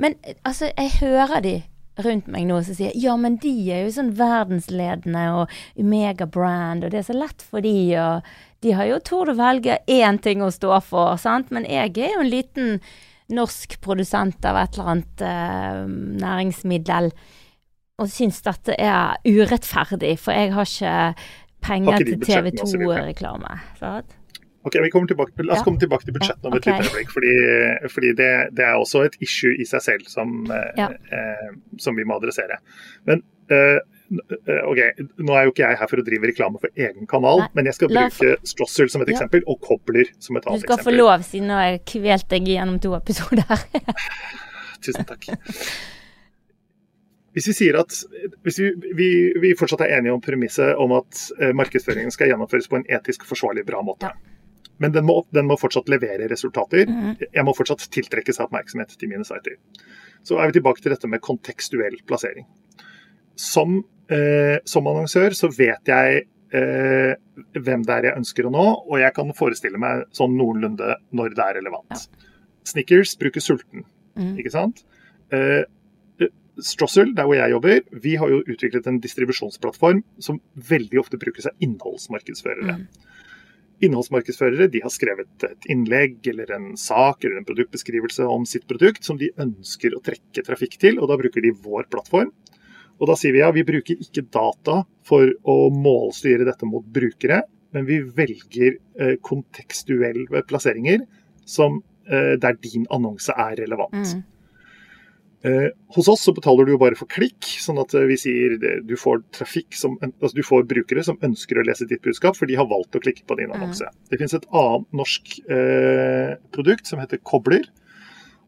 men 0.00 0.16
altså, 0.48 0.70
jeg 0.72 0.96
hører 1.00 1.44
de 1.44 1.56
rundt 2.00 2.30
meg 2.32 2.46
nå 2.48 2.60
som 2.64 2.76
sier 2.78 2.94
ja, 2.96 3.12
men 3.20 3.36
de 3.42 3.52
er 3.72 3.84
jo 3.84 3.94
sånn 3.94 4.14
verdensledende 4.16 5.24
og 5.36 5.52
megabrand, 5.76 6.86
og 6.86 6.94
det 6.94 7.02
er 7.02 7.08
så 7.10 7.16
lett 7.16 7.44
for 7.44 7.64
de, 7.64 7.74
og 8.00 8.64
de 8.64 8.74
har 8.76 8.88
jo 8.88 9.00
tort 9.04 9.32
å 9.32 9.36
velge 9.38 9.80
én 9.90 10.20
ting 10.22 10.44
å 10.44 10.52
stå 10.54 10.78
for, 10.86 11.18
sant, 11.20 11.52
men 11.54 11.68
jeg 11.68 11.92
er 11.98 12.16
jo 12.16 12.24
en 12.24 12.32
liten 12.32 12.80
norsk 13.30 13.76
produsent 13.84 14.44
av 14.48 14.58
et 14.58 14.74
eller 14.74 14.94
annet 14.94 15.22
uh, 15.22 15.84
næringsmiddel 16.24 17.12
og 18.00 18.08
syns 18.10 18.40
dette 18.46 18.74
er 18.80 19.20
urettferdig, 19.28 20.14
for 20.18 20.34
jeg 20.34 20.54
har 20.56 20.70
ikke 20.70 20.94
penger 21.60 22.06
til 22.08 22.24
TV 22.24 22.48
2-reklame. 22.56 23.60
Ok, 24.66 24.76
vi 24.84 24.90
kommer 24.92 25.08
tilbake, 25.08 25.32
La 25.40 25.54
oss 25.54 25.62
ja. 25.62 25.66
komme 25.66 25.80
tilbake 25.80 26.04
til 26.04 26.16
budsjettene 26.18 26.50
om 26.50 26.56
et 26.58 26.66
okay. 26.66 26.76
lite 26.76 26.90
øyeblikk. 26.90 27.14
Fordi, 27.14 27.36
fordi 27.94 28.10
det, 28.18 28.32
det, 28.58 28.66
er 28.66 28.76
også 28.76 29.06
et 29.08 29.16
issue 29.24 29.54
i 29.56 29.64
seg 29.68 29.84
selv 29.86 30.10
som, 30.12 30.42
eh, 30.52 30.68
ja. 30.76 30.90
eh, 31.16 31.54
som 31.80 31.96
vi 31.96 32.04
må 32.04 32.18
adressere. 32.20 32.60
Men 33.08 33.24
eh, 33.48 33.80
Eh, 34.10 34.64
ok, 34.66 34.78
Nå 35.22 35.34
er 35.38 35.46
jo 35.46 35.52
ikke 35.52 35.62
jeg 35.62 35.78
her 35.78 35.90
for 35.90 36.02
å 36.02 36.04
drive 36.06 36.30
reklame 36.32 36.58
for 36.62 36.72
egen 36.74 37.06
kanal, 37.10 37.44
Nei, 37.44 37.50
men 37.58 37.68
jeg 37.70 37.78
skal 37.78 37.92
bruke 37.92 38.32
Strossel 38.48 38.90
som 38.90 39.04
et 39.04 39.12
ja. 39.12 39.14
eksempel, 39.14 39.44
og 39.46 39.60
Kobler 39.62 40.10
som 40.18 40.34
et 40.38 40.48
annet 40.48 40.64
eksempel. 40.64 40.64
Du 40.64 40.66
skal 40.66 40.80
eksempel. 40.80 40.88
få 40.88 40.96
lov, 40.96 41.24
siden 41.28 41.52
jeg 41.54 41.76
har 41.76 41.78
kvelt 41.92 42.28
deg 42.32 42.50
gjennom 42.50 42.80
to 42.82 42.92
episoder. 42.98 43.64
Tusen 44.84 45.06
takk. 45.06 45.30
Hvis 47.38 47.46
vi 47.52 47.54
sier 47.54 47.78
at 47.78 47.94
hvis 48.42 48.58
vi, 48.58 48.72
vi, 48.98 49.10
vi 49.38 49.54
fortsatt 49.58 49.84
er 49.86 50.00
enige 50.00 50.16
om 50.16 50.22
premisset 50.24 50.74
om 50.82 50.96
at 50.98 51.22
eh, 51.38 51.54
markedsføringen 51.54 52.10
skal 52.10 52.32
gjennomføres 52.32 52.66
på 52.66 52.80
en 52.80 52.88
etisk 52.90 53.28
forsvarlig, 53.28 53.62
bra 53.68 53.84
måte. 53.86 54.10
Ja. 54.10 54.38
Men 54.80 54.94
den 54.94 55.06
må, 55.08 55.20
den 55.36 55.48
må, 55.48 55.58
fortsatt 55.60 55.90
levere 55.92 56.28
resultater. 56.30 56.88
Mm. 56.88 57.14
Jeg 57.28 57.44
må 57.46 57.54
fortsatt 57.56 57.84
tiltrekke 57.92 58.32
seg 58.32 58.48
oppmerksomhet 58.48 58.96
til 58.96 59.12
mine 59.12 59.26
sider. 59.28 59.58
Så 60.24 60.40
er 60.40 60.50
vi 60.50 60.58
tilbake 60.58 60.82
til 60.82 60.94
dette 60.94 61.08
med 61.08 61.22
kontekstuell 61.24 61.98
plassering. 62.08 62.48
Som 63.40 63.82
eh, 64.10 64.58
som 64.64 64.88
annonsør 64.90 65.34
så 65.36 65.50
vet 65.54 65.90
jeg 65.90 66.22
eh, 66.56 67.12
hvem 67.56 67.84
det 67.86 67.96
er 67.96 68.10
jeg 68.10 68.20
ønsker 68.20 68.48
å 68.48 68.54
nå, 68.54 68.66
og 68.88 68.96
jeg 69.00 69.14
kan 69.16 69.34
forestille 69.36 69.80
meg 69.80 70.06
sånn 70.16 70.36
noenlunde 70.38 70.96
når 71.16 71.36
det 71.36 71.46
er 71.46 71.60
relevant. 71.60 71.92
Ja. 71.94 72.32
Snickers 72.70 73.16
bruker 73.20 73.42
sulten, 73.44 73.86
mm. 74.18 74.34
ikke 74.42 74.54
sant? 74.54 74.84
Eh, 75.34 75.62
Strossel, 76.60 77.14
der 77.16 77.24
hvor 77.24 77.38
jeg 77.38 77.54
jobber, 77.54 77.78
vi 78.04 78.18
har 78.20 78.28
jo 78.28 78.42
utviklet 78.42 78.84
en 78.90 78.98
distribusjonsplattform 79.00 80.02
som 80.20 80.42
veldig 80.68 80.98
ofte 81.00 81.16
brukes 81.16 81.46
av 81.48 81.62
innholdsmarkedsførere. 81.64 82.74
Mm. 82.82 83.19
Innholdsmarkedsførere 83.80 84.68
de 84.72 84.82
har 84.84 84.92
skrevet 84.92 85.46
et 85.46 85.68
innlegg 85.72 86.26
eller 86.32 86.52
en 86.56 86.70
sak 86.80 87.24
eller 87.24 87.40
en 87.40 87.48
produktbeskrivelse 87.48 88.26
om 88.28 88.44
sitt 88.48 88.66
produkt 88.68 89.06
som 89.06 89.16
de 89.20 89.30
ønsker 89.40 89.96
å 89.96 90.02
trekke 90.04 90.44
trafikk 90.44 90.76
til, 90.82 91.00
og 91.00 91.08
da 91.08 91.16
bruker 91.20 91.44
de 91.44 91.54
vår 91.64 91.88
plattform. 91.92 92.32
Og 93.00 93.08
da 93.08 93.16
sier 93.16 93.32
vi 93.32 93.40
ja, 93.40 93.48
vi 93.56 93.64
bruker 93.64 94.00
ikke 94.04 94.26
data 94.28 94.82
for 95.08 95.32
å 95.48 95.56
målstyre 95.72 96.44
dette 96.44 96.68
mot 96.68 96.84
brukere, 96.84 97.40
men 97.72 97.86
vi 97.88 98.00
velger 98.04 98.76
eh, 99.00 99.14
kontekstuelle 99.24 100.42
plasseringer 100.48 101.06
som, 101.48 101.80
eh, 102.10 102.34
der 102.42 102.58
din 102.60 102.84
annonse 102.92 103.32
er 103.32 103.56
relevant. 103.62 103.96
Mm. 103.96 104.24
Eh, 105.42 105.70
hos 105.96 106.08
oss 106.12 106.20
så 106.26 106.34
betaler 106.36 106.68
du 106.68 106.74
jo 106.74 106.80
bare 106.80 106.98
for 106.98 107.08
klikk, 107.08 107.46
sånn 107.62 107.80
at 107.80 107.94
eh, 107.96 108.04
vi 108.10 108.18
sier 108.20 108.58
du 108.84 108.92
får 109.00 109.22
som, 109.72 109.96
altså 110.10 110.34
du 110.36 110.42
får 110.44 110.66
brukere 110.68 111.04
som 111.06 111.16
ønsker 111.24 111.60
å 111.60 111.64
lese 111.64 111.88
ditt 111.88 112.02
budskap, 112.04 112.36
for 112.36 112.50
de 112.50 112.58
har 112.60 112.68
valgt 112.68 112.98
å 112.98 113.00
klikke 113.00 113.24
på 113.24 113.38
din 113.40 113.54
annonse. 113.56 113.88
Mm. 113.88 114.00
Det 114.10 114.20
finnes 114.20 114.36
et 114.36 114.48
annet 114.52 114.98
norsk 115.00 115.36
eh, 115.48 116.34
produkt 116.52 116.90
som 116.90 117.00
heter 117.00 117.22
Kobler. 117.24 117.64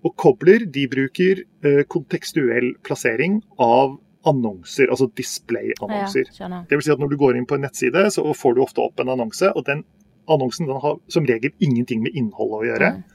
Og 0.04 0.16
Kobler 0.20 0.66
de 0.74 0.84
bruker 0.90 1.44
eh, 1.64 1.82
kontekstuell 1.88 2.74
plassering 2.84 3.40
av 3.62 3.96
annonser, 4.28 4.90
altså 4.92 5.08
display-annonser. 5.18 6.28
Ja, 6.38 6.50
det 6.68 6.76
vil 6.76 6.84
si 6.84 6.92
at 6.94 7.00
når 7.02 7.14
du 7.14 7.18
går 7.18 7.38
inn 7.38 7.48
på 7.48 7.56
en 7.56 7.64
nettside, 7.66 8.04
så 8.14 8.22
får 8.36 8.54
du 8.54 8.62
ofte 8.62 8.84
opp 8.84 9.00
en 9.02 9.10
annonse, 9.16 9.48
og 9.50 9.64
den 9.66 9.82
annonsen 10.30 10.68
den 10.68 10.78
har 10.82 11.00
som 11.10 11.26
regel 11.26 11.50
ingenting 11.58 12.04
med 12.04 12.14
innholdet 12.18 12.58
å 12.60 12.68
gjøre. 12.68 12.92
Mm. 12.98 13.11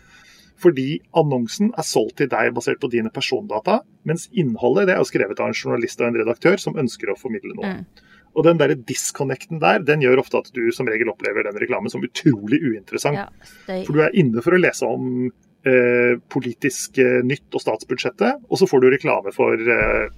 Fordi 0.58 0.98
annonsen 1.18 1.70
er 1.78 1.86
solgt 1.86 2.18
til 2.22 2.30
deg 2.32 2.50
basert 2.56 2.82
på 2.82 2.90
dine 2.90 3.12
persondata, 3.14 3.82
mens 4.10 4.26
innholdet 4.34 4.88
det 4.90 4.98
er 4.98 5.06
skrevet 5.06 5.40
av 5.42 5.52
en 5.52 5.58
journalist 5.58 6.02
og 6.02 6.10
en 6.10 6.20
redaktør 6.24 6.58
som 6.62 6.80
ønsker 6.82 7.12
å 7.14 7.18
formidle 7.20 7.54
noe. 7.58 7.74
Mm. 7.78 8.06
Og 8.38 8.46
den 8.46 8.60
der 8.60 8.74
disconnecten 8.78 9.62
der, 9.62 9.82
den 9.86 10.04
gjør 10.04 10.22
ofte 10.22 10.42
at 10.44 10.50
du 10.54 10.68
som 10.76 10.90
regel 10.90 11.10
opplever 11.10 11.48
den 11.48 11.58
reklamen 11.58 11.90
som 11.94 12.04
utrolig 12.06 12.60
uinteressant. 12.62 13.18
Ja, 13.18 13.82
For 13.88 13.98
du 13.98 14.04
er 14.06 14.18
inne 14.18 14.44
for 14.46 14.54
å 14.54 14.62
lese 14.62 14.90
om 14.90 15.30
eh, 15.66 16.18
politisk 16.34 17.00
eh, 17.02 17.20
nytt 17.26 17.58
og 17.58 17.64
statsbudsjettet, 17.64 18.46
og 18.46 18.62
så 18.62 18.70
får 18.70 18.84
du 18.84 18.90
reklame 18.94 19.34
for 19.34 19.58
eh, 19.58 20.10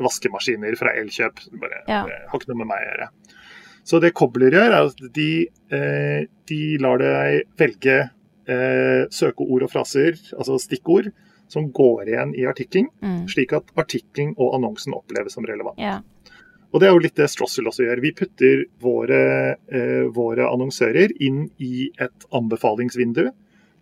vaskemaskiner 0.00 0.78
fra 0.80 0.94
Elkjøp. 0.96 1.44
Bare, 1.60 1.82
ja. 1.90 2.04
Det 2.08 2.22
har 2.30 2.40
ikke 2.40 2.52
noe 2.52 2.62
med 2.62 2.70
meg 2.72 2.84
å 2.84 2.88
gjøre. 2.88 3.10
Så 3.88 4.00
det 4.04 4.14
Kobler 4.16 4.52
gjør, 4.52 4.72
er 4.72 4.88
at 4.90 5.04
de, 5.16 5.30
eh, 5.72 6.22
de 6.48 6.62
lar 6.80 7.00
deg 7.00 7.44
velge 7.60 8.00
søkeord 8.48 9.66
og 9.66 9.70
fraser, 9.72 10.16
altså 10.38 10.56
stikkord, 10.62 11.10
som 11.52 11.66
går 11.72 12.08
igjen 12.08 12.34
i 12.36 12.46
artikkelen, 12.48 12.88
mm. 13.04 13.26
slik 13.32 13.52
at 13.56 13.68
artikkelen 13.80 14.34
og 14.36 14.54
annonsen 14.56 14.96
oppleves 14.96 15.36
som 15.36 15.46
relevant. 15.48 15.80
Yeah. 15.80 16.00
Og 16.68 16.80
Det 16.80 16.88
er 16.88 16.92
jo 16.92 17.00
litt 17.00 17.16
det 17.16 17.30
Strossel 17.32 17.68
også 17.70 17.86
gjør. 17.86 18.02
Vi 18.04 18.12
putter 18.16 18.64
våre, 18.82 19.56
eh, 19.72 20.04
våre 20.12 20.48
annonsører 20.48 21.14
inn 21.24 21.46
i 21.58 21.88
et 21.98 22.26
anbefalingsvindu, 22.32 23.30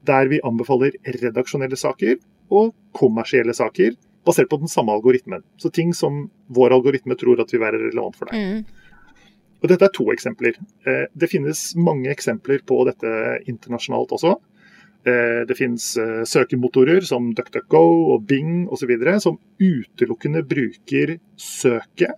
der 0.06 0.28
vi 0.30 0.40
anbefaler 0.44 0.94
redaksjonelle 1.02 1.76
saker 1.76 2.20
og 2.50 2.74
kommersielle 2.94 3.54
saker 3.54 3.96
basert 4.24 4.48
på 4.50 4.60
den 4.62 4.70
samme 4.70 4.94
algoritmen. 4.94 5.42
Så 5.58 5.72
ting 5.72 5.92
som 5.94 6.30
vår 6.46 6.78
algoritme 6.78 7.18
tror 7.18 7.40
at 7.40 7.50
vil 7.50 7.60
være 7.60 7.90
relevant 7.90 8.16
for 8.16 8.30
deg. 8.30 8.38
Mm. 8.38 8.64
Og 9.62 9.68
Dette 9.68 9.88
er 9.88 9.94
to 9.94 10.04
eksempler. 10.12 10.54
Eh, 10.86 11.06
det 11.16 11.30
finnes 11.30 11.74
mange 11.74 12.06
eksempler 12.12 12.62
på 12.62 12.84
dette 12.86 13.42
internasjonalt 13.48 14.14
også. 14.14 14.36
Eh, 15.06 15.46
det 15.46 15.54
finnes 15.54 15.96
eh, 15.96 16.24
søkemotorer 16.26 17.04
som 17.06 17.28
DuckDuckGo 17.34 17.82
og 18.14 18.24
Bing 18.26 18.64
osv. 18.74 18.90
som 19.22 19.36
utelukkende 19.58 20.42
bruker 20.42 21.12
søket 21.38 22.16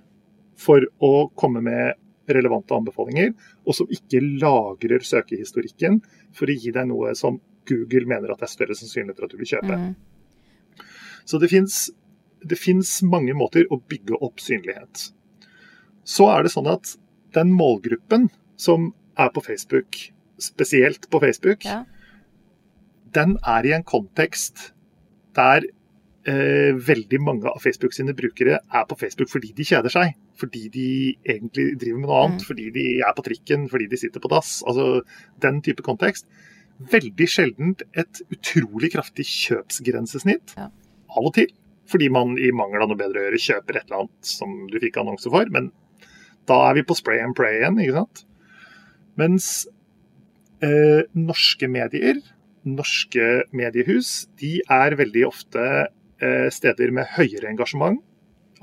for 0.56 0.86
å 1.04 1.28
komme 1.36 1.60
med 1.60 1.98
relevante 2.32 2.72
anbefalinger, 2.76 3.34
og 3.68 3.76
som 3.76 3.92
ikke 3.92 4.22
lagrer 4.40 5.04
søkehistorikken 5.04 6.00
for 6.36 6.48
å 6.48 6.56
gi 6.56 6.72
deg 6.72 6.88
noe 6.88 7.12
som 7.16 7.36
Google 7.68 8.08
mener 8.08 8.32
at 8.32 8.40
det 8.40 8.48
er 8.48 8.54
større 8.54 8.78
sannsynlighet 8.78 9.20
for 9.20 9.28
at 9.28 9.36
du 9.36 9.40
vil 9.42 9.50
kjøpe. 9.52 9.76
Mm. 9.76 10.88
Så 11.28 11.40
det 11.44 12.58
fins 12.60 12.92
mange 13.04 13.36
måter 13.36 13.68
å 13.68 13.80
bygge 13.84 14.16
opp 14.24 14.40
synlighet. 14.40 15.10
Så 16.08 16.30
er 16.32 16.44
det 16.44 16.54
sånn 16.56 16.72
at 16.72 16.96
den 17.36 17.52
målgruppen 17.52 18.30
som 18.56 18.94
er 19.20 19.28
på 19.34 19.44
Facebook, 19.44 20.00
spesielt 20.40 21.08
på 21.12 21.20
Facebook, 21.20 21.68
ja. 21.68 21.82
Den 23.14 23.36
er 23.46 23.66
i 23.66 23.74
en 23.76 23.86
kontekst 23.86 24.70
der 25.38 25.66
eh, 26.28 26.74
veldig 26.74 27.20
mange 27.22 27.50
av 27.50 27.62
Facebook 27.62 27.94
sine 27.96 28.14
brukere 28.16 28.58
er 28.58 28.84
på 28.88 28.98
Facebook 28.98 29.30
fordi 29.32 29.52
de 29.56 29.66
kjeder 29.68 29.92
seg. 29.92 30.16
Fordi 30.38 30.68
de 30.74 30.90
egentlig 31.24 31.72
driver 31.80 32.00
med 32.00 32.08
noe 32.08 32.20
annet, 32.24 32.42
mm. 32.42 32.48
fordi 32.50 32.68
de 32.74 32.86
er 33.00 33.16
på 33.16 33.24
trikken, 33.26 33.66
fordi 33.70 33.88
de 33.90 34.00
sitter 34.00 34.22
på 34.22 34.30
dass. 34.32 34.58
Altså 34.68 35.02
den 35.42 35.62
type 35.66 35.84
kontekst. 35.86 36.28
Veldig 36.92 37.26
sjeldent 37.30 37.82
et 37.98 38.22
utrolig 38.30 38.92
kraftig 38.94 39.26
kjøpsgrensesnitt. 39.26 40.54
Ja. 40.58 40.68
Av 41.08 41.26
og 41.26 41.34
til. 41.38 41.50
Fordi 41.88 42.10
man 42.12 42.36
i 42.36 42.52
mangel 42.52 42.84
av 42.84 42.90
noe 42.90 43.00
bedre 43.00 43.22
å 43.22 43.28
gjøre 43.28 43.42
kjøper 43.42 43.78
et 43.78 43.88
eller 43.88 44.04
annet 44.04 44.32
som 44.36 44.54
du 44.68 44.76
fikk 44.82 45.00
annonse 45.00 45.32
for. 45.32 45.48
Men 45.54 45.72
da 46.48 46.60
er 46.68 46.78
vi 46.78 46.86
på 46.86 46.96
spray 46.96 47.22
and 47.24 47.36
pray 47.36 47.58
igjen, 47.58 47.80
ikke 47.82 47.96
sant. 48.02 48.24
Mens 49.18 49.48
eh, 50.64 51.02
norske 51.16 51.68
medier, 51.70 52.20
norske 52.66 53.44
mediehus, 53.56 54.28
de 54.40 54.58
er 54.72 54.96
veldig 54.98 55.24
ofte 55.28 55.64
eh, 56.22 56.48
steder 56.54 56.92
med 56.94 57.10
høyere 57.16 57.50
engasjement. 57.50 58.00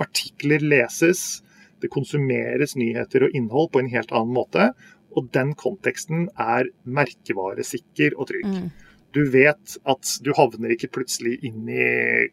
Artikler 0.01 0.63
leses, 0.63 1.41
det 1.83 1.91
konsumeres 1.93 2.75
nyheter 2.79 3.27
og 3.27 3.35
innhold 3.37 3.71
på 3.73 3.83
en 3.83 3.91
helt 3.93 4.11
annen 4.15 4.35
måte. 4.35 4.71
Og 5.15 5.29
den 5.35 5.53
konteksten 5.55 6.27
er 6.35 6.67
merkevaresikker 6.83 8.17
og 8.19 8.29
trygg. 8.31 8.49
Mm. 8.51 8.71
Du 9.15 9.21
vet 9.31 9.77
at 9.87 10.09
du 10.25 10.33
havner 10.35 10.73
ikke 10.75 10.91
plutselig 10.97 11.37
inn 11.47 11.69
i 11.71 11.85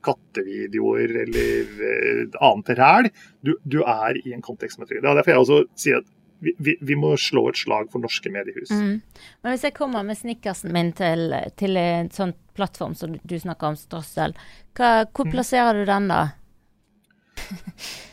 kattevideoer 0.03 1.15
eller 1.23 1.85
eh, 1.91 2.41
annet 2.43 2.73
ræl. 2.81 3.11
Du, 3.47 3.55
du, 3.63 3.85
er 3.87 4.19
i 4.25 4.35
en 4.35 4.43
kontekst 4.43 4.79
som 4.79 4.87
er 4.87 4.91
trygg. 4.91 5.05
Det 5.05 5.13
er 5.13 5.21
derfor 5.21 5.35
jeg 5.35 5.45
også 5.45 5.61
sier 5.79 6.03
at 6.03 6.11
vi, 6.43 6.55
vi, 6.59 6.77
vi, 6.83 6.99
må 6.99 7.15
slå 7.21 7.47
et 7.53 7.61
slag 7.61 7.91
for 7.93 8.03
norske 8.03 8.31
mediehus. 8.35 8.73
Mm. 8.75 8.99
Men 9.43 9.55
hvis 9.55 9.67
jeg 9.69 9.77
kommer 9.77 10.07
med 10.07 10.19
snickersen 10.19 10.75
min 10.75 10.93
til, 10.99 11.33
til 11.61 11.79
en 11.79 12.11
sånn 12.15 12.35
plattform 12.59 12.97
som 12.99 13.15
du 13.15 13.37
snakker 13.39 13.73
om, 13.73 13.79
Strossel, 13.79 14.35
hvor 14.75 15.29
mm. 15.29 15.33
plasserer 15.33 15.79
du 15.83 15.87
den 15.89 16.11
da? 16.11 16.23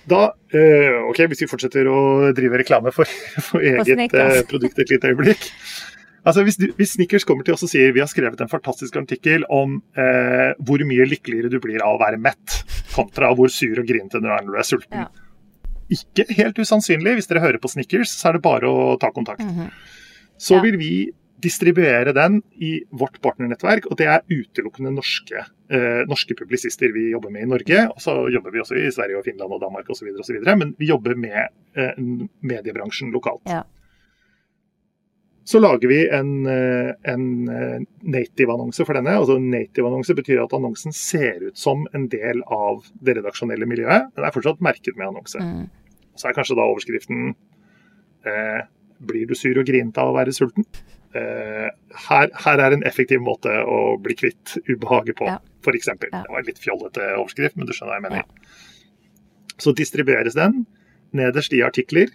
Da, 0.10 0.22
eh, 0.56 0.96
ok, 1.10 1.20
Hvis 1.32 1.44
vi 1.44 1.50
fortsetter 1.52 1.88
å 1.90 2.00
drive 2.36 2.62
reklame 2.62 2.94
for, 2.96 3.10
for 3.50 3.64
eget 3.64 4.14
eh, 4.14 4.42
produkt 4.50 4.80
et 4.82 4.94
lite 4.94 5.12
øyeblikk. 5.12 5.50
Altså, 6.28 6.44
hvis, 6.44 6.58
du, 6.60 6.68
hvis, 6.76 6.94
Snickers 6.98 7.26
kommer 7.28 7.46
til 7.48 7.56
oss 7.56 7.64
og 7.64 7.72
sier 7.72 7.94
vi 7.96 8.02
har 8.04 8.10
skrevet 8.12 8.42
en 8.44 8.52
fantastisk 8.52 8.98
artikkel 9.00 9.46
om 9.54 9.78
eh, 9.98 10.52
hvor 10.68 10.84
mye 10.88 11.08
lykkeligere 11.08 11.52
du 11.52 11.60
blir 11.64 11.84
av 11.86 11.96
å 11.96 12.02
være 12.02 12.20
mett, 12.22 12.60
kontra 12.96 13.32
hvor 13.38 13.52
sur 13.54 13.80
og 13.80 13.88
grinete 13.88 14.22
du 14.22 14.28
er 14.28 14.44
når 14.44 14.52
du 14.52 14.60
er 14.60 14.68
sulten. 14.68 15.06
Ja. 15.06 15.29
Ikke 15.90 16.26
helt 16.38 16.60
usannsynlig. 16.60 17.16
Hvis 17.18 17.30
dere 17.30 17.44
hører 17.44 17.62
på 17.62 17.72
Snickers, 17.72 18.12
så 18.14 18.30
er 18.30 18.38
det 18.38 18.46
bare 18.46 18.70
å 18.70 18.98
ta 19.02 19.12
kontakt. 19.12 19.42
Mm 19.42 19.56
-hmm. 19.56 19.72
Så 20.38 20.56
ja. 20.56 20.62
vil 20.62 20.78
vi 20.78 21.12
distribuere 21.42 22.14
den 22.14 22.42
i 22.60 22.84
vårt 22.92 23.22
partnernettverk, 23.22 23.86
og 23.88 23.98
det 23.98 24.08
er 24.08 24.22
utelukkende 24.28 24.92
norske, 24.92 25.46
eh, 25.72 26.04
norske 26.08 26.36
publisister 26.36 26.92
vi 26.92 27.12
jobber 27.12 27.30
med 27.30 27.42
i 27.42 27.46
Norge. 27.46 27.88
Og 27.96 28.02
så 28.02 28.30
jobber 28.30 28.52
vi 28.52 28.60
også 28.60 28.76
i 28.76 28.92
Sverige 28.92 29.18
og 29.18 29.24
Finland 29.24 29.54
og 29.54 29.62
Danmark 29.62 29.90
osv., 29.90 30.08
men 30.58 30.76
vi 30.78 30.86
jobber 30.86 31.16
med 31.16 31.48
eh, 31.76 31.94
mediebransjen 32.42 33.12
lokalt. 33.12 33.42
Ja 33.46 33.64
så 35.50 35.60
lager 35.60 35.88
vi 35.90 36.04
en, 36.14 36.46
eh, 36.46 36.92
en 37.04 37.50
eh, 37.50 37.82
native-annonse 38.02 38.86
for 38.86 38.94
denne. 38.94 39.16
altså 39.18 39.40
Native-annonse 39.42 40.14
betyr 40.14 40.44
at 40.44 40.54
annonsen 40.54 40.94
ser 40.94 41.42
ut 41.48 41.58
som 41.58 41.88
en 41.98 42.06
del 42.12 42.44
av 42.54 42.86
det 43.02 43.16
redaksjonelle 43.18 43.66
miljøet. 43.66 44.12
Den 44.14 44.28
er 44.28 44.36
fortsatt 44.36 44.62
merket 44.62 45.00
med 45.00 45.08
annonse. 45.08 45.42
Mm. 45.42 45.64
Så 46.20 46.30
er 46.30 46.38
kanskje 46.38 46.58
da 46.60 46.68
overskriften 46.68 47.34
eh, 48.28 48.62
'Blir 49.00 49.30
du 49.30 49.36
sur 49.38 49.56
og 49.56 49.68
grinete 49.68 50.02
av 50.04 50.12
å 50.12 50.18
være 50.18 50.36
sulten?' 50.36 50.68
Eh, 51.10 51.70
her, 52.06 52.28
her, 52.46 52.60
er 52.62 52.76
en 52.76 52.84
effektiv 52.86 53.22
måte 53.26 53.50
å 53.50 53.96
bli 53.98 54.14
kvitt 54.14 54.60
ubehaget 54.70 55.18
på, 55.18 55.26
ja. 55.26 55.40
f.eks. 55.66 55.88
Ja. 55.90 55.96
Det 56.06 56.30
var 56.30 56.44
en 56.44 56.46
litt 56.46 56.62
fjollete 56.62 57.08
overskrift, 57.16 57.56
men 57.58 57.66
du 57.66 57.74
skjønner 57.74 57.96
hva 57.96 57.98
jeg 57.98 58.06
mener. 58.06 58.28
Ja. 58.28 59.56
Så 59.58 59.74
distribueres 59.74 60.38
den 60.38 60.68
nederst 61.18 61.56
i 61.58 61.64
artikler 61.66 62.14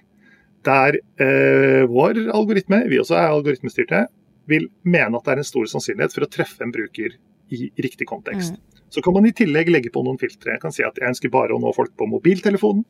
der 0.65 1.01
eh, 1.21 1.83
vår 1.91 2.23
algoritme, 2.33 2.85
vi 2.89 3.01
også 3.03 3.19
er 3.19 3.33
algoritmestyrte, 3.33 4.07
vil 4.49 4.69
mene 4.87 5.19
at 5.19 5.27
det 5.27 5.35
er 5.35 5.43
en 5.43 5.51
stor 5.51 5.67
sannsynlighet 5.73 6.15
for 6.15 6.27
å 6.27 6.31
treffe 6.31 6.65
en 6.65 6.73
bruker 6.73 7.19
i 7.53 7.67
riktig 7.83 8.07
kontekst. 8.09 8.55
Mm. 8.55 8.81
Så 8.95 9.03
kan 9.05 9.17
man 9.17 9.27
i 9.27 9.35
tillegg 9.37 9.69
legge 9.73 9.91
på 9.93 10.05
noen 10.07 10.21
filtre. 10.21 10.55
Jeg 10.55 10.63
kan 10.63 10.73
si 10.73 10.85
at 10.87 10.97
jeg 11.01 11.11
ønsker 11.11 11.33
bare 11.35 11.57
å 11.57 11.61
nå 11.61 11.73
folk 11.77 11.93
på 11.99 12.07
mobiltelefonen. 12.09 12.85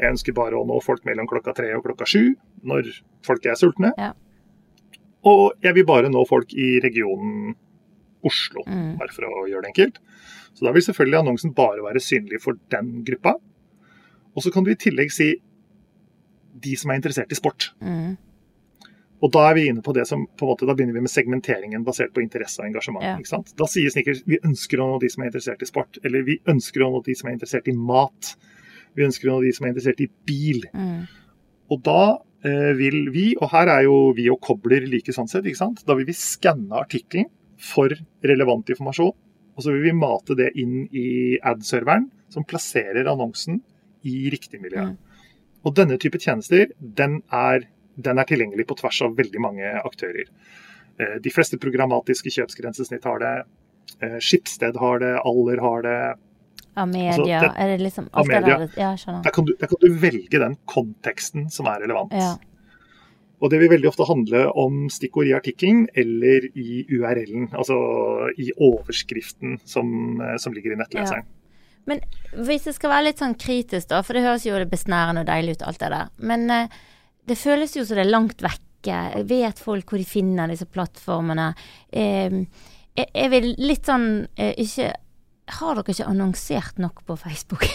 Jeg 0.00 0.14
ønsker 0.16 0.34
bare 0.36 0.58
å 0.58 0.66
nå 0.66 0.80
folk 0.82 1.04
mellom 1.06 1.28
klokka 1.30 1.54
tre 1.54 1.70
og 1.76 1.84
klokka 1.86 2.06
sju, 2.08 2.34
når 2.66 2.90
folk 3.26 3.46
er 3.46 3.58
sultne. 3.58 3.92
Ja. 4.00 4.12
Og 5.30 5.54
jeg 5.64 5.76
vil 5.78 5.86
bare 5.88 6.10
nå 6.12 6.24
folk 6.28 6.52
i 6.52 6.76
regionen 6.84 7.54
Oslo, 8.24 8.62
mm. 8.64 8.94
bare 8.96 9.12
for 9.12 9.26
å 9.28 9.44
gjøre 9.50 9.66
det 9.66 9.72
enkelt. 9.74 9.98
Så 10.56 10.64
da 10.64 10.72
vil 10.72 10.84
selvfølgelig 10.86 11.18
annonsen 11.18 11.52
bare 11.56 11.84
være 11.84 12.00
synlig 12.00 12.40
for 12.40 12.56
den 12.72 13.02
gruppa. 13.04 13.34
Og 14.34 14.44
så 14.44 14.52
kan 14.54 14.64
du 14.64 14.70
i 14.72 14.78
tillegg 14.80 15.12
si 15.12 15.34
de 16.64 16.76
som 16.78 16.90
er 16.90 17.00
interessert 17.00 17.32
i 17.34 17.38
sport. 17.38 17.72
Mm. 17.84 18.14
Og 19.24 19.32
da 19.32 19.44
er 19.48 19.56
vi 19.56 19.66
inne 19.70 19.82
på 19.84 19.94
det 19.96 20.04
som, 20.08 20.26
på 20.26 20.44
en 20.44 20.50
måte, 20.52 20.66
da 20.68 20.74
begynner 20.76 20.96
vi 20.96 21.04
med 21.04 21.12
segmenteringen 21.12 21.84
basert 21.86 22.12
på 22.14 22.20
interesse 22.24 22.60
og 22.60 22.68
engasjement. 22.68 23.04
Ja. 23.06 23.14
ikke 23.20 23.30
sant? 23.30 23.54
Da 23.58 23.68
sier 23.70 23.92
Snickers 23.92 24.24
vi 24.28 24.40
ønsker 24.44 24.82
å 24.82 24.88
nå 24.90 24.98
de 25.04 25.10
som 25.12 25.24
er 25.24 25.30
interessert 25.30 25.64
i 25.64 25.68
sport, 25.68 26.00
eller 26.04 26.26
vi 26.26 26.40
ønsker 26.50 26.84
å 26.84 26.90
nå 26.92 27.00
de 27.06 27.16
som 27.16 27.30
er 27.30 27.38
interessert 27.38 27.70
i 27.70 27.76
mat. 27.76 28.34
Vi 28.94 29.06
ønsker 29.06 29.28
noen 29.28 29.42
av 29.42 29.46
de 29.46 29.52
som 29.56 29.66
er 29.66 29.72
interessert 29.72 30.02
i 30.04 30.10
bil. 30.28 30.64
Mm. 30.74 31.04
Og 31.74 31.82
da 31.86 32.00
eh, 32.46 32.72
vil 32.78 33.08
vi, 33.14 33.26
og 33.40 33.50
her 33.54 33.70
er 33.72 33.86
jo 33.86 33.98
vi 34.16 34.28
og 34.32 34.40
Kobler 34.44 34.86
like 34.90 35.14
sånn 35.14 35.30
sett, 35.30 35.46
ikke 35.48 35.62
sant? 35.62 35.84
da 35.86 35.96
vil 35.98 36.08
vi 36.08 36.16
skanne 36.18 36.82
artikkelen 36.84 37.30
for 37.60 37.94
relevant 38.26 38.70
informasjon. 38.74 39.14
Og 39.54 39.62
så 39.62 39.70
vil 39.70 39.84
vi 39.86 39.96
mate 39.96 40.34
det 40.38 40.50
inn 40.58 40.84
i 40.90 41.38
ad-serveren, 41.46 42.08
som 42.32 42.46
plasserer 42.48 43.06
annonsen 43.06 43.60
i 44.04 44.28
riktig 44.32 44.58
miljø. 44.62 44.88
Mm. 44.90 45.20
Og 45.64 45.76
denne 45.78 45.96
type 46.00 46.18
tjenester 46.20 46.72
den 46.78 47.20
er, 47.32 47.68
den 47.94 48.20
er 48.20 48.28
tilgjengelig 48.28 48.66
på 48.68 48.76
tvers 48.80 49.00
av 49.06 49.14
veldig 49.18 49.42
mange 49.42 49.70
aktører. 49.80 50.28
Eh, 50.98 51.16
de 51.22 51.32
fleste 51.32 51.58
programmatiske 51.62 52.32
kjøpsgrensesnitt 52.34 53.06
har 53.08 53.22
det. 53.22 53.34
Eh, 54.02 54.18
Skipsted 54.22 54.76
har 54.80 55.00
det, 55.02 55.14
Aller 55.24 55.62
har 55.64 55.86
det. 55.86 55.98
Amedia, 56.74 57.14
altså, 57.14 57.26
det, 57.28 57.52
er 57.62 57.70
det 57.70 57.78
liksom 57.84 58.08
Amedia. 58.12 58.58
Der, 58.64 58.74
ja, 58.78 58.90
der, 58.96 59.30
kan 59.30 59.46
du, 59.46 59.54
der, 59.60 59.70
kan 59.70 59.80
du, 59.80 59.94
velge 60.02 60.40
den 60.42 60.56
konteksten 60.70 61.46
som 61.54 61.68
er 61.70 61.84
relevant. 61.84 62.14
Ja. 62.16 62.34
Og 63.44 63.50
det 63.52 63.60
vil 63.60 63.70
veldig 63.74 63.90
ofte 63.90 64.06
handle 64.08 64.46
om 64.58 64.86
stikkord 64.92 65.28
i 65.28 65.34
artikkelen 65.36 65.84
eller 65.94 66.48
i 66.56 66.84
URL-en, 66.88 67.50
altså 67.52 67.76
i 68.40 68.50
overskriften 68.56 69.58
som, 69.68 69.88
eh, 70.22 70.36
som 70.40 70.54
ligger 70.56 70.74
i 70.74 70.80
nettleseren. 70.80 71.26
Ja. 71.26 71.40
Men 71.90 72.00
hvis 72.46 72.64
det 72.64 72.76
skal 72.78 72.94
være 72.94 73.10
litt 73.10 73.20
sånn 73.20 73.36
kritisk, 73.36 73.90
da, 73.90 74.00
for 74.04 74.16
det 74.16 74.24
høres 74.24 74.46
jo 74.46 74.56
det 74.56 74.70
besnærende 74.70 75.24
og 75.24 75.28
deilig 75.28 75.58
ut, 75.58 75.66
alt 75.68 75.82
det 75.82 75.90
der. 75.92 76.12
Men 76.24 76.46
eh, 76.50 76.78
det 77.28 77.40
føles 77.40 77.76
jo 77.76 77.84
som 77.84 77.98
det 77.98 78.06
er 78.06 78.12
langt 78.14 78.44
vekke. 78.44 79.00
Vet 79.28 79.60
folk 79.64 79.90
hvor 79.90 80.00
de 80.00 80.08
finner 80.08 80.50
disse 80.50 80.68
plattformene? 80.68 81.50
Eh, 81.92 82.40
jeg, 82.94 83.08
jeg 83.10 83.32
vil 83.32 83.50
litt 83.60 83.88
sånn 83.88 84.08
eh, 84.38 84.54
ikke 84.64 84.92
Har 85.44 85.76
dere 85.76 85.92
ikke 85.92 86.08
annonsert 86.08 86.78
nok 86.80 87.04
på 87.06 87.16
Facebook? 87.20 87.66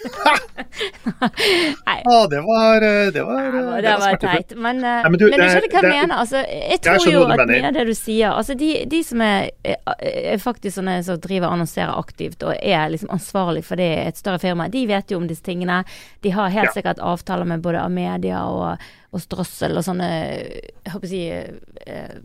Nei. 1.86 1.96
Å, 2.08 2.14
det 2.30 2.40
var 2.46 2.84
eh, 2.86 3.10
Det 3.12 3.22
var, 3.26 3.40
ja, 3.44 3.50
det, 3.52 3.80
det 3.84 3.96
var, 4.00 4.16
teit. 4.22 4.54
Men, 4.56 4.78
eh, 4.80 5.02
Nei, 5.04 5.10
men, 5.10 5.18
du, 5.20 5.24
men, 5.26 5.42
du 5.42 5.44
skjønner 5.44 5.66
hva 5.68 5.82
jeg 5.82 5.90
mener. 5.90 6.14
Altså, 6.16 6.40
jeg 6.46 6.80
tror 6.84 7.04
jeg 7.04 7.14
jo 7.14 7.24
at 7.26 7.44
mye 7.50 7.68
av 7.68 7.76
det 7.76 7.84
du 7.90 7.92
sier 7.98 8.32
Altså, 8.32 8.56
de, 8.58 8.70
de 8.90 9.02
som 9.04 9.24
er, 9.24 9.50
er, 9.66 10.40
faktisk 10.40 10.78
sånne 10.78 10.96
som 11.06 11.20
driver 11.20 11.50
og 11.50 11.58
annonserer 11.58 12.00
aktivt 12.00 12.46
og 12.46 12.54
er 12.56 12.88
liksom 12.94 13.12
ansvarlig 13.12 13.64
for 13.68 13.80
det 13.80 13.90
i 13.90 14.08
et 14.08 14.20
større 14.20 14.40
firma, 14.42 14.70
de 14.72 14.86
vet 14.88 15.12
jo 15.12 15.20
om 15.20 15.28
disse 15.28 15.44
tingene. 15.44 15.82
De 16.24 16.32
har 16.34 16.52
helt 16.54 16.72
ja. 16.72 16.76
sikkert 16.78 17.04
avtaler 17.04 17.48
med 17.52 17.64
både 17.64 17.84
Amedia 17.84 18.46
og, 18.48 18.90
og 19.12 19.24
Strøssel 19.24 19.76
og 19.76 19.84
sånne 19.86 20.10
Jeg 20.10 20.94
håper 20.94 21.08
å 21.08 21.12
si 21.12 21.24
eh, 21.28 22.20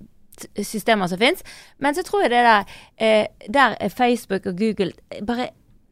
systemer 0.62 1.12
som 1.12 1.22
fins. 1.22 1.44
Men 1.80 1.98
så 1.98 2.06
tror 2.06 2.26
jeg 2.26 2.34
det 2.36 2.46
der 2.46 3.28
Der 3.54 3.76
er 3.80 3.90
Facebook 3.90 4.46
og 4.46 4.58
Google 4.58 4.92
bare 5.26 5.50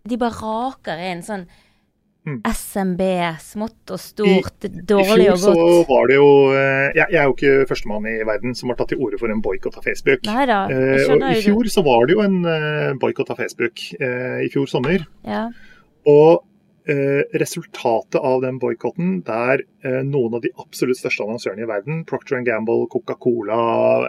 De 0.10 0.18
bare 0.20 0.36
raker 0.36 1.00
inn 1.00 1.24
sånn 1.24 1.46
mm. 2.28 2.40
SMB, 2.44 3.02
smått 3.40 3.94
og 3.96 4.00
stort, 4.02 4.68
I, 4.68 4.72
dårlig 4.84 5.30
og 5.32 5.40
godt. 5.40 5.58
I 5.58 5.60
fjor 5.60 5.74
så 5.80 5.84
var 5.88 6.10
det 6.12 6.18
jo 6.18 6.30
eh, 6.52 6.88
jeg, 6.98 7.06
jeg, 7.06 7.20
er 7.20 7.28
jo 7.30 7.36
ikke 7.38 7.68
førstemann 7.72 8.08
i 8.12 8.16
verden 8.28 8.56
som 8.56 8.72
har 8.72 8.80
tatt 8.80 8.92
til 8.94 9.04
orde 9.04 9.20
for 9.22 9.32
en 9.32 9.44
boikott 9.44 9.80
av 9.80 9.88
Facebook. 9.88 10.24
Neida, 10.28 10.64
jeg 10.72 11.04
eh, 11.04 11.14
og 11.16 11.28
I 11.30 11.44
fjor 11.46 11.72
så 11.72 11.86
var 11.88 12.08
det 12.08 12.18
jo 12.18 12.24
en 12.26 12.40
uh, 12.44 12.90
boikott 13.00 13.32
av 13.32 13.40
Facebook. 13.40 13.86
eh, 14.00 14.42
I 14.44 14.52
fjor 14.52 14.68
sommer. 14.72 15.08
Ja. 15.28 15.46
Og 16.10 16.44
Eh, 16.44 16.53
resultatet 16.86 18.20
av 18.20 18.42
den 18.44 18.58
boikotten, 18.60 19.22
der 19.24 19.62
eh, 19.86 20.02
noen 20.04 20.36
av 20.36 20.42
de 20.44 20.52
absolutt 20.60 21.00
største 21.00 21.24
annonsørene 21.24 21.64
i 21.64 21.70
verden, 21.70 22.02
Procter 22.10 22.44
Gamble, 22.44 22.90
Coca-Cola, 22.92 23.60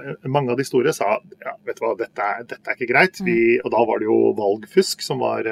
eh, 0.01 0.27
mange 0.27 0.51
av 0.51 0.59
de 0.59 0.67
store, 0.67 0.95
sa 0.97 1.13
ja, 1.45 1.55
vet 1.67 1.79
du 1.79 1.85
hva, 1.85 1.93
dette 2.01 2.29
dette 2.51 2.73
er 2.73 2.79
ikke 2.79 2.91
greit. 2.91 3.23
Vi, 3.23 3.39
mm. 3.55 3.65
og 3.65 3.75
da 3.77 3.85
var 3.91 4.03
det 4.03 4.09
jo 4.09 4.19
valgfusk 4.41 5.07
som 5.07 5.23
var, 5.23 5.47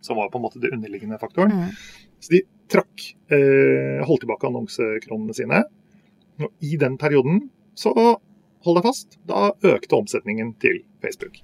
som 0.00 0.16
var 0.16 0.32
på 0.32 0.40
en 0.40 0.46
måte 0.46 0.62
det 0.62 0.72
underliggende 0.72 1.20
faktoren. 1.20 1.52
Mm. 1.52 2.10
Så 2.22 2.36
de 2.36 2.42
trakk, 2.72 3.08
holdt 4.06 4.22
tilbake 4.24 4.48
annonsekronene 4.48 5.36
sine. 5.36 5.64
Og 6.40 6.64
i 6.64 6.78
den 6.80 6.96
perioden 7.00 7.50
så, 7.76 7.92
hold 8.64 8.78
deg 8.78 8.86
fast, 8.86 9.18
da 9.28 9.50
økte 9.74 9.98
omsetningen 9.98 10.54
til 10.62 10.80
Facebook. 11.02 11.42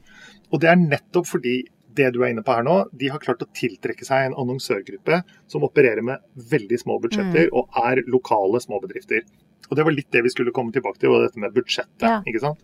Og 0.52 0.62
det 0.62 0.70
er 0.72 0.80
nettopp 0.80 1.28
fordi 1.28 1.60
det 1.98 2.12
du 2.14 2.20
er 2.22 2.32
inne 2.32 2.44
på 2.46 2.54
her 2.54 2.64
nå, 2.66 2.78
de 3.00 3.10
har 3.12 3.22
klart 3.22 3.42
å 3.44 3.50
tiltrekke 3.56 4.06
seg 4.06 4.28
en 4.28 4.38
annonsørgruppe 4.40 5.20
som 5.50 5.66
opererer 5.66 6.04
med 6.06 6.24
veldig 6.52 6.80
små 6.80 6.98
budsjetter 7.02 7.50
mm. 7.50 7.54
og 7.58 7.80
er 7.84 8.02
lokale 8.10 8.62
småbedrifter. 8.64 9.26
Og 9.68 9.76
Det 9.76 9.84
var 9.84 9.94
litt 9.94 10.12
det 10.14 10.24
vi 10.24 10.32
skulle 10.32 10.54
komme 10.56 10.72
tilbake 10.72 11.02
til, 11.02 11.12
og 11.12 11.26
dette 11.26 11.40
med 11.42 11.54
budsjettet. 11.56 12.06
Ja. 12.06 12.20
ikke 12.24 12.44
sant? 12.44 12.62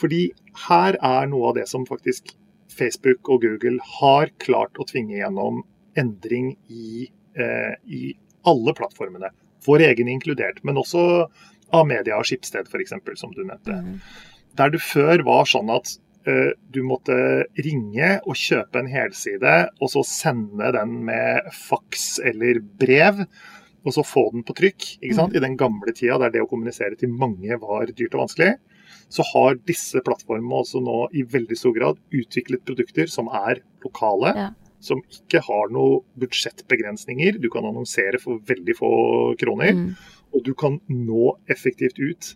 Fordi 0.00 0.26
her 0.66 0.98
er 0.98 1.30
noe 1.30 1.52
av 1.52 1.58
det 1.58 1.68
som 1.70 1.86
faktisk 1.88 2.34
Facebook 2.74 3.30
og 3.30 3.44
Google 3.44 3.78
har 4.00 4.32
klart 4.42 4.76
å 4.80 4.86
tvinge 4.88 5.16
gjennom 5.16 5.62
endring 5.98 6.54
i, 6.68 7.08
eh, 7.38 7.74
i 7.86 8.14
alle 8.44 8.74
plattformene. 8.76 9.30
Vår 9.64 9.86
egen 9.86 10.10
inkludert, 10.10 10.60
men 10.64 10.80
også 10.80 11.04
av 11.72 11.86
Media 11.88 12.18
og 12.18 12.26
Skipsted 12.28 12.68
f.eks., 12.68 12.94
som 13.20 13.32
du 13.32 13.44
nevnte. 13.44 13.78
Mm. 13.78 14.00
Der 14.58 14.70
det 14.74 14.82
før 14.84 15.22
var 15.26 15.48
sånn 15.48 15.70
at 15.72 15.96
du 16.24 16.78
måtte 16.86 17.14
ringe 17.60 18.14
og 18.24 18.38
kjøpe 18.38 18.80
en 18.80 18.88
helside, 18.88 19.54
og 19.76 19.90
så 19.92 20.04
sende 20.08 20.70
den 20.72 20.94
med 21.04 21.50
faks 21.52 22.16
eller 22.24 22.62
brev. 22.80 23.24
Og 23.84 23.92
så 23.92 24.04
få 24.06 24.30
den 24.32 24.44
på 24.46 24.56
trykk. 24.56 24.86
ikke 25.02 25.16
sant? 25.16 25.34
Mm. 25.34 25.36
I 25.36 25.44
den 25.44 25.56
gamle 25.60 25.92
tida 25.92 26.16
der 26.22 26.32
det 26.32 26.44
å 26.44 26.48
kommunisere 26.48 26.96
til 26.96 27.12
mange 27.12 27.58
var 27.60 27.90
dyrt 27.92 28.16
og 28.16 28.24
vanskelig, 28.24 28.54
så 29.12 29.24
har 29.34 29.58
disse 29.68 30.00
plattformene 30.04 30.60
også 30.62 30.80
nå 30.84 31.00
i 31.14 31.24
veldig 31.28 31.58
stor 31.58 31.74
grad 31.76 32.00
utviklet 32.14 32.64
produkter 32.66 33.10
som 33.12 33.28
er 33.28 33.60
lokale. 33.84 34.32
Ja. 34.38 34.50
Som 34.84 35.00
ikke 35.08 35.40
har 35.46 35.70
noen 35.72 36.02
budsjettbegrensninger. 36.20 37.38
Du 37.40 37.48
kan 37.52 37.64
annonsere 37.64 38.20
for 38.20 38.40
veldig 38.48 38.74
få 38.76 38.90
kroner. 39.40 39.76
Mm. 39.76 39.92
Og 40.36 40.42
du 40.44 40.52
kan 40.58 40.80
nå 40.88 41.36
effektivt 41.48 42.00
ut 42.00 42.34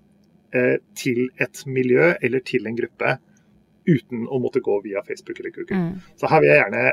eh, 0.56 0.78
til 0.96 1.26
et 1.40 1.64
miljø 1.68 2.14
eller 2.14 2.44
til 2.44 2.68
en 2.68 2.78
gruppe 2.78 3.18
uten 3.88 4.26
å 4.28 4.40
måtte 4.42 4.62
gå 4.64 4.80
via 4.84 5.02
Facebook 5.06 5.40
eller 5.40 5.54
Google. 5.54 5.78
Mm. 5.78 6.18
Så 6.20 6.30
her 6.30 6.44
vil 6.44 6.52
gjerne, 6.52 6.84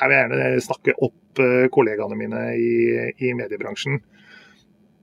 her 0.00 0.10
vil 0.10 0.16
jeg 0.16 0.26
gjerne 0.26 0.66
snakke 0.66 0.96
opp 1.06 1.42
uh, 1.42 1.64
kollegaene 1.74 2.18
mine 2.18 2.42
i, 2.58 2.74
i, 3.18 3.32
mediebransjen. 3.36 4.00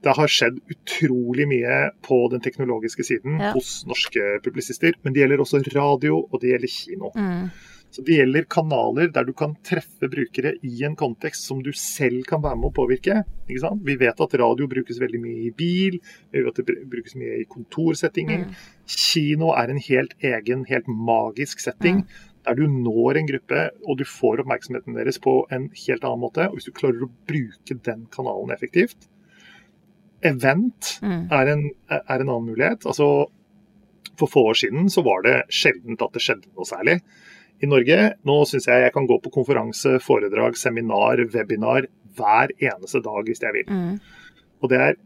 Det 0.02 0.14
har 0.18 0.30
skjedd 0.34 0.58
utrolig 0.72 1.46
mye 1.50 1.76
på 2.02 2.24
den 2.32 2.42
teknologiske 2.42 3.06
siden 3.06 3.38
ja. 3.38 3.52
hos 3.54 3.82
norske 3.86 4.38
publisister. 4.44 4.96
Men 5.02 5.14
det 5.14 5.22
gjelder 5.22 5.44
også 5.44 5.62
radio, 5.76 6.24
og 6.26 6.42
det 6.42 6.54
gjelder 6.54 6.72
kino. 6.74 7.12
Mm. 7.14 7.52
Så 7.92 8.00
Det 8.02 8.14
gjelder 8.16 8.46
kanaler 8.48 9.10
der 9.12 9.26
du 9.28 9.34
kan 9.36 9.52
treffe 9.68 10.08
brukere 10.08 10.54
i 10.64 10.78
en 10.86 10.94
kontekst 10.96 11.44
som 11.44 11.58
du 11.60 11.74
selv 11.76 12.24
kan 12.24 12.40
være 12.40 12.56
med 12.56 12.70
å 12.70 12.76
påvirke. 12.78 13.18
Vi 13.48 13.96
vet 14.00 14.20
at 14.24 14.36
radio 14.40 14.68
brukes 14.70 15.00
veldig 15.00 15.18
mye 15.20 15.48
i 15.50 15.52
bil, 15.52 15.98
vi 16.32 16.40
vet 16.40 16.48
at 16.48 16.62
det 16.62 16.86
brukes 16.88 17.18
mye 17.20 17.42
i 17.42 17.48
kontorsettinger. 17.50 18.46
Mm. 18.46 18.54
Kino 18.88 19.50
er 19.52 19.68
en 19.68 19.80
helt 19.90 20.14
egen, 20.24 20.64
helt 20.70 20.88
magisk 20.88 21.60
setting. 21.60 22.00
Mm. 22.00 22.30
Der 22.48 22.56
du 22.56 22.62
når 22.64 23.20
en 23.20 23.28
gruppe 23.28 23.66
og 23.84 24.00
du 24.00 24.06
får 24.08 24.40
oppmerksomheten 24.40 24.96
deres 24.96 25.20
på 25.22 25.42
en 25.52 25.68
helt 25.84 26.08
annen 26.08 26.24
måte. 26.24 26.48
og 26.48 26.56
Hvis 26.56 26.70
du 26.70 26.72
klarer 26.78 27.04
å 27.04 27.10
bruke 27.28 27.76
den 27.76 28.06
kanalen 28.14 28.54
effektivt. 28.56 29.04
Event 30.24 30.96
mm. 31.04 31.28
er, 31.28 31.52
en, 31.52 31.68
er 31.92 32.16
en 32.16 32.24
annen 32.24 32.48
mulighet. 32.48 32.88
Altså, 32.88 33.28
for 34.16 34.32
få 34.32 34.48
år 34.48 34.58
siden 34.64 34.88
så 34.90 35.04
var 35.04 35.28
det 35.28 35.36
sjeldent 35.52 36.00
at 36.00 36.16
det 36.16 36.24
skjedde 36.24 36.48
noe 36.56 36.68
særlig 36.68 36.98
i 37.62 37.70
Norge. 37.70 37.98
Nå 38.26 38.36
syns 38.48 38.66
jeg 38.68 38.84
jeg 38.84 38.94
kan 38.94 39.06
gå 39.08 39.18
på 39.22 39.32
konferanse, 39.34 39.96
foredrag, 40.02 40.58
seminar, 40.58 41.22
webinar 41.32 41.86
hver 42.16 42.52
eneste 42.58 43.02
dag 43.04 43.28
hvis 43.28 43.42
jeg 43.44 43.56
vil. 43.56 43.70
Mm. 43.70 43.96
Og 44.62 44.72
det 44.72 44.80
er 44.82 44.98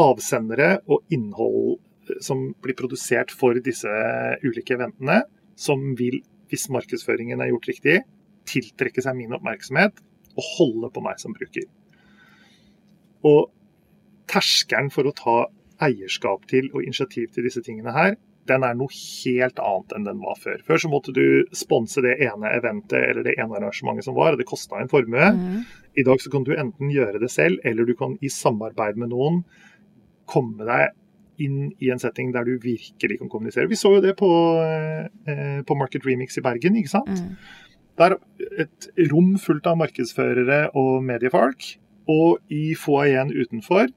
avsendere 0.00 0.70
og 0.86 1.02
innhold 1.12 1.78
eh, 2.08 2.20
som 2.22 2.50
blir 2.62 2.78
produsert 2.78 3.34
for 3.34 3.58
disse 3.64 3.90
ulike 4.46 4.76
eventene, 4.78 5.22
som 5.58 5.92
vil, 5.98 6.20
hvis 6.50 6.70
markedsføringen 6.72 7.42
er 7.42 7.52
gjort 7.52 7.68
riktig, 7.72 8.00
tiltrekke 8.48 9.02
seg 9.04 9.18
min 9.18 9.34
oppmerksomhet 9.36 10.00
og 10.38 10.46
holde 10.56 10.90
på 10.94 11.02
meg 11.04 11.18
som 11.20 11.34
bruker. 11.36 11.66
Og 13.26 13.50
terskelen 14.30 14.88
for 14.94 15.10
å 15.10 15.16
ta 15.16 15.38
eierskap 15.84 16.46
til 16.48 16.70
og 16.72 16.84
initiativ 16.84 17.32
til 17.34 17.46
disse 17.46 17.62
tingene 17.66 17.92
her, 17.94 18.14
den 18.48 18.64
er 18.64 18.76
noe 18.78 18.92
helt 18.92 19.60
annet 19.62 19.92
enn 19.96 20.06
den 20.08 20.22
var 20.22 20.38
før. 20.40 20.60
Før 20.66 20.80
så 20.82 20.90
måtte 20.92 21.14
du 21.16 21.24
sponse 21.56 22.02
det 22.04 22.16
ene 22.24 22.52
eventet 22.56 22.98
eller 22.98 23.26
det 23.26 23.36
ene 23.36 23.58
arrangementet 23.58 24.06
som 24.06 24.16
var, 24.16 24.34
og 24.34 24.40
det 24.40 24.48
kosta 24.48 24.80
en 24.80 24.90
formue. 24.90 25.28
Mm. 25.36 25.60
I 26.00 26.06
dag 26.06 26.22
så 26.22 26.32
kan 26.32 26.46
du 26.46 26.54
enten 26.56 26.92
gjøre 26.92 27.20
det 27.22 27.30
selv, 27.32 27.60
eller 27.68 27.86
du 27.86 27.94
kan 27.98 28.16
i 28.24 28.32
samarbeid 28.32 28.98
med 29.00 29.12
noen 29.12 29.42
komme 30.30 30.66
deg 30.66 30.96
inn 31.40 31.70
i 31.80 31.90
en 31.92 32.00
setting 32.00 32.34
der 32.34 32.46
du 32.46 32.58
virkelig 32.60 33.20
kan 33.20 33.30
kommunisere. 33.32 33.68
Vi 33.70 33.78
så 33.78 33.94
jo 33.96 34.02
det 34.04 34.16
på, 34.18 34.28
eh, 34.60 35.60
på 35.66 35.76
Market 35.78 36.06
Remix 36.06 36.36
i 36.38 36.44
Bergen, 36.44 36.76
ikke 36.76 36.92
sant. 36.92 37.08
Mm. 37.08 37.36
Er 38.00 38.16
et 38.62 38.88
rom 39.10 39.34
fullt 39.36 39.66
av 39.68 39.76
markedsførere 39.76 40.70
og 40.78 41.02
mediefolk, 41.04 41.76
og 42.08 42.40
i 42.48 42.74
foajeen 42.74 43.32
utenfor 43.32 43.90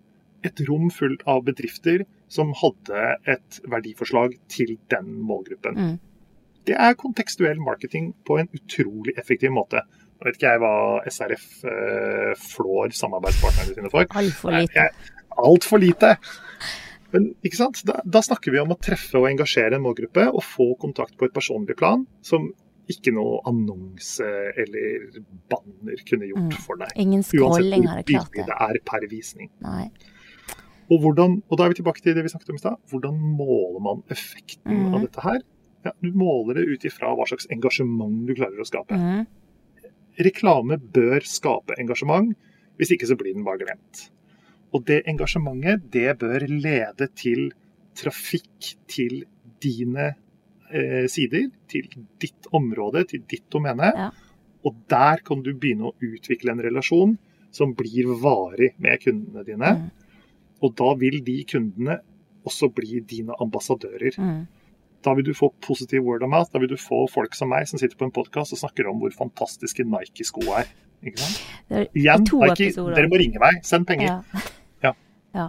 et 0.47 0.63
rom 0.67 0.89
fullt 0.93 1.23
av 1.29 1.43
bedrifter 1.47 2.05
som 2.31 2.53
hadde 2.59 3.03
et 3.29 3.59
verdiforslag 3.69 4.35
til 4.51 4.75
den 4.91 5.11
målgruppen. 5.23 5.77
Mm. 5.77 5.99
Det 6.67 6.77
er 6.79 6.95
kontekstuell 6.99 7.59
marketing 7.59 8.13
på 8.27 8.39
en 8.39 8.49
utrolig 8.55 9.17
effektiv 9.19 9.51
måte. 9.55 9.83
Nå 10.17 10.29
vet 10.29 10.39
ikke 10.39 10.53
jeg 10.53 10.61
hva 10.63 10.75
SRF 11.11 11.47
eh, 11.67 12.31
flår 12.39 12.95
samarbeidspartnerne 12.95 13.75
sine 13.75 13.91
for. 13.91 14.07
Altfor 14.21 14.55
lite. 14.55 14.87
Altfor 15.43 15.83
lite. 15.83 16.15
Men 17.13 17.29
ikke 17.45 17.59
sant? 17.59 17.83
Da, 17.85 17.99
da, 18.05 18.23
snakker 18.25 18.53
vi 18.55 18.61
om 18.61 18.71
å 18.73 18.79
treffe 18.79 19.19
og 19.19 19.27
engasjere 19.29 19.77
en 19.77 19.83
målgruppe 19.85 20.29
og 20.31 20.41
få 20.47 20.71
kontakt 20.81 21.17
på 21.19 21.27
et 21.27 21.35
personlig 21.35 21.75
plan 21.77 22.07
som 22.25 22.47
ikke 22.91 23.13
noe 23.15 23.37
annonse 23.47 24.27
eller 24.59 25.19
banner 25.51 26.01
kunne 26.07 26.31
gjort 26.31 26.49
mm. 26.55 26.63
for 26.65 26.79
deg. 26.81 26.95
Ingen 27.03 27.23
scrolling 27.27 27.85
hadde 27.87 28.07
klart 28.09 28.33
det. 28.35 28.47
det 28.49 28.57
er 28.65 28.79
per 28.87 29.05
visning. 29.11 29.51
Nei. 29.63 29.85
Og, 30.93 30.99
hvordan, 31.01 31.39
og 31.49 31.57
da 31.57 31.65
er 31.65 31.73
vi 31.73 31.79
tilbake 31.79 32.03
til 32.03 32.13
det 32.13 32.25
vi 32.25 32.29
snakket 32.29 32.51
om 32.53 32.59
i 32.59 32.61
stad. 32.61 32.79
Hvordan 32.91 33.19
måler 33.39 33.81
man 33.81 34.03
effekten 34.13 34.75
mm. 34.77 34.89
av 34.93 35.05
dette 35.07 35.23
her? 35.25 35.39
Ja, 35.87 35.93
du 35.99 36.11
måler 36.15 36.59
det 36.59 36.67
ut 36.69 36.85
ifra 36.87 37.11
hva 37.17 37.25
slags 37.27 37.49
engasjement 37.51 38.27
du 38.27 38.33
klarer 38.37 38.61
å 38.61 38.67
skape. 38.67 38.99
Mm. 38.99 39.23
Reklame 40.27 40.77
bør 40.95 41.25
skape 41.25 41.75
engasjement, 41.81 42.35
hvis 42.77 42.93
ikke 42.93 43.09
så 43.09 43.17
blir 43.17 43.33
den 43.35 43.45
bare 43.47 43.63
glemt. 43.63 44.05
Og 44.73 44.85
det 44.87 45.03
engasjementet, 45.09 45.89
det 45.93 46.13
bør 46.21 46.45
lede 46.49 47.09
til 47.17 47.51
trafikk 47.97 48.73
til 48.89 49.23
dine 49.63 50.13
eh, 50.69 51.05
sider, 51.11 51.49
til 51.69 51.89
ditt 52.21 52.49
område, 52.53 53.05
til 53.09 53.25
ditt 53.29 53.45
domene. 53.53 53.91
Ja. 53.97 54.09
Og 54.63 54.77
der 54.91 55.21
kan 55.25 55.43
du 55.43 55.51
begynne 55.53 55.91
å 55.91 55.97
utvikle 56.01 56.53
en 56.53 56.63
relasjon 56.63 57.17
som 57.53 57.75
blir 57.77 58.09
varig 58.21 58.73
med 58.81 59.01
kundene 59.03 59.45
dine. 59.45 59.75
Mm. 59.81 60.02
Og 60.63 60.75
da 60.79 60.93
vil 60.99 61.19
de 61.25 61.39
kundene 61.49 61.99
også 62.47 62.69
bli 62.75 63.01
dine 63.07 63.35
ambassadører. 63.43 64.15
Mm. 64.19 64.43
Da 65.03 65.13
vil 65.17 65.27
du 65.27 65.33
få 65.35 65.51
positiv 65.63 66.05
word 66.07 66.23
of 66.23 66.31
mouth. 66.31 66.51
Da 66.53 66.61
vil 66.63 66.71
du 66.71 66.79
få 66.79 67.03
folk 67.11 67.35
som 67.35 67.51
meg 67.51 67.67
som 67.67 67.81
sitter 67.81 67.99
på 67.99 68.07
en 68.07 68.15
podkast 68.15 68.55
og 68.55 68.61
snakker 68.61 68.87
om 68.91 69.01
hvor 69.01 69.13
fantastiske 69.15 69.83
Nike-sko 69.87 70.45
er. 70.59 70.71
Ikke 71.03 71.19
sant? 71.19 71.41
Er 71.67 71.87
Igjen, 71.91 72.23
Nike, 72.23 72.69
episoder. 72.69 72.95
dere 72.95 73.11
må 73.11 73.19
ringe 73.19 73.41
meg. 73.43 73.59
Send 73.67 73.87
penger. 73.89 74.21
Ja. 74.23 74.43
ja. 74.87 74.93
ja. 75.39 75.47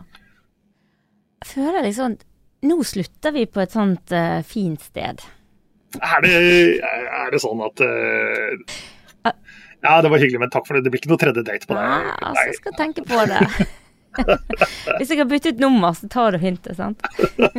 Jeg 1.45 1.51
føler 1.53 1.85
liksom 1.85 2.17
Nå 2.65 2.79
slutter 2.89 3.35
vi 3.35 3.43
på 3.45 3.61
et 3.61 3.75
sånt 3.75 4.13
uh, 4.17 4.41
fint 4.49 4.81
sted. 4.81 5.21
Er 6.01 6.23
det, 6.25 6.33
er 6.81 7.29
det 7.31 7.41
sånn 7.43 7.61
at 7.61 7.83
uh, 7.85 8.79
Ja, 9.85 9.99
det 10.01 10.09
var 10.09 10.17
hyggelig, 10.17 10.41
men 10.41 10.51
takk 10.51 10.65
for 10.65 10.79
det. 10.79 10.87
Det 10.87 10.95
blir 10.95 11.03
ikke 11.03 11.13
noe 11.13 11.21
tredje 11.21 11.45
date 11.45 11.69
på 11.69 11.77
deg. 11.77 11.85
Ja, 11.85 12.15
altså, 12.31 12.47
jeg 12.49 12.57
skal 12.63 12.79
tenke 12.81 13.05
på 13.05 13.27
det. 13.29 13.43
Hvis 14.99 15.11
jeg 15.11 15.21
har 15.21 15.29
byttet 15.31 15.61
nummer, 15.63 15.95
så 15.97 16.09
tar 16.11 16.35
du 16.35 16.41
hintet, 16.43 16.77
sant? 16.79 17.03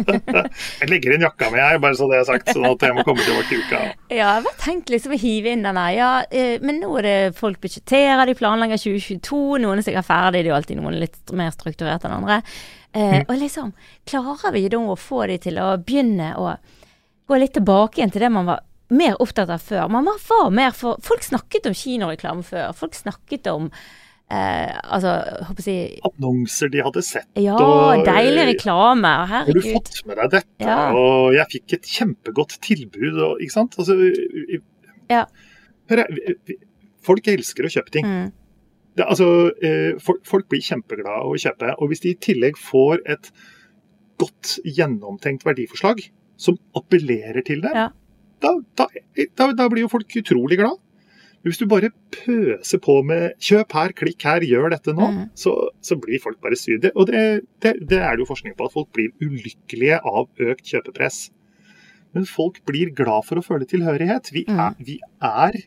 jeg 0.82 0.90
legger 0.90 1.16
inn 1.16 1.26
jakka 1.26 1.50
mi, 1.54 1.60
jeg, 1.62 1.82
bare 1.84 1.98
så 2.00 2.08
det 2.12 2.20
er 2.22 2.28
sagt, 2.30 2.52
sånn 2.54 2.68
at 2.70 2.86
jeg 2.86 2.98
må 2.98 3.06
komme 3.08 3.26
tilbake 3.26 3.50
til 3.52 3.64
uka. 3.66 3.82
Ja, 4.16 4.36
jeg 4.38 4.46
bare 4.46 4.62
tenkte 4.62 4.96
liksom 4.96 5.16
å 5.16 5.20
hive 5.20 5.52
inn 5.56 5.66
den 5.66 5.80
her. 5.80 5.96
Ja, 5.96 6.12
eh, 6.30 6.56
men 6.64 6.80
nå 6.84 6.92
er 7.02 7.08
det 7.08 7.18
folk 7.40 7.60
budsjetterer, 7.64 8.26
de 8.30 8.38
planlegger 8.38 8.82
2022, 8.82 9.42
noen 9.64 9.82
er 9.82 9.88
sikkert 9.88 10.08
ferdig, 10.08 10.44
det 10.44 10.50
er 10.50 10.54
jo 10.54 10.60
alltid 10.60 10.82
noen 10.82 11.00
litt 11.02 11.36
mer 11.36 11.52
strukturert 11.56 12.06
enn 12.08 12.16
andre. 12.20 12.40
Eh, 12.96 13.18
mm. 13.20 13.26
Og 13.28 13.36
liksom, 13.42 13.74
klarer 14.08 14.56
vi 14.56 14.68
da 14.72 14.80
å 14.80 14.96
få 15.00 15.26
de 15.32 15.42
til 15.48 15.60
å 15.60 15.74
begynne 15.82 16.32
å 16.40 16.56
gå 17.26 17.42
litt 17.42 17.56
tilbake 17.58 18.00
igjen 18.00 18.14
til 18.14 18.24
det 18.26 18.32
man 18.34 18.48
var 18.48 18.64
mer 18.94 19.18
opptatt 19.22 19.50
av 19.50 19.64
før? 19.64 19.88
Man 19.90 20.06
var 20.06 20.50
mer 20.54 20.72
for 20.76 21.02
Folk 21.04 21.24
snakket 21.26 21.68
om 21.70 21.78
kinoreklame 21.78 22.46
før. 22.46 22.74
Folk 22.78 22.96
snakket 22.96 23.48
om 23.52 23.72
Eh, 24.26 24.78
altså, 24.90 25.12
håper 25.46 25.68
jeg 25.70 26.00
Annonser 26.08 26.72
de 26.74 26.82
hadde 26.82 27.04
sett. 27.06 27.28
Ja, 27.38 27.58
og, 27.62 28.06
deilig 28.08 28.48
reklame. 28.56 29.12
Herregud. 29.30 29.60
Har 29.60 29.60
du 29.60 29.76
fått 29.78 30.00
med 30.10 30.18
deg 30.22 30.32
dette? 30.40 30.66
Ja. 30.66 30.78
Og 30.98 31.36
jeg 31.36 31.52
fikk 31.52 31.76
et 31.78 31.92
kjempegodt 31.98 32.56
tilbud, 32.66 33.20
og, 33.20 33.44
ikke 33.44 33.54
sant? 33.54 33.78
Altså, 33.82 33.98
ja. 35.12 35.28
hør, 35.92 36.04
folk 37.06 37.30
elsker 37.36 37.70
å 37.70 37.72
kjøpe 37.78 37.94
ting. 37.94 38.10
Mm. 38.10 38.34
Det, 38.96 39.06
altså, 39.06 39.28
eh, 39.62 39.92
folk, 40.02 40.24
folk, 40.26 40.48
blir 40.50 40.64
kjempeglade 40.64 41.22
av 41.22 41.36
å 41.36 41.40
kjøpe. 41.46 41.76
Og 41.78 41.92
hvis 41.92 42.02
de 42.06 42.16
i 42.16 42.20
tillegg 42.26 42.58
får 42.58 43.04
et 43.12 43.30
godt 44.22 44.56
gjennomtenkt 44.64 45.46
verdiforslag 45.46 46.02
som 46.40 46.58
appellerer 46.76 47.46
til 47.46 47.62
det, 47.64 47.76
ja. 47.76 47.90
da, 48.42 48.56
da, 48.80 48.88
da, 49.36 49.52
da, 49.52 49.70
blir 49.72 49.86
jo 49.86 49.92
folk 49.92 50.18
utrolig 50.24 50.58
glad. 50.64 50.80
Hvis 51.46 51.60
du 51.62 51.68
bare 51.70 51.92
pøser 52.10 52.82
på 52.82 52.98
med 53.06 53.36
'kjøp 53.38 53.76
her, 53.78 53.94
klikk 53.94 54.24
her, 54.26 54.42
gjør 54.42 54.72
dette 54.74 54.96
nå', 54.98 55.12
mm. 55.14 55.26
så, 55.38 55.54
så, 55.78 55.98
blir 56.02 56.22
folk 56.24 56.40
bare 56.42 56.58
sur. 56.58 56.80
Og 56.96 57.06
det, 57.06 57.46
det, 57.62 57.76
det, 57.86 58.00
er 58.02 58.16
det 58.16 58.26
jo 58.26 58.32
forskning 58.32 58.56
på, 58.58 58.66
at 58.66 58.74
folk 58.74 58.90
blir 58.98 59.14
ulykkelige 59.22 60.00
av 60.02 60.26
økt 60.42 60.66
kjøpepress. 60.74 61.20
Men 62.18 62.26
folk 62.26 62.64
blir 62.66 62.96
glad 62.98 63.28
for 63.28 63.38
å 63.38 63.46
føle 63.46 63.68
tilhørighet. 63.70 64.34
Vi 64.34 64.46
mm. 64.48 64.58
er, 64.66 64.74
vi 64.88 64.98
er, 65.22 65.60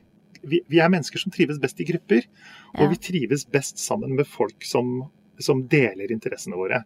vi, 0.42 0.62
vi 0.66 0.82
er 0.82 0.90
mennesker 0.90 1.22
som 1.22 1.30
trives 1.34 1.60
best 1.62 1.78
i 1.78 1.86
grupper. 1.86 2.26
Og 2.74 2.88
ja. 2.88 2.90
vi 2.90 3.02
trives 3.10 3.46
best 3.46 3.78
sammen 3.78 4.16
med 4.18 4.26
folk 4.26 4.66
som, 4.66 5.06
som 5.38 5.62
deler 5.70 6.10
interessene 6.10 6.58
våre. 6.58 6.82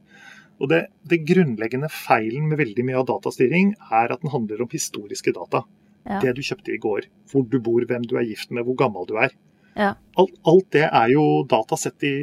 Og 0.60 0.68
det, 0.68 0.84
det, 1.08 1.24
grunnleggende 1.26 1.88
feilen 1.90 2.50
med 2.50 2.60
veldig 2.60 2.84
mye 2.86 3.00
av 3.00 3.08
datastyring 3.08 3.72
er 3.88 4.12
at 4.12 4.20
den 4.20 4.34
handler 4.34 4.60
om 4.62 4.70
historiske 4.70 5.32
data. 5.34 5.64
Ja. 6.08 6.18
Det 6.22 6.34
du 6.36 6.42
kjøpte 6.42 6.74
i 6.74 6.80
går. 6.82 7.06
Hvor 7.30 7.46
du 7.48 7.58
bor, 7.62 7.84
hvem 7.88 8.04
du 8.08 8.16
er 8.18 8.26
gift 8.26 8.50
med, 8.54 8.66
hvor 8.66 8.78
gammel 8.78 9.06
du 9.08 9.16
er. 9.22 9.34
Ja. 9.78 9.94
Alt, 10.20 10.34
alt, 10.48 10.68
det 10.74 10.84
er 10.88 11.12
jo 11.14 11.24
data 11.48 11.78
sett 11.80 12.04
i, 12.04 12.14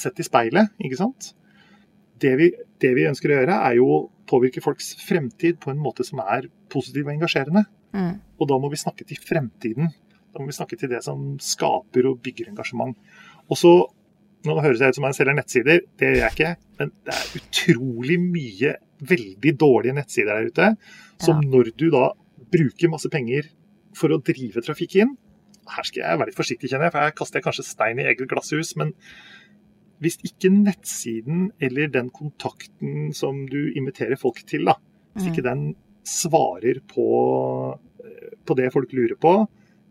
sett 0.00 0.22
i 0.22 0.26
speilet, 0.26 0.72
ikke 0.80 0.98
sant. 1.00 1.32
Det 2.22 2.32
vi, 2.40 2.48
det 2.80 2.92
vi, 2.96 3.08
ønsker 3.10 3.32
å 3.32 3.40
gjøre, 3.40 3.58
er 3.68 3.76
jo 3.76 3.88
å 3.92 4.04
påvirke 4.26 4.62
folks 4.64 4.94
fremtid 5.04 5.58
på 5.62 5.70
en 5.72 5.82
måte 5.82 6.06
som 6.06 6.22
er 6.24 6.48
positiv 6.72 7.06
og 7.06 7.12
engasjerende. 7.16 7.66
Mm. 7.96 8.14
Og 8.40 8.48
da 8.50 8.58
må 8.60 8.70
vi 8.72 8.80
snakke 8.80 9.04
til 9.08 9.20
fremtiden. 9.20 9.92
Da 10.32 10.40
må 10.40 10.48
vi 10.48 10.56
snakke 10.56 10.78
til 10.80 10.90
det 10.92 11.02
som 11.04 11.36
skaper 11.42 12.08
og 12.10 12.22
bygger 12.24 12.50
engasjement. 12.52 12.96
Og 13.50 13.60
så, 13.60 13.76
Nå 14.46 14.54
høres 14.62 14.78
jeg 14.78 14.92
ut 14.92 14.98
som 14.98 15.06
jeg 15.08 15.16
selger 15.16 15.34
nettsider, 15.34 15.78
det 15.98 16.06
gjør 16.06 16.20
jeg 16.20 16.34
ikke. 16.36 16.50
Men 16.78 16.90
det 17.02 17.14
er 17.16 17.30
utrolig 17.40 18.18
mye 18.22 18.74
veldig 19.10 19.52
dårlige 19.58 19.96
nettsider 19.96 20.36
der 20.36 20.50
ute. 20.52 20.68
Som 21.18 21.40
ja. 21.40 21.48
når 21.50 21.72
du 21.74 21.88
da 21.90 22.04
bruker 22.52 22.92
masse 22.92 23.10
penger 23.12 23.48
for 23.96 24.12
å 24.12 24.20
drive 24.24 24.62
trafikk 24.64 24.98
inn. 25.02 25.16
Her 25.66 25.86
skal 25.86 26.02
jeg 26.02 26.20
være 26.20 26.30
litt 26.30 26.38
forsiktig, 26.38 26.70
kjenner 26.70 26.88
jeg, 26.88 26.94
for 26.94 27.06
her 27.06 27.16
kaster 27.16 27.40
jeg 27.40 27.46
kanskje 27.48 27.66
stein 27.66 28.00
i 28.02 28.06
eget 28.06 28.28
glasshus. 28.30 28.74
Men 28.78 28.92
hvis 30.04 30.18
ikke 30.26 30.52
nettsiden 30.52 31.50
eller 31.62 31.90
den 31.92 32.12
kontakten 32.14 33.10
som 33.16 33.44
du 33.50 33.72
inviterer 33.72 34.20
folk 34.20 34.42
til, 34.48 34.68
da, 34.68 34.76
hvis 35.16 35.30
ikke 35.30 35.44
mm. 35.44 35.48
den 35.48 35.64
svarer 36.06 36.82
på, 36.86 37.06
på 38.46 38.58
det 38.58 38.70
folk 38.74 38.92
lurer 38.94 39.16
på, 39.18 39.38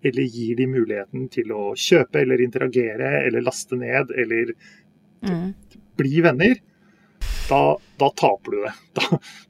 eller 0.06 0.30
gir 0.30 0.60
de 0.60 0.68
muligheten 0.70 1.28
til 1.34 1.52
å 1.56 1.72
kjøpe 1.80 2.22
eller 2.22 2.44
interagere 2.44 3.24
eller 3.26 3.44
laste 3.44 3.78
ned 3.80 4.12
eller 4.14 4.52
mm. 5.26 5.48
bli 5.98 6.22
venner, 6.24 6.60
da, 7.50 7.62
da 8.02 8.12
taper 8.18 8.56
du 8.56 8.62
det. 8.66 8.76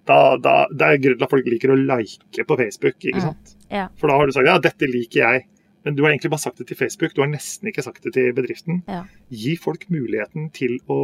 Da, 0.06 0.36
da, 0.38 0.52
det 0.70 0.86
er 0.86 1.00
grunnen 1.02 1.18
til 1.18 1.26
at 1.26 1.32
folk 1.32 1.48
liker 1.50 1.72
å 1.74 1.76
like 1.80 2.44
på 2.46 2.58
Facebook. 2.60 2.98
ikke 3.02 3.24
sant? 3.24 3.54
Mm. 3.56 3.64
Ja. 3.74 3.86
For 3.98 4.12
da 4.12 4.20
har 4.20 4.30
du 4.30 4.36
sagt 4.36 4.50
ja, 4.50 4.60
dette 4.62 4.90
liker 4.92 5.24
jeg. 5.24 5.46
Men 5.86 5.98
du 5.98 6.04
har 6.04 6.12
egentlig 6.12 6.32
bare 6.34 6.42
sagt 6.42 6.58
det 6.58 6.66
til 6.70 6.78
Facebook, 6.78 7.12
du 7.14 7.22
har 7.22 7.30
nesten 7.30 7.70
ikke 7.70 7.84
sagt 7.86 8.06
det 8.06 8.16
til 8.16 8.32
bedriften. 8.34 8.80
Ja. 8.90 9.04
Gi 9.30 9.56
folk 9.62 9.84
muligheten 9.94 10.48
til 10.54 10.80
å, 10.90 11.00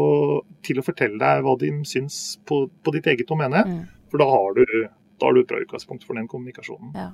til 0.65 0.81
å, 0.81 0.85
fortelle 0.85 1.19
deg 1.21 1.43
hva 1.45 1.53
de 1.61 1.69
syns 1.85 2.21
på, 2.49 2.63
på 2.81 2.93
ditt 2.95 3.09
eget 3.11 3.29
domene. 3.29 3.61
Mm. 3.67 3.83
For 4.09 4.21
da 4.21 4.29
har, 4.31 4.57
du, 4.57 4.87
da 5.21 5.29
har 5.29 5.37
du 5.37 5.43
et 5.43 5.51
bra 5.51 5.61
utgangspunkt 5.61 6.07
for 6.07 6.17
den 6.17 6.25
kommunikasjonen. 6.31 6.95
Ja. 6.97 7.11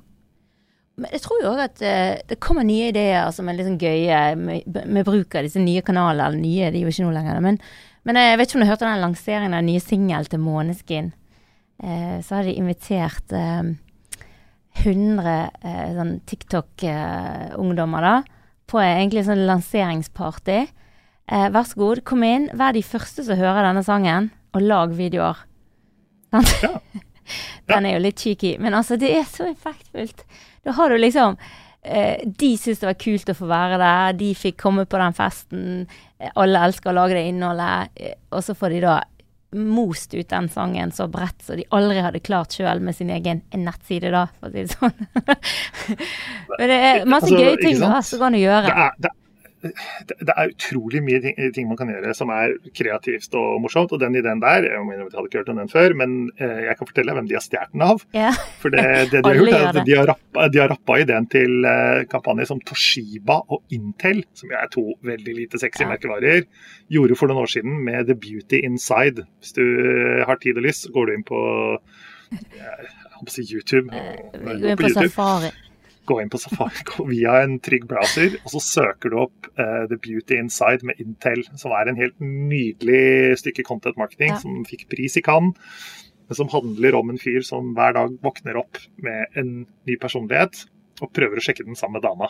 Men 0.98 1.12
jeg 1.14 1.22
tror 1.28 1.44
jo 1.44 1.52
òg 1.52 1.60
at 1.62 1.84
uh, 1.84 2.16
det 2.32 2.40
kommer 2.42 2.66
nye 2.66 2.88
ideer 2.90 3.28
som 3.36 3.52
er 3.52 3.60
litt 3.60 3.68
sånn 3.68 3.82
gøye 3.84 4.22
med, 4.40 4.64
med, 4.88 5.04
bruk 5.06 5.36
av 5.38 5.46
disse 5.46 5.62
nye 5.62 5.84
kanalene. 5.86 6.40
Nye 6.42 6.72
de 6.72 6.82
er 6.82 6.88
jo 6.88 6.94
ikke 6.96 7.06
noe 7.06 7.18
lenger. 7.20 7.44
Men 7.46 7.60
men 8.08 8.20
jeg 8.22 8.38
vet 8.40 8.50
ikke 8.50 8.60
om 8.60 8.64
du 8.64 8.70
hørte 8.70 8.88
den 8.88 9.04
lanseringen 9.04 9.54
av 9.54 9.62
den 9.62 9.70
nye 9.74 9.84
singel 9.84 10.30
til 10.32 10.40
Måneskin. 10.40 11.12
Eh, 11.84 12.18
så 12.24 12.40
har 12.40 12.48
de 12.48 12.56
invitert 12.56 13.36
eh, 13.36 13.76
100 14.86 15.36
eh, 15.62 15.92
sånn 15.98 16.14
TikTok-ungdommer 16.30 18.08
da, 18.08 18.16
på 18.68 18.80
egentlig 18.84 19.26
sånn 19.28 19.46
lanseringsparty. 19.50 20.60
Eh, 21.28 21.50
vær 21.52 21.68
så 21.68 21.82
god, 21.82 22.04
kom 22.08 22.24
inn, 22.24 22.48
vær 22.56 22.76
de 22.78 22.86
første 22.86 23.26
som 23.28 23.40
hører 23.40 23.68
denne 23.68 23.84
sangen, 23.86 24.32
og 24.56 24.64
lag 24.64 24.96
videoer. 24.96 25.44
Sant? 26.32 26.56
Ja. 26.64 27.04
Den 27.68 27.84
er 27.84 27.98
jo 27.98 28.04
litt 28.06 28.24
cheeky, 28.24 28.54
men 28.64 28.72
altså, 28.78 28.96
det 28.96 29.10
er 29.12 29.26
så 29.28 29.50
effektfullt. 29.50 30.22
Da 30.64 30.72
har 30.78 30.94
du 30.94 30.96
liksom 30.96 31.36
eh, 31.88 32.24
De 32.26 32.54
syntes 32.60 32.82
det 32.84 32.90
var 32.90 33.00
kult 33.02 33.32
å 33.32 33.38
få 33.38 33.50
være 33.50 33.82
der, 33.82 34.18
de 34.20 34.32
fikk 34.38 34.60
komme 34.62 34.88
på 34.90 35.00
den 35.02 35.18
festen. 35.18 35.68
Alle 36.36 36.64
elsker 36.68 36.92
å 36.92 36.98
lage 37.00 37.18
det 37.18 37.28
innholdet. 37.32 37.94
Eh, 37.96 38.18
og 38.32 38.44
så 38.46 38.56
får 38.58 38.76
de 38.76 38.82
da 38.88 38.98
most 39.58 40.12
ut 40.14 40.28
den 40.30 40.50
sangen 40.52 40.92
så 40.92 41.06
bredt 41.08 41.46
så 41.46 41.56
de 41.56 41.64
aldri 41.72 42.02
hadde 42.04 42.20
klart 42.20 42.52
sjøl 42.52 42.82
med 42.84 42.98
sin 42.98 43.10
egen 43.16 43.40
nettside, 43.56 44.12
da, 44.12 44.26
for 44.40 44.50
å 44.50 44.54
si 44.54 44.66
det 44.66 44.76
sånn. 44.76 44.98
Men 46.58 46.74
det 46.74 46.82
er 46.90 47.08
masse 47.08 47.32
altså, 47.32 47.40
gøye 47.40 47.62
ting 47.62 47.80
som 47.80 48.26
kan 48.26 48.36
du 48.36 48.42
gjøre. 48.42 48.68
Det 48.68 48.84
er, 48.84 49.00
det 49.08 49.14
det 49.62 50.34
er 50.34 50.52
utrolig 50.52 51.00
mye 51.02 51.20
ting, 51.54 51.68
man 51.70 51.78
kan 51.80 51.90
gjøre 51.90 52.14
som 52.18 52.30
er 52.34 52.54
kreativt 52.78 53.34
og 53.38 53.62
morsomt. 53.64 53.94
Og 53.96 54.02
den 54.02 54.18
ideen 54.20 54.42
der 54.44 54.68
Jeg 54.68 54.84
mener, 54.86 55.08
jeg 55.08 55.16
hadde 55.16 55.30
ikke 55.30 55.42
hørt 55.42 55.52
om 55.54 55.62
den 55.62 55.72
før, 55.72 55.96
men 55.98 56.16
eh, 56.38 56.64
jeg 56.68 56.78
kan 56.78 56.90
fortelle 56.90 57.16
hvem 57.18 57.30
de 57.30 57.38
har 57.38 57.46
stjålet 57.46 57.74
den 57.74 57.86
av. 57.88 58.04
Ja. 58.16 58.32
For 58.62 58.74
det, 58.74 58.86
det, 59.12 59.24
de 59.24 59.30
har 59.32 59.42
gjort, 59.42 59.54
er 59.58 59.68
at 59.72 59.90
de 59.90 59.98
har, 59.98 60.10
rappa, 60.12 60.48
de 60.54 60.62
har 60.62 60.72
rappa 60.74 61.00
ideen 61.02 61.30
til 61.34 61.66
uh, 61.66 62.04
kampanjer 62.12 62.52
som 62.52 62.62
Toshiba 62.70 63.40
og 63.48 63.64
Intel, 63.74 64.24
som 64.38 64.54
er 64.54 64.70
to 64.74 64.86
veldig 65.08 65.38
lite 65.42 65.62
sexy 65.62 65.86
ja. 65.86 65.92
merkevarer, 65.94 66.46
gjorde 66.94 67.18
for 67.20 67.32
noen 67.32 67.46
år 67.46 67.54
siden 67.58 67.82
med 67.88 68.12
The 68.12 68.18
Beauty 68.18 68.62
Inside. 68.68 69.26
Hvis 69.42 69.58
du 69.58 69.66
har 70.28 70.42
tid 70.44 70.60
og 70.60 70.68
lyst, 70.70 70.86
så 70.86 70.94
går 70.96 71.10
du 71.10 71.18
inn 71.18 71.28
på, 71.28 71.40
jeg, 72.32 72.44
jeg 72.62 73.16
på 73.18 73.48
YouTube. 73.50 73.88
Gå 76.08 76.20
inn 76.22 76.32
på, 76.32 76.40
Safari 76.40 76.86
gå 76.88 77.06
via 77.12 77.42
en 77.44 77.58
trygg 77.64 77.88
browser, 77.90 78.38
og 78.44 78.54
så 78.56 78.64
søker 78.64 79.12
du 79.12 79.20
opp 79.26 79.50
uh, 79.60 79.84
The 79.90 80.00
Beauty 80.00 80.38
Inside 80.40 80.88
med 80.88 81.02
Intel, 81.04 81.44
som 81.60 81.76
er 81.76 81.92
en 81.92 82.00
helt 82.00 82.18
nydelig 82.24 83.38
stykke 83.44 83.66
content 83.68 84.00
marketing 84.00 84.36
ja. 84.36 84.42
som 84.44 84.64
fikk 84.68 84.88
pris 84.92 85.20
i 85.20 85.26
Cannes. 85.26 85.58
Som 86.36 86.50
handler 86.52 86.98
om 86.98 87.14
en 87.14 87.20
fyr 87.22 87.40
som 87.48 87.70
hver 87.76 87.94
dag 87.96 88.18
våkner 88.24 88.58
opp 88.60 88.82
med 89.00 89.38
en 89.40 89.52
ny 89.88 89.96
personlighet 90.02 90.66
og 91.00 91.14
prøver 91.16 91.40
å 91.40 91.44
sjekke 91.46 91.64
den 91.64 91.78
samme 91.80 92.02
dama. 92.04 92.28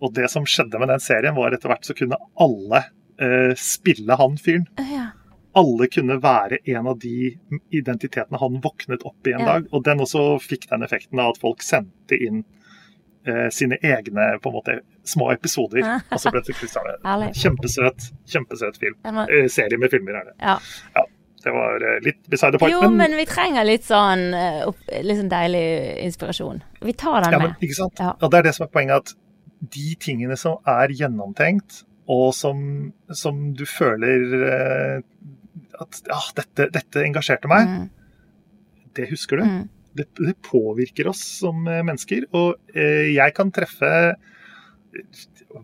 Og 0.00 0.14
det 0.16 0.30
som 0.32 0.46
skjedde 0.48 0.80
med 0.80 0.88
den 0.88 1.02
serien, 1.04 1.36
var 1.36 1.52
etter 1.52 1.68
hvert 1.68 1.84
så 1.84 1.96
kunne 1.96 2.16
alle 2.40 2.80
uh, 3.20 3.52
spille 3.60 4.16
han 4.20 4.40
fyren. 4.40 4.64
Ja 4.80 5.10
alle 5.54 5.86
kunne 5.86 6.18
være 6.22 6.58
en 6.74 6.88
av 6.90 6.98
de 6.98 7.34
identitetene 7.74 8.40
han 8.40 8.58
våknet 8.62 9.04
opp 9.06 9.28
i 9.28 9.34
en 9.34 9.44
ja. 9.44 9.52
dag. 9.54 9.68
Og 9.70 9.84
den 9.86 10.02
også 10.02 10.24
fikk 10.42 10.66
den 10.70 10.82
effekten 10.86 11.20
av 11.22 11.34
at 11.34 11.40
folk 11.42 11.62
sendte 11.62 12.18
inn 12.18 12.42
eh, 13.26 13.48
sine 13.54 13.78
egne 13.82 14.28
på 14.42 14.50
en 14.50 14.56
måte 14.58 14.78
små 15.04 15.30
episoder. 15.32 15.84
og 16.12 16.20
så 16.20 16.32
ble 16.34 16.44
det 16.46 16.56
Kjempesøt, 17.40 18.08
kjempesøt 18.30 18.80
film. 18.80 18.98
Eh, 19.24 19.48
serie 19.52 19.80
med 19.80 19.92
filmer 19.92 20.20
er 20.20 20.30
det. 20.30 20.38
Ja. 20.40 20.58
ja 20.96 21.06
det 21.44 21.52
var 21.52 21.84
eh, 21.84 22.00
litt 22.04 22.22
beside 22.30 22.56
the 22.56 22.58
point. 22.62 22.72
Jo, 22.72 22.88
men 22.90 23.16
vi 23.18 23.26
trenger 23.28 23.66
litt 23.68 23.84
sånn, 23.86 24.26
eh, 24.36 24.64
litt 25.04 25.20
sånn 25.20 25.32
deilig 25.32 25.64
inspirasjon. 26.06 26.62
Vi 26.84 26.94
tar 27.00 27.24
den 27.24 27.36
ja, 27.36 27.42
men, 27.42 27.56
ikke 27.60 27.78
sant? 27.78 28.00
Ja. 28.00 28.14
Og 28.20 28.32
det 28.32 28.40
er 28.40 28.48
det 28.48 28.54
som 28.56 28.66
er 28.66 28.72
poenget, 28.72 29.04
at 29.04 29.74
de 29.74 29.94
tingene 30.00 30.38
som 30.40 30.64
er 30.68 30.92
gjennomtenkt, 30.92 31.84
og 32.10 32.34
som, 32.36 32.58
som 33.16 33.46
du 33.56 33.64
føler 33.68 34.34
eh, 34.48 34.96
at 35.80 36.00
ja, 36.08 36.20
dette, 36.36 36.68
dette, 36.72 37.04
engasjerte 37.04 37.48
meg, 37.50 37.70
mm. 37.70 38.90
det 38.98 39.08
husker 39.12 39.40
du. 39.40 39.48
Mm 39.48 39.64
det, 39.94 40.08
det, 40.18 40.34
påvirker 40.42 41.08
oss 41.10 41.22
som 41.40 41.66
eh, 41.70 41.82
mennesker. 41.86 42.26
Og 42.34 42.56
eh, 42.74 43.12
jeg 43.14 43.34
kan 43.36 43.52
treffe 43.54 43.90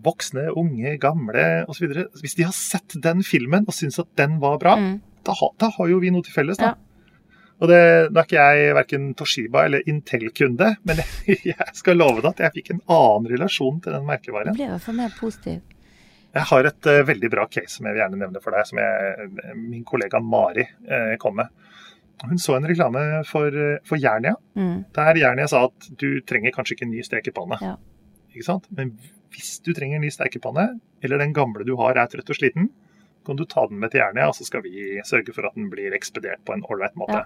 voksne, 0.04 0.48
unge, 0.58 0.96
gamle 1.02 1.46
osv. 1.70 1.90
Hvis 2.20 2.36
de 2.38 2.46
har 2.46 2.54
sett 2.56 2.96
den 3.02 3.24
filmen 3.26 3.66
og 3.68 3.74
syns 3.76 3.98
at 4.02 4.10
den 4.18 4.38
var 4.42 4.58
bra, 4.62 4.76
Mm. 4.78 5.00
da, 5.26 5.34
da 5.58 5.70
har 5.76 5.88
jo 5.90 5.98
vi 6.02 6.10
noe 6.14 6.22
til 6.26 6.34
felles. 6.34 6.58
da. 6.58 6.72
Ja. 6.74 6.74
Og 7.60 7.68
det, 7.68 7.80
Nå 8.10 8.20
er 8.22 8.24
ikke 8.24 8.40
jeg 8.40 8.74
verken 8.74 9.08
Toshiba 9.14 9.66
eller 9.66 9.82
Intel-kunde, 9.86 10.76
men 10.88 11.02
jeg, 11.02 11.40
jeg 11.52 11.74
skal 11.76 11.98
love 12.00 12.22
deg 12.22 12.30
at 12.32 12.40
jeg 12.46 12.54
fikk 12.60 12.70
en 12.74 12.80
annen 12.88 13.28
relasjon 13.34 13.82
til 13.84 13.92
den 13.92 14.06
Det 14.06 14.08
merkevaren. 14.14 14.54
blir 14.56 14.66
i 14.70 14.72
hvert 14.72 14.86
fall 14.86 14.96
mer 14.96 15.12
positiv. 15.18 15.60
Jeg 16.30 16.46
har 16.46 16.64
et 16.70 16.86
uh, 16.86 17.00
veldig 17.04 17.28
bra 17.32 17.44
case 17.50 17.74
som 17.76 17.86
jeg 17.88 17.96
vil 17.96 18.04
gjerne 18.04 18.20
nevne 18.22 18.40
for 18.40 18.54
deg, 18.54 18.64
som 18.68 18.78
jeg, 18.78 19.30
min 19.58 19.82
kollega 19.84 20.20
Mari 20.22 20.62
uh, 20.62 21.16
kom 21.18 21.36
med. 21.42 21.50
Hun 22.28 22.36
så 22.38 22.56
en 22.56 22.66
reklame 22.68 23.24
for, 23.26 23.46
eh, 23.48 23.78
for 23.84 23.96
Jernia, 23.96 24.34
Mm. 24.56 24.84
der 24.92 25.14
Jernia 25.16 25.46
sa 25.48 25.64
at 25.64 25.88
du 25.96 26.20
trenger 26.20 26.52
kanskje 26.52 26.76
ikke 26.76 26.82
en 26.86 26.90
ny 26.92 27.02
stekepanne. 27.02 27.58
Ja. 27.62 27.76
Ikke 28.34 28.44
sant? 28.44 28.66
Men 28.76 28.98
hvis 29.32 29.60
du 29.62 29.72
trenger 29.72 29.96
en 29.96 30.02
ny 30.02 30.10
stekepanne, 30.10 30.80
eller 31.02 31.18
den 31.18 31.32
gamle 31.32 31.64
du 31.64 31.76
har 31.76 31.96
er 31.96 32.06
trøtt 32.06 32.28
og 32.28 32.36
sliten, 32.36 32.68
kan 33.24 33.36
du 33.36 33.44
ta 33.44 33.66
den 33.66 33.78
med 33.78 33.90
til 33.90 34.00
Jernia, 34.00 34.28
og 34.28 34.34
så 34.34 34.44
skal 34.44 34.62
vi 34.62 35.00
sørge 35.04 35.32
for 35.34 35.46
at 35.46 35.54
den 35.54 35.70
blir 35.70 35.92
ekspedert 35.92 36.44
på 36.44 36.52
en 36.54 36.62
ålreit 36.62 36.94
måte. 36.96 37.12
Ja. 37.12 37.24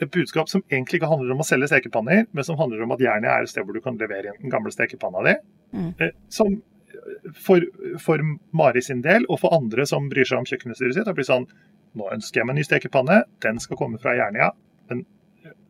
Et 0.00 0.10
budskap 0.10 0.48
som 0.48 0.62
egentlig 0.70 1.00
ikke 1.00 1.08
handler 1.10 1.32
om 1.34 1.40
å 1.42 1.46
selge 1.46 1.66
stekepanner, 1.68 2.26
men 2.32 2.44
som 2.44 2.56
handler 2.56 2.82
om 2.84 2.92
at 2.92 3.00
Jernia 3.02 3.36
er 3.38 3.42
et 3.42 3.48
sted 3.48 3.64
hvor 3.66 3.74
du 3.74 3.80
kan 3.80 3.98
levere 3.98 4.26
inn 4.30 4.42
den 4.42 4.50
gamle 4.50 4.70
stekepanna 4.70 5.24
di. 5.26 5.34
Mm. 5.74 5.94
Eh, 6.00 6.10
Som 6.30 6.52
eh, 6.62 7.30
for, 7.34 7.60
for 7.98 8.18
Mari 8.52 8.80
sin 8.80 9.02
del, 9.02 9.26
og 9.28 9.40
for 9.40 9.50
andre 9.54 9.86
som 9.86 10.08
bryr 10.08 10.24
seg 10.24 10.38
om 10.38 10.44
kjøkkenutstyret 10.44 10.94
sitt, 10.94 11.06
har 11.06 11.14
blitt 11.18 11.26
sånn 11.30 11.48
Nå 11.96 12.10
ønsker 12.14 12.40
jeg 12.40 12.48
meg 12.48 12.56
en 12.56 12.60
ny 12.60 12.66
stekepanne, 12.66 13.22
den 13.44 13.60
skal 13.62 13.78
komme 13.80 14.00
fra 14.02 14.16
Jernia. 14.18 14.50
Men, 14.90 15.06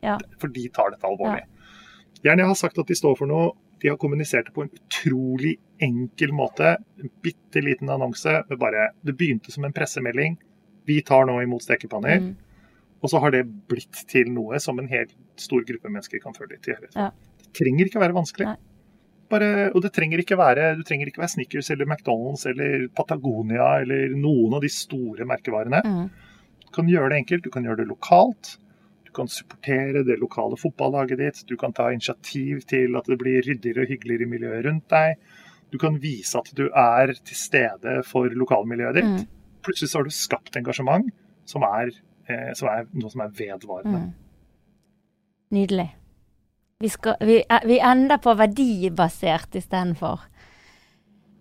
Ja. 0.02 0.16
For 0.40 0.48
de 0.48 0.68
tar 0.74 0.90
dette 0.90 1.06
alvorlig. 1.06 1.44
Jernia 2.24 2.46
har 2.46 2.54
sagt 2.58 2.78
at 2.78 2.86
de 2.86 2.94
står 2.94 3.16
for 3.18 3.30
noe. 3.30 3.52
De 3.82 3.88
har 3.88 3.96
kommunisert 3.96 4.46
det 4.46 4.54
på 4.54 4.64
en 4.64 4.70
utrolig 4.74 5.56
enkel 5.82 6.32
måte. 6.34 6.76
En 6.98 7.10
bitte 7.22 7.62
liten 7.62 7.90
annonse. 7.90 8.42
Med 8.48 8.58
bare, 8.58 8.88
det 9.06 9.16
begynte 9.16 9.52
som 9.54 9.64
en 9.64 9.72
pressemelding. 9.72 10.38
Vi 10.86 11.00
tar 11.02 11.26
nå 11.26 11.36
imot 11.42 11.62
stekepanner. 11.62 12.18
Mm. 12.20 12.36
Og 13.02 13.10
så 13.12 13.20
har 13.22 13.30
det 13.30 13.44
blitt 13.70 14.00
til 14.10 14.32
noe 14.34 14.58
som 14.62 14.78
en 14.78 14.88
helt 14.90 15.14
stor 15.38 15.62
gruppe 15.62 15.90
mennesker 15.90 16.22
kan 16.22 16.34
føle 16.34 16.56
litt 16.56 16.66
til. 16.66 16.88
Ja. 16.96 17.10
Det 17.38 17.52
trenger 17.60 17.86
ikke 17.86 18.00
å 18.00 18.06
være 18.06 18.18
vanskelig. 18.18 18.50
Nei. 18.50 18.67
Bare, 19.28 19.48
og 19.74 19.82
det 19.84 19.90
trenger 19.92 20.22
ikke 20.22 20.38
være, 20.40 20.70
du 20.78 20.84
trenger 20.86 21.10
ikke 21.10 21.20
være 21.20 21.34
Snickers 21.34 21.68
eller 21.74 21.88
McDonald's 21.88 22.46
eller 22.48 22.86
Patagonia 22.96 23.74
eller 23.82 24.14
noen 24.16 24.56
av 24.56 24.64
de 24.64 24.70
store 24.72 25.26
merkevarene. 25.28 25.82
Mm. 25.84 26.06
Du 26.64 26.70
kan 26.72 26.88
gjøre 26.88 27.12
det 27.12 27.20
enkelt, 27.22 27.44
du 27.44 27.52
kan 27.52 27.66
gjøre 27.68 27.82
det 27.82 27.90
lokalt. 27.90 28.54
Du 29.08 29.12
kan 29.16 29.28
supportere 29.32 30.04
det 30.04 30.18
lokale 30.20 30.56
fotballaget 30.60 31.20
ditt. 31.20 31.42
Du 31.48 31.56
kan 31.60 31.72
ta 31.76 31.90
initiativ 31.92 32.64
til 32.68 32.96
at 32.96 33.08
det 33.08 33.18
blir 33.20 33.44
ryddigere 33.44 33.84
og 33.84 33.92
hyggeligere 33.92 34.24
i 34.24 34.32
miljøet 34.32 34.66
rundt 34.68 34.88
deg. 34.92 35.20
Du 35.72 35.78
kan 35.80 35.96
vise 36.00 36.40
at 36.40 36.48
du 36.56 36.66
er 36.68 37.12
til 37.12 37.36
stede 37.36 37.98
for 38.08 38.32
lokalmiljøet 38.32 39.00
ditt. 39.00 39.12
Mm. 39.12 39.62
Plutselig 39.64 39.92
så 39.92 40.00
har 40.00 40.08
du 40.08 40.14
skapt 40.14 40.56
engasjement 40.60 41.08
som 41.48 41.64
er, 41.68 41.92
eh, 42.28 42.52
som 42.56 42.68
er 42.72 42.88
noe 42.92 43.12
som 43.12 43.24
er 43.24 43.32
vedvarende. 43.36 44.06
Mm. 44.08 44.12
Nydelig. 45.56 45.88
Vi, 46.80 46.88
skal, 46.88 47.14
vi, 47.20 47.42
eh, 47.48 47.58
vi 47.64 47.80
ender 47.80 48.18
på 48.22 48.34
verdibasert 48.34 49.54
istedenfor. 49.54 50.20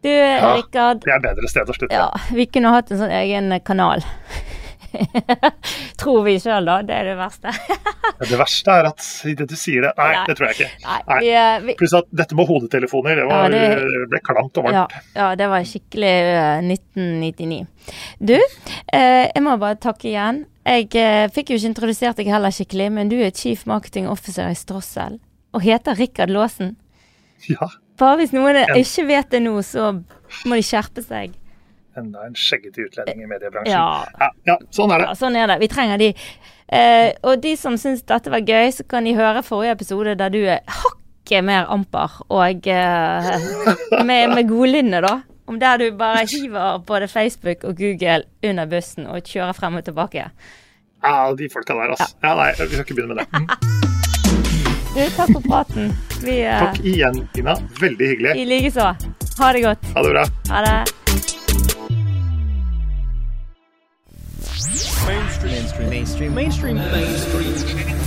Du, 0.01 0.09
Rikard. 0.09 1.03
Det 1.05 1.11
er 1.13 1.19
bedre 1.21 1.49
sted 1.51 1.69
å 1.69 1.75
slutte. 1.77 1.93
Ja, 1.93 2.07
vi 2.33 2.47
kunne 2.49 2.71
hatt 2.73 2.89
en 2.89 2.97
sånn 3.03 3.13
egen 3.13 3.53
kanal. 3.61 4.01
Tror 6.01 6.23
vi 6.25 6.39
sjøl, 6.41 6.65
da. 6.65 6.79
Det 6.88 6.95
er 6.95 7.11
det 7.11 7.13
verste. 7.19 7.53
Det 8.17 8.39
verste 8.39 8.79
er 8.79 8.89
at 8.89 9.05
idet 9.29 9.45
du 9.51 9.53
sier 9.59 9.85
det 9.85 9.91
Nei, 9.99 10.07
Nei. 10.15 10.23
det 10.25 10.38
tror 10.39 10.47
jeg 10.49 10.57
ikke. 10.57 10.71
Nei, 10.88 10.97
Nei. 11.11 11.19
eh, 11.29 11.77
Pluss 11.83 11.93
at 12.01 12.09
dette 12.23 12.39
med 12.39 12.49
hodetelefoner, 12.49 13.21
det, 13.21 13.27
var, 13.29 13.53
Ja, 13.53 13.69
det- 13.77 14.09
ble 14.15 14.23
klamt 14.25 14.57
og 14.57 14.71
ja, 14.71 14.88
varmt. 14.88 15.13
ja, 15.21 15.29
det 15.38 15.51
var 15.53 15.69
skikkelig 15.69 16.15
uh, 16.33 16.65
1999. 16.65 17.61
Du, 18.25 18.33
eh, 18.41 19.27
jeg 19.29 19.45
må 19.45 19.53
bare 19.61 19.77
takke 19.85 20.09
igjen. 20.15 20.47
Jeg 20.65 20.89
eh, 20.97 21.29
fikk 21.29 21.53
jo 21.53 21.61
ikke 21.61 21.75
introdusert 21.75 22.17
deg 22.17 22.33
heller 22.33 22.57
skikkelig, 22.57 22.89
men 22.97 23.13
du 23.13 23.19
er 23.21 23.29
Chief 23.38 23.67
Marketing 23.69 24.09
Officer 24.09 24.49
i 24.49 24.57
Strossel 24.57 25.21
og 25.57 25.65
heter 25.65 25.97
Rikard 25.97 26.29
Laasen. 26.33 26.75
Ja, 27.49 27.67
Bare 27.97 28.19
hvis 28.19 28.33
noen 28.35 28.59
en... 28.61 28.75
ikke 28.77 29.07
vet 29.09 29.31
det 29.33 29.39
nå, 29.41 29.55
så 29.65 29.89
må 30.45 30.57
de 30.59 30.63
skjerpe 30.65 31.01
seg. 31.01 31.33
enda 31.97 32.27
en 32.27 32.35
skjeggete 32.37 32.83
utlending 32.85 33.23
i 33.25 33.29
mediebransjen. 33.29 33.73
Ja, 33.73 34.05
Ja, 34.21 34.27
ja, 34.51 34.57
sånn 34.75 34.91
er 34.93 35.01
det. 35.01 35.07
ja 35.09 35.15
sånn 35.17 35.35
er 35.39 35.47
det. 35.49 35.55
Vi 35.63 35.69
trenger 35.71 35.97
de. 35.97 36.11
Eh, 36.69 37.07
og 37.25 37.41
de 37.41 37.55
som 37.57 37.77
syns 37.81 38.03
dette 38.05 38.29
var 38.29 38.43
gøy, 38.45 38.69
så 38.75 38.85
kan 38.85 39.07
de 39.07 39.15
høre 39.17 39.41
forrige 39.47 39.73
episode 39.79 40.13
der 40.19 40.29
du 40.29 40.37
er 40.45 40.61
hakket 40.67 41.41
mer 41.47 41.65
amper 41.73 42.19
og 42.29 42.69
eh, 42.69 43.31
med, 44.05 44.35
med 44.35 44.45
godlynne, 44.51 45.01
da. 45.01 45.15
Om 45.47 45.57
der 45.63 45.77
du 45.81 45.87
bare 45.97 46.25
hiver 46.27 46.77
både 46.85 47.07
Facebook 47.07 47.63
og 47.63 47.77
Google 47.81 48.21
under 48.45 48.69
bussen 48.69 49.07
og 49.07 49.23
kjører 49.25 49.57
frem 49.57 49.79
og 49.81 49.85
tilbake. 49.89 50.29
Ja, 51.01 51.17
de 51.39 51.49
folka 51.49 51.73
der, 51.73 51.95
altså. 51.97 52.11
Ja, 52.21 52.35
nei, 52.35 52.51
vi 52.61 52.67
skal 52.75 52.85
ikke 52.85 52.99
begynne 53.01 53.15
med 53.15 53.25
det. 53.25 53.77
Du, 54.97 55.03
takk 55.13 55.29
for 55.29 55.41
praten. 55.45 55.91
Vi 56.25 56.39
uh... 56.41 56.59
Takk 56.59 56.79
igjen, 56.81 57.27
Ina. 57.37 57.53
Veldig 57.79 58.07
hyggelig. 58.07 58.31
I 58.41 58.45
likeså. 58.45 58.95
Ha 59.37 59.51
det 59.53 59.61
godt. 59.61 59.85
Ha 59.93 60.03
det 60.03 60.09
bra. 60.09 60.25
Ha 60.49 60.61
det. 60.65 60.93
Mainstream. 65.07 65.51
Mainstream. 65.53 65.89
Mainstream. 65.89 66.33
Mainstream. 66.33 66.77
Mainstream. 66.77 68.06